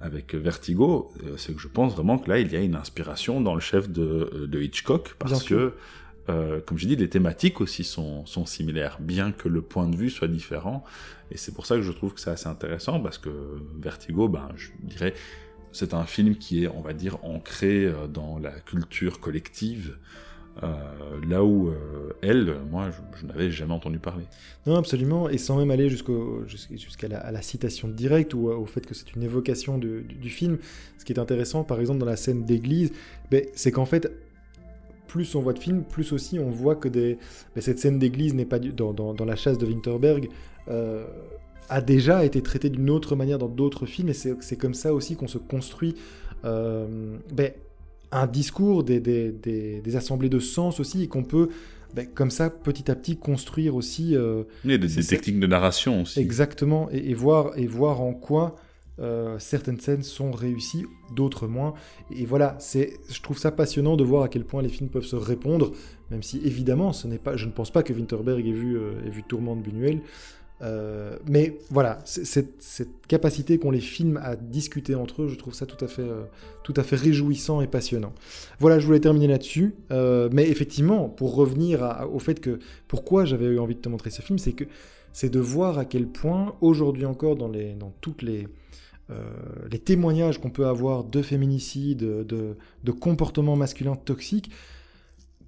avec 0.00 0.34
Vertigo, 0.34 1.12
euh, 1.22 1.36
c'est 1.36 1.52
que 1.52 1.60
je 1.60 1.68
pense 1.68 1.94
vraiment 1.94 2.16
que 2.16 2.30
là, 2.30 2.38
il 2.38 2.50
y 2.50 2.56
a 2.56 2.60
une 2.60 2.74
inspiration 2.74 3.42
dans 3.42 3.54
le 3.54 3.60
chef 3.60 3.90
de, 3.90 4.30
euh, 4.32 4.46
de 4.46 4.62
Hitchcock, 4.62 5.14
parce 5.18 5.42
que, 5.42 5.74
euh, 6.30 6.62
comme 6.64 6.78
j'ai 6.78 6.86
dit, 6.86 6.96
les 6.96 7.10
thématiques 7.10 7.60
aussi 7.60 7.84
sont, 7.84 8.24
sont 8.24 8.46
similaires, 8.46 8.96
bien 9.00 9.32
que 9.32 9.50
le 9.50 9.60
point 9.60 9.86
de 9.86 9.94
vue 9.96 10.08
soit 10.08 10.28
différent. 10.28 10.82
Et 11.30 11.36
c'est 11.36 11.52
pour 11.52 11.66
ça 11.66 11.76
que 11.76 11.82
je 11.82 11.92
trouve 11.92 12.14
que 12.14 12.20
c'est 12.20 12.30
assez 12.30 12.48
intéressant, 12.48 13.00
parce 13.00 13.18
que 13.18 13.28
Vertigo, 13.78 14.28
ben, 14.28 14.48
je 14.56 14.68
dirais, 14.82 15.12
c'est 15.72 15.92
un 15.92 16.06
film 16.06 16.36
qui 16.36 16.64
est, 16.64 16.68
on 16.68 16.80
va 16.80 16.94
dire, 16.94 17.22
ancré 17.22 17.92
dans 18.08 18.38
la 18.38 18.52
culture 18.60 19.20
collective, 19.20 19.98
euh, 20.62 20.74
là 21.28 21.44
où 21.44 21.68
euh, 21.68 22.16
elle, 22.22 22.56
moi, 22.70 22.88
je, 23.20 23.26
n'avais 23.26 23.50
jamais 23.50 23.74
entendu 23.74 23.98
parler. 23.98 24.24
Non, 24.66 24.76
absolument, 24.76 25.28
et 25.28 25.36
sans 25.36 25.58
même 25.58 25.70
aller 25.70 25.90
jusqu'à 25.90 27.08
la, 27.08 27.42
citation 27.42 27.88
directe 27.88 28.32
ou 28.32 28.48
au 28.48 28.64
fait 28.64 28.86
que 28.86 28.94
c'est 28.94 29.14
une 29.14 29.22
évocation 29.22 29.76
du, 29.78 30.30
film. 30.30 30.58
Ce 30.98 31.04
qui 31.04 31.12
est 31.12 31.18
intéressant, 31.18 31.62
par 31.62 31.78
exemple, 31.80 31.98
dans 31.98 32.06
la 32.06 32.16
scène 32.16 32.44
d'église, 32.44 32.92
ben, 33.30 33.44
c'est 33.54 33.70
qu'en 33.70 33.84
fait, 33.84 34.10
plus 35.06 35.34
on 35.34 35.42
voit 35.42 35.52
de 35.52 35.58
films, 35.58 35.84
plus 35.84 36.12
aussi 36.12 36.38
on 36.38 36.50
voit 36.50 36.74
que 36.74 36.88
ben, 36.88 37.16
cette 37.58 37.78
scène 37.78 37.98
d'église 37.98 38.34
n'est 38.34 38.46
pas 38.46 38.58
dans, 38.58 39.24
la 39.24 39.36
chasse 39.36 39.58
de 39.58 39.66
Winterberg. 39.66 40.28
euh, 40.68 41.04
a 41.68 41.80
déjà 41.80 42.24
été 42.24 42.40
traitée 42.42 42.70
d'une 42.70 42.90
autre 42.90 43.16
manière 43.16 43.38
dans 43.38 43.48
d'autres 43.48 43.86
films, 43.86 44.08
et 44.08 44.14
c'est 44.14 44.56
comme 44.56 44.74
ça 44.74 44.94
aussi 44.94 45.16
qu'on 45.16 45.26
se 45.26 45.38
construit 45.38 45.96
ben, 46.44 47.50
un 48.22 48.26
discours, 48.26 48.84
des, 48.84 49.00
des- 49.00 49.32
des- 49.32 49.80
des 49.80 49.96
assemblées 49.96 50.28
de 50.28 50.38
sens 50.40 50.80
aussi, 50.80 51.02
et 51.02 51.08
qu'on 51.08 51.24
peut, 51.24 51.48
ben, 51.94 52.06
comme 52.14 52.30
ça, 52.30 52.50
petit 52.50 52.90
à 52.90 52.94
petit, 52.94 53.16
construire 53.16 53.74
aussi 53.76 54.16
euh, 54.16 54.44
des, 54.64 54.78
techniques 55.04 55.40
de 55.40 55.46
narration 55.46 56.02
aussi. 56.02 56.20
exactement, 56.20 56.88
et, 56.92 57.10
et 57.10 57.14
voir, 57.14 57.56
et 57.58 57.66
voir 57.66 58.00
en 58.00 58.12
quoi 58.12 58.56
euh, 58.98 59.38
certaines 59.38 59.78
scènes 59.78 60.02
sont 60.02 60.30
réussies, 60.32 60.86
d'autres 61.14 61.46
moins. 61.46 61.74
Et 62.10 62.24
voilà, 62.24 62.56
c'est, 62.58 62.94
je 63.10 63.20
trouve 63.20 63.38
ça 63.38 63.50
passionnant 63.52 63.96
de 63.96 64.04
voir 64.04 64.22
à 64.22 64.28
quel 64.28 64.44
point 64.44 64.62
les 64.62 64.70
films 64.70 64.88
peuvent 64.88 65.04
se 65.04 65.16
répondre, 65.16 65.72
même 66.10 66.22
si 66.22 66.38
évidemment, 66.44 66.92
ce 66.94 67.06
n'est 67.06 67.18
pas, 67.18 67.36
je 67.36 67.46
ne 67.46 67.50
pense 67.52 67.70
pas 67.70 67.82
que 67.82 67.92
Winterberg 67.92 68.46
ait 68.46 68.52
vu, 68.52 68.76
euh, 68.78 69.04
ait 69.06 69.10
vu 69.10 69.22
Tourment 69.22 69.54
de 69.56 69.62
Buñuel. 69.62 70.00
Euh, 70.62 71.16
mais 71.28 71.58
voilà, 71.70 71.98
cette, 72.04 72.56
capacité 73.08 73.58
qu'ont 73.58 73.70
les 73.70 73.80
films 73.80 74.18
à 74.22 74.36
discuter 74.36 74.94
entre 74.94 75.22
eux, 75.22 75.28
je 75.28 75.36
trouve 75.36 75.54
ça 75.54 75.66
tout 75.66 75.82
à 75.84 75.88
fait, 75.88 76.02
euh, 76.02 76.22
tout 76.62 76.74
à 76.76 76.82
fait 76.82 76.96
réjouissant 76.96 77.60
et 77.60 77.66
passionnant. 77.66 78.12
Voilà, 78.58 78.78
je 78.78 78.86
voulais 78.86 79.00
terminer 79.00 79.26
là-dessus. 79.26 79.74
Euh, 79.90 80.28
mais 80.32 80.48
effectivement, 80.48 81.08
pour 81.08 81.34
revenir 81.34 82.06
au 82.12 82.18
fait 82.18 82.40
que 82.40 82.58
pourquoi 82.88 83.24
j'avais 83.24 83.46
eu 83.46 83.58
envie 83.58 83.74
de 83.74 83.80
te 83.80 83.88
montrer 83.88 84.10
ce 84.10 84.22
film, 84.22 84.38
c'est 84.38 84.52
que 84.52 84.64
c'est 85.12 85.30
de 85.30 85.40
voir 85.40 85.78
à 85.78 85.84
quel 85.84 86.06
point 86.06 86.54
aujourd'hui 86.60 87.06
encore 87.06 87.36
dans, 87.36 87.48
les, 87.48 87.72
dans 87.74 87.92
toutes 88.00 88.22
les, 88.22 88.48
les 89.70 89.78
témoignages 89.78 90.38
qu'on 90.38 90.50
peut 90.50 90.66
avoir 90.66 91.04
de 91.04 91.22
féminicide, 91.22 91.98
de, 91.98 92.56
de 92.84 92.90
comportements 92.90 93.56
masculins 93.56 93.96
toxiques, 93.96 94.50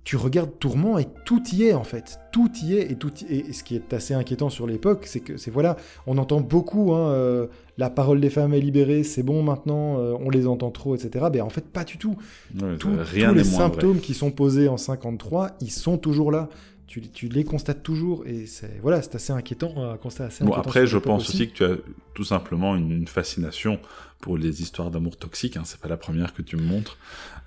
tu 0.09 0.17
regardes 0.17 0.59
Tourment 0.59 0.97
et 0.99 1.07
tout 1.27 1.43
y 1.53 1.65
est 1.65 1.75
en 1.75 1.85
fait, 1.85 2.19
tout 2.33 2.51
y 2.63 2.77
est 2.77 2.91
et 2.91 2.95
tout 2.95 3.13
y 3.21 3.25
est. 3.27 3.49
Et 3.51 3.53
ce 3.53 3.63
qui 3.63 3.77
est 3.77 3.93
assez 3.93 4.15
inquiétant 4.15 4.49
sur 4.49 4.67
l'époque, 4.67 5.05
c'est 5.05 5.21
que 5.21 5.37
c'est 5.37 5.51
voilà, 5.51 5.77
on 6.07 6.17
entend 6.17 6.41
beaucoup 6.41 6.95
hein, 6.95 7.11
euh, 7.11 7.47
la 7.77 7.91
parole 7.91 8.19
des 8.19 8.31
femmes 8.31 8.55
est 8.55 8.61
libérée, 8.61 9.03
c'est 9.03 9.23
bon 9.23 9.43
maintenant, 9.43 9.99
euh, 9.99 10.15
on 10.19 10.31
les 10.31 10.47
entend 10.47 10.71
trop, 10.71 10.95
etc. 10.97 11.27
Ben 11.31 11.43
en 11.43 11.51
fait 11.51 11.67
pas 11.69 11.85
du 11.85 11.99
tout. 11.99 12.17
Ouais, 12.59 12.79
Tout- 12.79 12.89
rien 12.99 13.29
tous 13.29 13.35
les 13.35 13.45
moins 13.45 13.59
symptômes 13.59 13.93
vrai. 13.99 14.01
qui 14.01 14.15
sont 14.15 14.31
posés 14.31 14.69
en 14.69 14.79
53, 14.79 15.51
ils 15.61 15.71
sont 15.71 15.99
toujours 15.99 16.33
là. 16.33 16.49
Tu, 16.89 17.03
tu 17.03 17.29
les 17.29 17.45
constates 17.45 17.83
toujours 17.83 18.25
et 18.27 18.47
c'est 18.47 18.81
voilà, 18.83 19.03
c'est 19.03 19.15
assez 19.15 19.33
inquiétant, 19.33 19.75
un 19.93 19.97
constat 19.99 20.25
assez 20.25 20.43
Bon, 20.43 20.53
inquiétant 20.53 20.69
après, 20.69 20.87
je 20.87 20.97
pense 20.99 21.29
aussi. 21.29 21.49
que 21.49 21.55
tu 21.55 21.65
as 21.65 21.77
tout 22.15 22.25
simplement 22.25 22.75
une, 22.77 22.91
une 22.91 23.07
fascination 23.07 23.79
pour 24.21 24.37
les 24.39 24.63
histoires 24.63 24.91
d'amour 24.91 25.17
toxique. 25.19 25.57
Hein. 25.59 25.63
C'est 25.65 25.79
pas 25.81 25.89
la 25.89 25.99
première 25.99 26.33
que 26.35 26.41
tu 26.43 26.57
me 26.57 26.63
montres. 26.63 26.97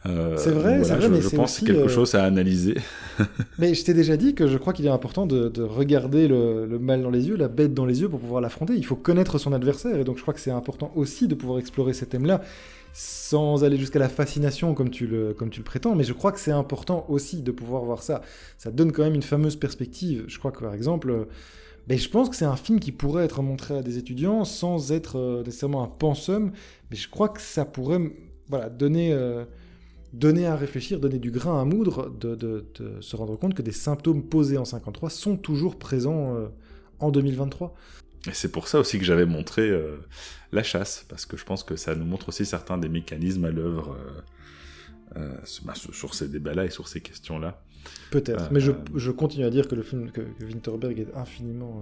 Euh, 0.05 0.37
C'est 0.37 0.51
vrai, 0.51 0.83
c'est 0.83 0.93
vrai, 0.93 1.01
je, 1.01 1.07
mais 1.07 1.21
je 1.21 1.29
pense 1.35 1.53
que 1.53 1.59
c'est 1.59 1.65
quelque 1.65 1.85
euh, 1.85 1.89
chose 1.89 2.13
à 2.15 2.23
analyser. 2.23 2.75
Mais 3.59 3.73
je 3.73 3.83
t'ai 3.83 3.93
déjà 3.93 4.15
dit 4.15 4.33
que 4.35 4.47
je 4.47 4.57
crois 4.57 4.73
qu'il 4.73 4.85
est 4.85 4.89
important 4.89 5.25
de, 5.25 5.49
de 5.49 5.61
regarder 5.63 6.27
le, 6.27 6.65
le 6.65 6.79
mal 6.79 7.01
dans 7.01 7.09
les 7.11 7.27
yeux, 7.27 7.35
la 7.35 7.47
bête 7.49 7.73
dans 7.73 7.85
les 7.85 8.01
yeux 8.01 8.09
pour 8.09 8.19
pouvoir 8.19 8.41
l'affronter. 8.41 8.73
Il 8.75 8.85
faut 8.85 8.95
connaître 8.95 9.37
son 9.39 9.53
adversaire 9.53 9.97
et 9.97 10.03
donc 10.03 10.17
je 10.17 10.21
crois 10.21 10.33
que 10.33 10.39
c'est 10.39 10.51
important 10.51 10.91
aussi 10.95 11.27
de 11.27 11.35
pouvoir 11.35 11.59
explorer 11.59 11.93
ces 11.93 12.05
thèmes-là 12.05 12.41
sans 12.93 13.63
aller 13.63 13.77
jusqu'à 13.77 13.99
la 13.99 14.09
fascination 14.09 14.73
comme 14.73 14.89
tu, 14.89 15.07
le, 15.07 15.33
comme 15.33 15.49
tu 15.49 15.59
le 15.59 15.63
prétends. 15.63 15.95
Mais 15.95 16.03
je 16.03 16.13
crois 16.13 16.31
que 16.31 16.39
c'est 16.39 16.51
important 16.51 17.05
aussi 17.09 17.41
de 17.41 17.51
pouvoir 17.51 17.83
voir 17.83 18.03
ça. 18.03 18.21
Ça 18.57 18.71
donne 18.71 18.91
quand 18.91 19.03
même 19.03 19.15
une 19.15 19.23
fameuse 19.23 19.55
perspective. 19.55 20.25
Je 20.27 20.39
crois 20.39 20.51
que 20.51 20.59
par 20.59 20.73
exemple, 20.73 21.09
euh, 21.09 21.25
Mais 21.87 21.97
je 21.97 22.09
pense 22.09 22.29
que 22.29 22.35
c'est 22.35 22.45
un 22.45 22.55
film 22.55 22.79
qui 22.79 22.91
pourrait 22.91 23.25
être 23.25 23.41
montré 23.41 23.77
à 23.77 23.81
des 23.81 23.97
étudiants 23.97 24.45
sans 24.45 24.91
être 24.91 25.17
euh, 25.17 25.43
nécessairement 25.43 25.83
un 25.83 25.87
pensum, 25.87 26.51
mais 26.89 26.97
je 26.97 27.09
crois 27.09 27.29
que 27.29 27.41
ça 27.41 27.65
pourrait 27.65 27.99
voilà, 28.49 28.69
donner, 28.69 29.13
euh, 29.13 29.45
donner 30.13 30.45
à 30.45 30.55
réfléchir, 30.55 30.99
donner 30.99 31.19
du 31.19 31.31
grain 31.31 31.59
à 31.61 31.65
moudre, 31.65 32.09
de, 32.09 32.65
se 32.99 33.15
rendre 33.15 33.37
compte 33.37 33.53
que 33.53 33.61
des 33.61 33.71
symptômes 33.71 34.23
posés 34.23 34.57
en 34.57 34.65
53 34.65 35.09
sont 35.09 35.37
toujours 35.37 35.77
présents 35.77 36.35
en 36.99 37.11
2023. 37.11 37.73
Et 38.27 38.33
c'est 38.33 38.51
pour 38.51 38.67
ça 38.67 38.79
aussi 38.79 38.99
que 38.99 39.05
j'avais 39.05 39.25
montré 39.25 39.69
euh, 39.69 39.97
la 40.51 40.63
chasse, 40.63 41.05
parce 41.09 41.25
que 41.25 41.37
je 41.37 41.45
pense 41.45 41.63
que 41.63 41.75
ça 41.75 41.95
nous 41.95 42.05
montre 42.05 42.29
aussi 42.29 42.45
certains 42.45 42.77
des 42.77 42.89
mécanismes 42.89 43.45
à 43.45 43.51
l'œuvre 43.51 43.97
euh, 45.17 45.19
euh, 45.19 45.35
sur, 45.43 45.65
bah, 45.65 45.73
sur- 45.75 46.13
ces 46.13 46.27
débats-là 46.27 46.65
et 46.65 46.69
sur 46.69 46.87
ces 46.87 47.01
questions-là. 47.01 47.63
Peut-être, 48.11 48.51
mais 48.51 48.59
je, 48.59 48.71
je 48.95 49.09
continue 49.09 49.43
à 49.45 49.49
dire 49.49 49.67
que 49.67 49.73
le 49.73 49.81
film 49.81 50.11
que, 50.11 50.21
que 50.21 50.45
Winterberg 50.45 50.99
est 50.99 51.15
infiniment 51.15 51.81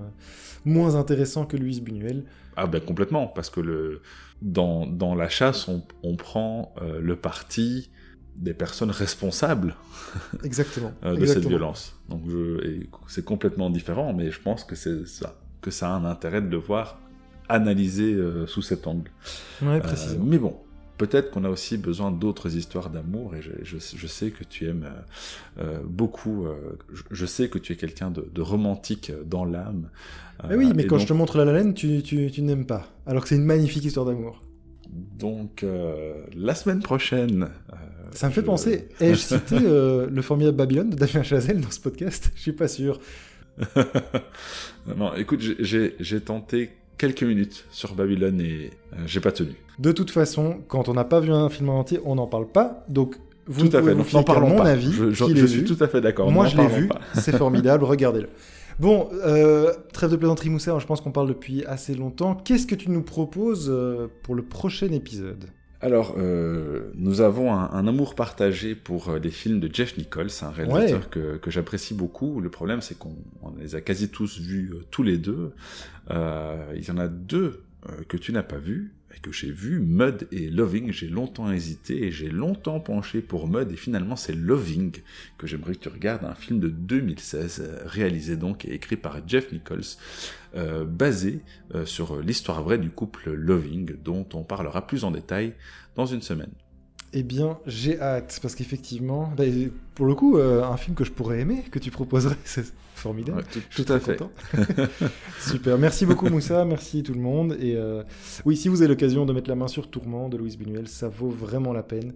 moins 0.64 0.96
intéressant 0.96 1.46
que 1.46 1.58
Louise 1.58 1.82
Buñuel. 1.82 2.24
Ah 2.56 2.68
ben 2.68 2.80
complètement, 2.80 3.28
parce 3.28 3.50
que 3.50 3.60
le, 3.60 4.02
dans, 4.42 4.86
dans 4.86 5.14
la 5.14 5.28
chasse, 5.28 5.68
on, 5.68 5.84
on 6.02 6.16
prend 6.16 6.74
le 7.02 7.18
parti 7.18 7.90
des 8.38 8.54
personnes 8.54 8.92
responsables 8.92 9.76
Exactement. 10.46 10.94
de 11.04 11.26
cette 11.26 11.46
violence. 11.46 12.00
Donc 12.08 12.22
c'est 13.10 13.26
complètement 13.26 13.70
différent, 13.70 14.14
mais 14.14 14.32
je 14.32 14.40
pense 14.42 14.64
que 14.64 14.76
c'est 14.76 15.06
ça, 15.06 15.38
que 15.62 15.72
ça 15.72 15.90
a 15.90 15.92
un 15.94 16.06
intérêt 16.06 16.42
de 16.42 16.50
le 16.50 16.58
voir 16.58 17.00
analysé 17.48 18.14
euh, 18.14 18.46
sous 18.48 18.62
cet 18.62 18.86
angle. 18.88 19.10
Ouais, 19.62 19.68
Euh, 19.78 19.80
précisément. 19.80 20.24
mais 20.26 20.38
bon, 20.38 20.56
peut-être 20.98 21.32
qu'on 21.32 21.44
a 21.46 21.50
aussi 21.50 21.78
besoin 21.78 22.12
d'autres 22.12 22.56
histoires 22.56 22.90
d'amour, 22.90 23.36
et 23.36 23.42
je, 23.42 23.52
je- 23.64 23.78
je 23.98 24.08
sais 24.08 24.30
que 24.32 24.44
tu 24.44 24.68
aimes 24.68 24.88
euh, 25.60 25.80
beaucoup, 25.84 26.46
euh, 26.46 26.56
je, 26.94 27.02
je 27.10 27.26
sais 27.26 27.50
que 27.50 27.58
tu 27.58 27.74
es 27.74 27.76
quelqu'un 27.76 28.12
de, 28.12 28.28
de 28.32 28.42
romantique 28.42 29.12
dans 29.26 29.46
l'âme. 29.46 29.90
Mais 30.48 30.56
oui, 30.56 30.68
Euh, 30.70 30.74
mais 30.76 30.84
et 30.84 30.88
quand 30.88 30.98
donc, 30.98 31.04
je 31.04 31.08
te 31.08 31.14
montre 31.14 31.38
La 31.38 31.46
La 31.46 31.54
Land, 31.62 31.74
tu, 31.74 32.02
tu, 32.04 32.30
tu 32.32 32.42
n'aimes 32.44 32.66
pas. 32.66 32.86
Alors 33.08 33.24
que 33.24 33.30
c'est 33.30 33.36
une 33.36 33.46
magnifique 33.46 33.84
histoire 33.86 34.06
d'amour. 34.06 34.42
Donc, 35.18 35.64
la 36.36 36.56
semaine 36.56 36.82
prochaine... 36.82 37.50
Ça 38.12 38.28
me 38.28 38.32
fait 38.34 38.42
penser, 38.42 38.88
ai-je 39.02 39.20
cité 39.20 39.60
le 39.60 40.22
formidable 40.24 40.58
Babylone 40.58 40.90
de 40.90 40.96
Damien 40.96 41.22
Chazelle 41.24 41.62
dans 41.62 41.70
ce 41.70 41.80
podcast 41.80 42.32
Je 42.36 42.42
suis 42.42 42.54
pas 42.54 42.68
sûr. 42.68 43.00
non, 44.98 45.14
écoute, 45.16 45.42
j'ai- 45.60 46.22
tenté 46.22 46.72
quelques 46.98 47.24
minutes 47.24 47.66
sur 47.72 47.96
Babylone 47.96 48.42
et 48.42 48.72
euh, 48.94 48.98
j'ai 49.06 49.20
pas 49.20 49.32
tenu. 49.32 49.54
De 49.78 49.92
toute 49.92 50.12
façon, 50.12 50.60
quand 50.68 50.90
on 50.90 50.94
n'a 50.94 51.06
pas 51.06 51.20
vu 51.20 51.32
un 51.32 51.50
film 51.50 51.70
en 51.70 51.80
entier, 51.80 52.00
on 52.04 52.16
n'en 52.16 52.28
parle 52.28 52.48
pas. 52.48 52.84
Donc, 52.90 53.16
vous 53.48 53.68
tout 53.68 53.78
à 53.78 53.82
fait, 53.82 53.94
vous 53.94 54.04
donc 54.12 54.26
parlons 54.28 54.50
mon 54.50 54.58
pas. 54.58 54.70
avis, 54.70 54.92
je 54.92 55.24
suis 55.24 55.34
vu. 55.34 55.64
tout 55.64 55.82
à 55.84 55.88
fait 55.88 56.02
d'accord. 56.02 56.30
Moi, 56.32 56.48
je 56.48 56.58
l'ai 56.58 56.68
vu, 56.68 56.90
c'est 57.16 57.36
formidable, 57.36 57.84
regardez-le. 57.86 58.30
Bon, 58.80 59.10
euh, 59.14 59.74
trêve 59.92 60.12
de 60.12 60.16
plaisanterie 60.16 60.50
Moussa, 60.50 60.78
je 60.80 60.86
pense 60.86 61.02
qu'on 61.02 61.12
parle 61.12 61.28
depuis 61.28 61.66
assez 61.66 61.96
longtemps. 61.96 62.36
Qu'est-ce 62.36 62.66
que 62.66 62.76
tu 62.76 62.90
nous 62.90 63.02
proposes 63.02 63.70
euh, 63.70 64.08
pour 64.24 64.36
le 64.36 64.44
prochain 64.44 64.88
épisode? 64.94 65.46
Alors, 65.82 66.16
euh, 66.18 66.92
nous 66.96 67.22
avons 67.22 67.54
un, 67.54 67.70
un 67.72 67.88
amour 67.88 68.14
partagé 68.14 68.76
pour 68.76 69.10
euh, 69.10 69.20
les 69.20 69.30
films 69.32 69.62
de 69.62 69.74
Jeff 69.74 69.98
Nichols, 69.98 70.28
un 70.42 70.50
réalisateur 70.50 71.10
que, 71.10 71.38
que 71.38 71.50
j'apprécie 71.50 71.94
beaucoup. 71.94 72.42
Le 72.42 72.50
problème, 72.50 72.82
c'est 72.82 72.98
qu'on 72.98 73.16
on 73.42 73.52
les 73.56 73.76
a 73.76 73.82
quasi 73.82 74.10
tous 74.10 74.40
vus 74.40 74.72
euh, 74.74 74.84
tous 74.92 75.04
les 75.04 75.18
deux. 75.18 75.54
Euh, 76.12 76.74
il 76.76 76.86
y 76.86 76.92
en 76.92 76.98
a 76.98 77.08
deux 77.08 77.64
que 78.10 78.18
tu 78.18 78.34
n'as 78.34 78.44
pas 78.44 78.58
vus 78.58 78.94
que 79.22 79.32
j'ai 79.32 79.52
vus, 79.52 79.80
Mud 79.80 80.28
et 80.32 80.50
Loving. 80.50 80.92
J'ai 80.92 81.08
longtemps 81.08 81.52
hésité 81.52 82.06
et 82.06 82.12
j'ai 82.12 82.30
longtemps 82.30 82.80
penché 82.80 83.22
pour 83.22 83.48
Mud 83.48 83.72
et 83.72 83.76
finalement 83.76 84.16
c'est 84.16 84.34
Loving 84.34 84.92
que 85.38 85.48
j'aimerais 85.48 85.74
que 85.74 85.80
tu 85.80 85.90
regardes, 85.90 86.24
un 86.26 86.36
film 86.36 86.60
de 86.60 86.70
2016 86.70 87.62
euh, 87.62 87.80
réalisé 87.86 88.38
donc 88.38 88.66
et 88.66 88.74
écrit 88.74 88.96
par 88.96 89.20
Jeff 89.28 89.52
Nichols, 89.52 89.82
euh, 90.56 90.86
basé 90.86 91.42
euh, 91.76 91.86
sur 91.86 92.22
l'histoire 92.22 92.62
vraie 92.64 92.78
du 92.78 92.90
couple 92.90 93.32
Loving 93.32 93.96
dont 94.04 94.26
on 94.34 94.44
parlera 94.44 94.86
plus 94.88 95.04
en 95.04 95.12
détail 95.12 95.54
dans 95.96 96.06
une 96.06 96.22
semaine. 96.22 96.52
Eh 97.12 97.24
bien, 97.24 97.58
j'ai 97.66 98.00
hâte, 98.00 98.38
parce 98.40 98.54
qu'effectivement, 98.54 99.34
bah, 99.36 99.44
pour 99.96 100.06
le 100.06 100.14
coup, 100.14 100.38
un 100.38 100.78
film 100.78 100.96
que 100.96 101.04
je 101.04 101.12
pourrais 101.12 101.40
aimer, 101.40 101.64
que 101.72 101.80
tu 101.80 101.90
proposerais, 101.90 102.38
c'est 102.44 102.72
formidable. 103.00 103.40
Ouais, 103.40 103.62
tout, 103.76 103.92
à 103.92 104.00
fait. 104.00 104.20
Super, 105.40 105.78
merci 105.78 106.06
beaucoup 106.06 106.30
Moussa, 106.30 106.66
merci 106.66 107.04
tout 107.04 107.14
le 107.14 107.20
monde. 107.20 107.58
Et 107.60 107.76
euh, 107.76 108.04
oui, 108.46 108.56
si 108.56 108.68
vous 108.68 108.82
avez 108.82 108.90
l'occasion 108.90 109.26
de 109.26 109.34
mettre 109.34 109.50
la 109.50 109.56
main 109.56 109.68
sur 109.68 109.90
Tourment 109.90 110.30
de 110.30 110.38
Louise 110.38 110.58
Buñuel, 110.58 110.88
ça 110.88 111.10
vaut 111.10 111.30
vraiment 111.30 111.74
la 111.74 111.84
peine. 111.84 112.14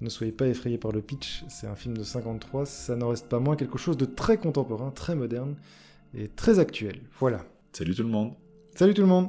Ne 0.00 0.08
soyez 0.08 0.32
pas 0.32 0.46
effrayés 0.46 0.78
par 0.78 0.92
le 0.92 1.02
pitch, 1.02 1.44
c'est 1.48 1.66
un 1.66 1.74
film 1.74 1.96
de 1.96 2.02
53, 2.02 2.64
ça 2.64 2.96
n'en 2.96 3.08
reste 3.08 3.28
pas 3.28 3.38
moins 3.38 3.54
quelque 3.54 3.76
chose 3.76 3.98
de 3.98 4.06
très 4.06 4.38
contemporain, 4.38 4.90
très 4.90 5.14
moderne 5.14 5.56
et 6.14 6.28
très 6.28 6.58
actuel. 6.58 7.00
Voilà. 7.18 7.44
Salut 7.72 7.94
tout 7.94 8.02
le 8.02 8.08
monde. 8.08 8.32
Salut 8.74 8.94
tout 8.94 9.02
le 9.02 9.08
monde 9.08 9.28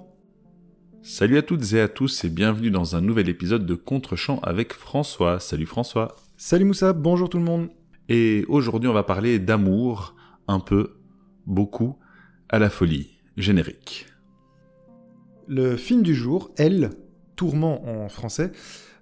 Salut 1.04 1.40
à 1.40 1.42
toutes 1.42 1.74
et 1.74 1.82
à 1.82 1.88
tous 1.88 2.24
et 2.24 2.30
bienvenue 2.30 2.70
dans 2.70 2.96
un 2.96 3.02
nouvel 3.02 3.28
épisode 3.28 3.66
de 3.66 3.74
Contre-champ 3.74 4.40
avec 4.44 4.72
François. 4.72 5.40
Salut 5.40 5.66
François. 5.66 6.16
Salut 6.38 6.66
Moussa, 6.66 6.94
bonjour 6.94 7.28
tout 7.28 7.40
le 7.40 7.44
monde 7.44 7.70
Et 8.08 8.46
aujourd'hui 8.48 8.88
on 8.88 8.94
va 8.94 9.02
parler 9.02 9.40
d'amour, 9.40 10.16
un 10.52 10.60
peu, 10.60 10.98
beaucoup, 11.46 11.98
à 12.50 12.60
la 12.60 12.70
folie. 12.70 13.18
Générique. 13.38 14.08
Le 15.48 15.78
film 15.78 16.04
du 16.04 16.14
jour, 16.14 16.52
Elle, 16.58 16.92
Tourment 17.36 17.88
en 17.88 18.10
français, 18.10 18.52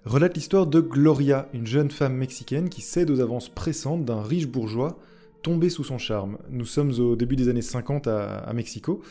relate 0.04 0.34
l'histoire 0.34 0.66
de 0.66 0.80
Gloria, 0.80 1.48
une 1.52 1.66
jeune 1.66 1.90
femme 1.90 2.14
mexicaine 2.14 2.70
qui 2.70 2.80
cède 2.80 3.10
aux 3.10 3.20
avances 3.20 3.48
pressantes 3.48 4.04
d'un 4.04 4.22
riche 4.22 4.46
bourgeois 4.46 4.98
tombé 5.42 5.68
sous 5.68 5.84
son 5.84 5.98
charme. 5.98 6.38
Nous 6.48 6.64
sommes 6.64 6.92
au 6.98 7.16
début 7.16 7.36
des 7.36 7.48
années 7.48 7.60
50 7.60 8.06
à, 8.06 8.38
à 8.38 8.52
Mexico. 8.52 9.02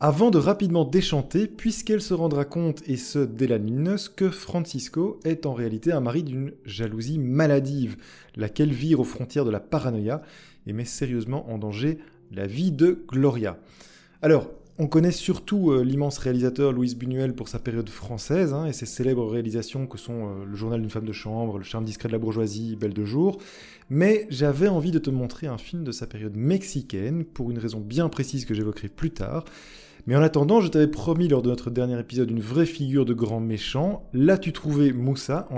Avant 0.00 0.30
de 0.30 0.38
rapidement 0.38 0.84
déchanter, 0.84 1.48
puisqu'elle 1.48 2.00
se 2.00 2.14
rendra 2.14 2.44
compte, 2.44 2.88
et 2.88 2.96
ce 2.96 3.18
dès 3.18 3.48
la 3.48 3.58
que 4.14 4.30
Francisco 4.30 5.18
est 5.24 5.44
en 5.44 5.54
réalité 5.54 5.90
un 5.90 6.00
mari 6.00 6.22
d'une 6.22 6.52
jalousie 6.64 7.18
maladive, 7.18 7.96
laquelle 8.36 8.72
vire 8.72 9.00
aux 9.00 9.04
frontières 9.04 9.44
de 9.44 9.50
la 9.50 9.58
paranoïa 9.58 10.22
et 10.68 10.72
met 10.72 10.84
sérieusement 10.84 11.50
en 11.50 11.58
danger 11.58 11.98
la 12.30 12.46
vie 12.46 12.70
de 12.70 13.04
Gloria. 13.08 13.58
Alors, 14.22 14.48
on 14.78 14.86
connaît 14.86 15.10
surtout 15.10 15.72
euh, 15.72 15.82
l'immense 15.82 16.18
réalisateur 16.18 16.70
Louis 16.70 16.94
Buñuel 16.94 17.34
pour 17.34 17.48
sa 17.48 17.58
période 17.58 17.88
française 17.88 18.52
hein, 18.52 18.66
et 18.66 18.72
ses 18.72 18.86
célèbres 18.86 19.28
réalisations 19.28 19.88
que 19.88 19.98
sont 19.98 20.28
euh, 20.28 20.44
Le 20.44 20.54
journal 20.54 20.80
d'une 20.80 20.90
femme 20.90 21.06
de 21.06 21.12
chambre, 21.12 21.58
Le 21.58 21.64
charme 21.64 21.84
discret 21.84 22.06
de 22.06 22.12
la 22.12 22.20
bourgeoisie, 22.20 22.76
Belle 22.76 22.94
de 22.94 23.04
jour. 23.04 23.38
Mais 23.90 24.28
j'avais 24.30 24.68
envie 24.68 24.92
de 24.92 25.00
te 25.00 25.10
montrer 25.10 25.48
un 25.48 25.58
film 25.58 25.82
de 25.82 25.90
sa 25.90 26.06
période 26.06 26.36
mexicaine 26.36 27.24
pour 27.24 27.50
une 27.50 27.58
raison 27.58 27.80
bien 27.80 28.08
précise 28.08 28.44
que 28.44 28.54
j'évoquerai 28.54 28.86
plus 28.86 29.10
tard. 29.10 29.44
Mais 30.06 30.16
en 30.16 30.22
attendant, 30.22 30.60
je 30.60 30.68
t'avais 30.68 30.86
promis 30.86 31.28
lors 31.28 31.42
de 31.42 31.48
notre 31.50 31.70
dernier 31.70 31.98
épisode 31.98 32.30
une 32.30 32.40
vraie 32.40 32.66
figure 32.66 33.04
de 33.04 33.12
grand 33.14 33.40
méchant. 33.40 34.08
L'as-tu 34.14 34.52
trouvé, 34.52 34.92
Moussa 34.92 35.46
En- 35.50 35.56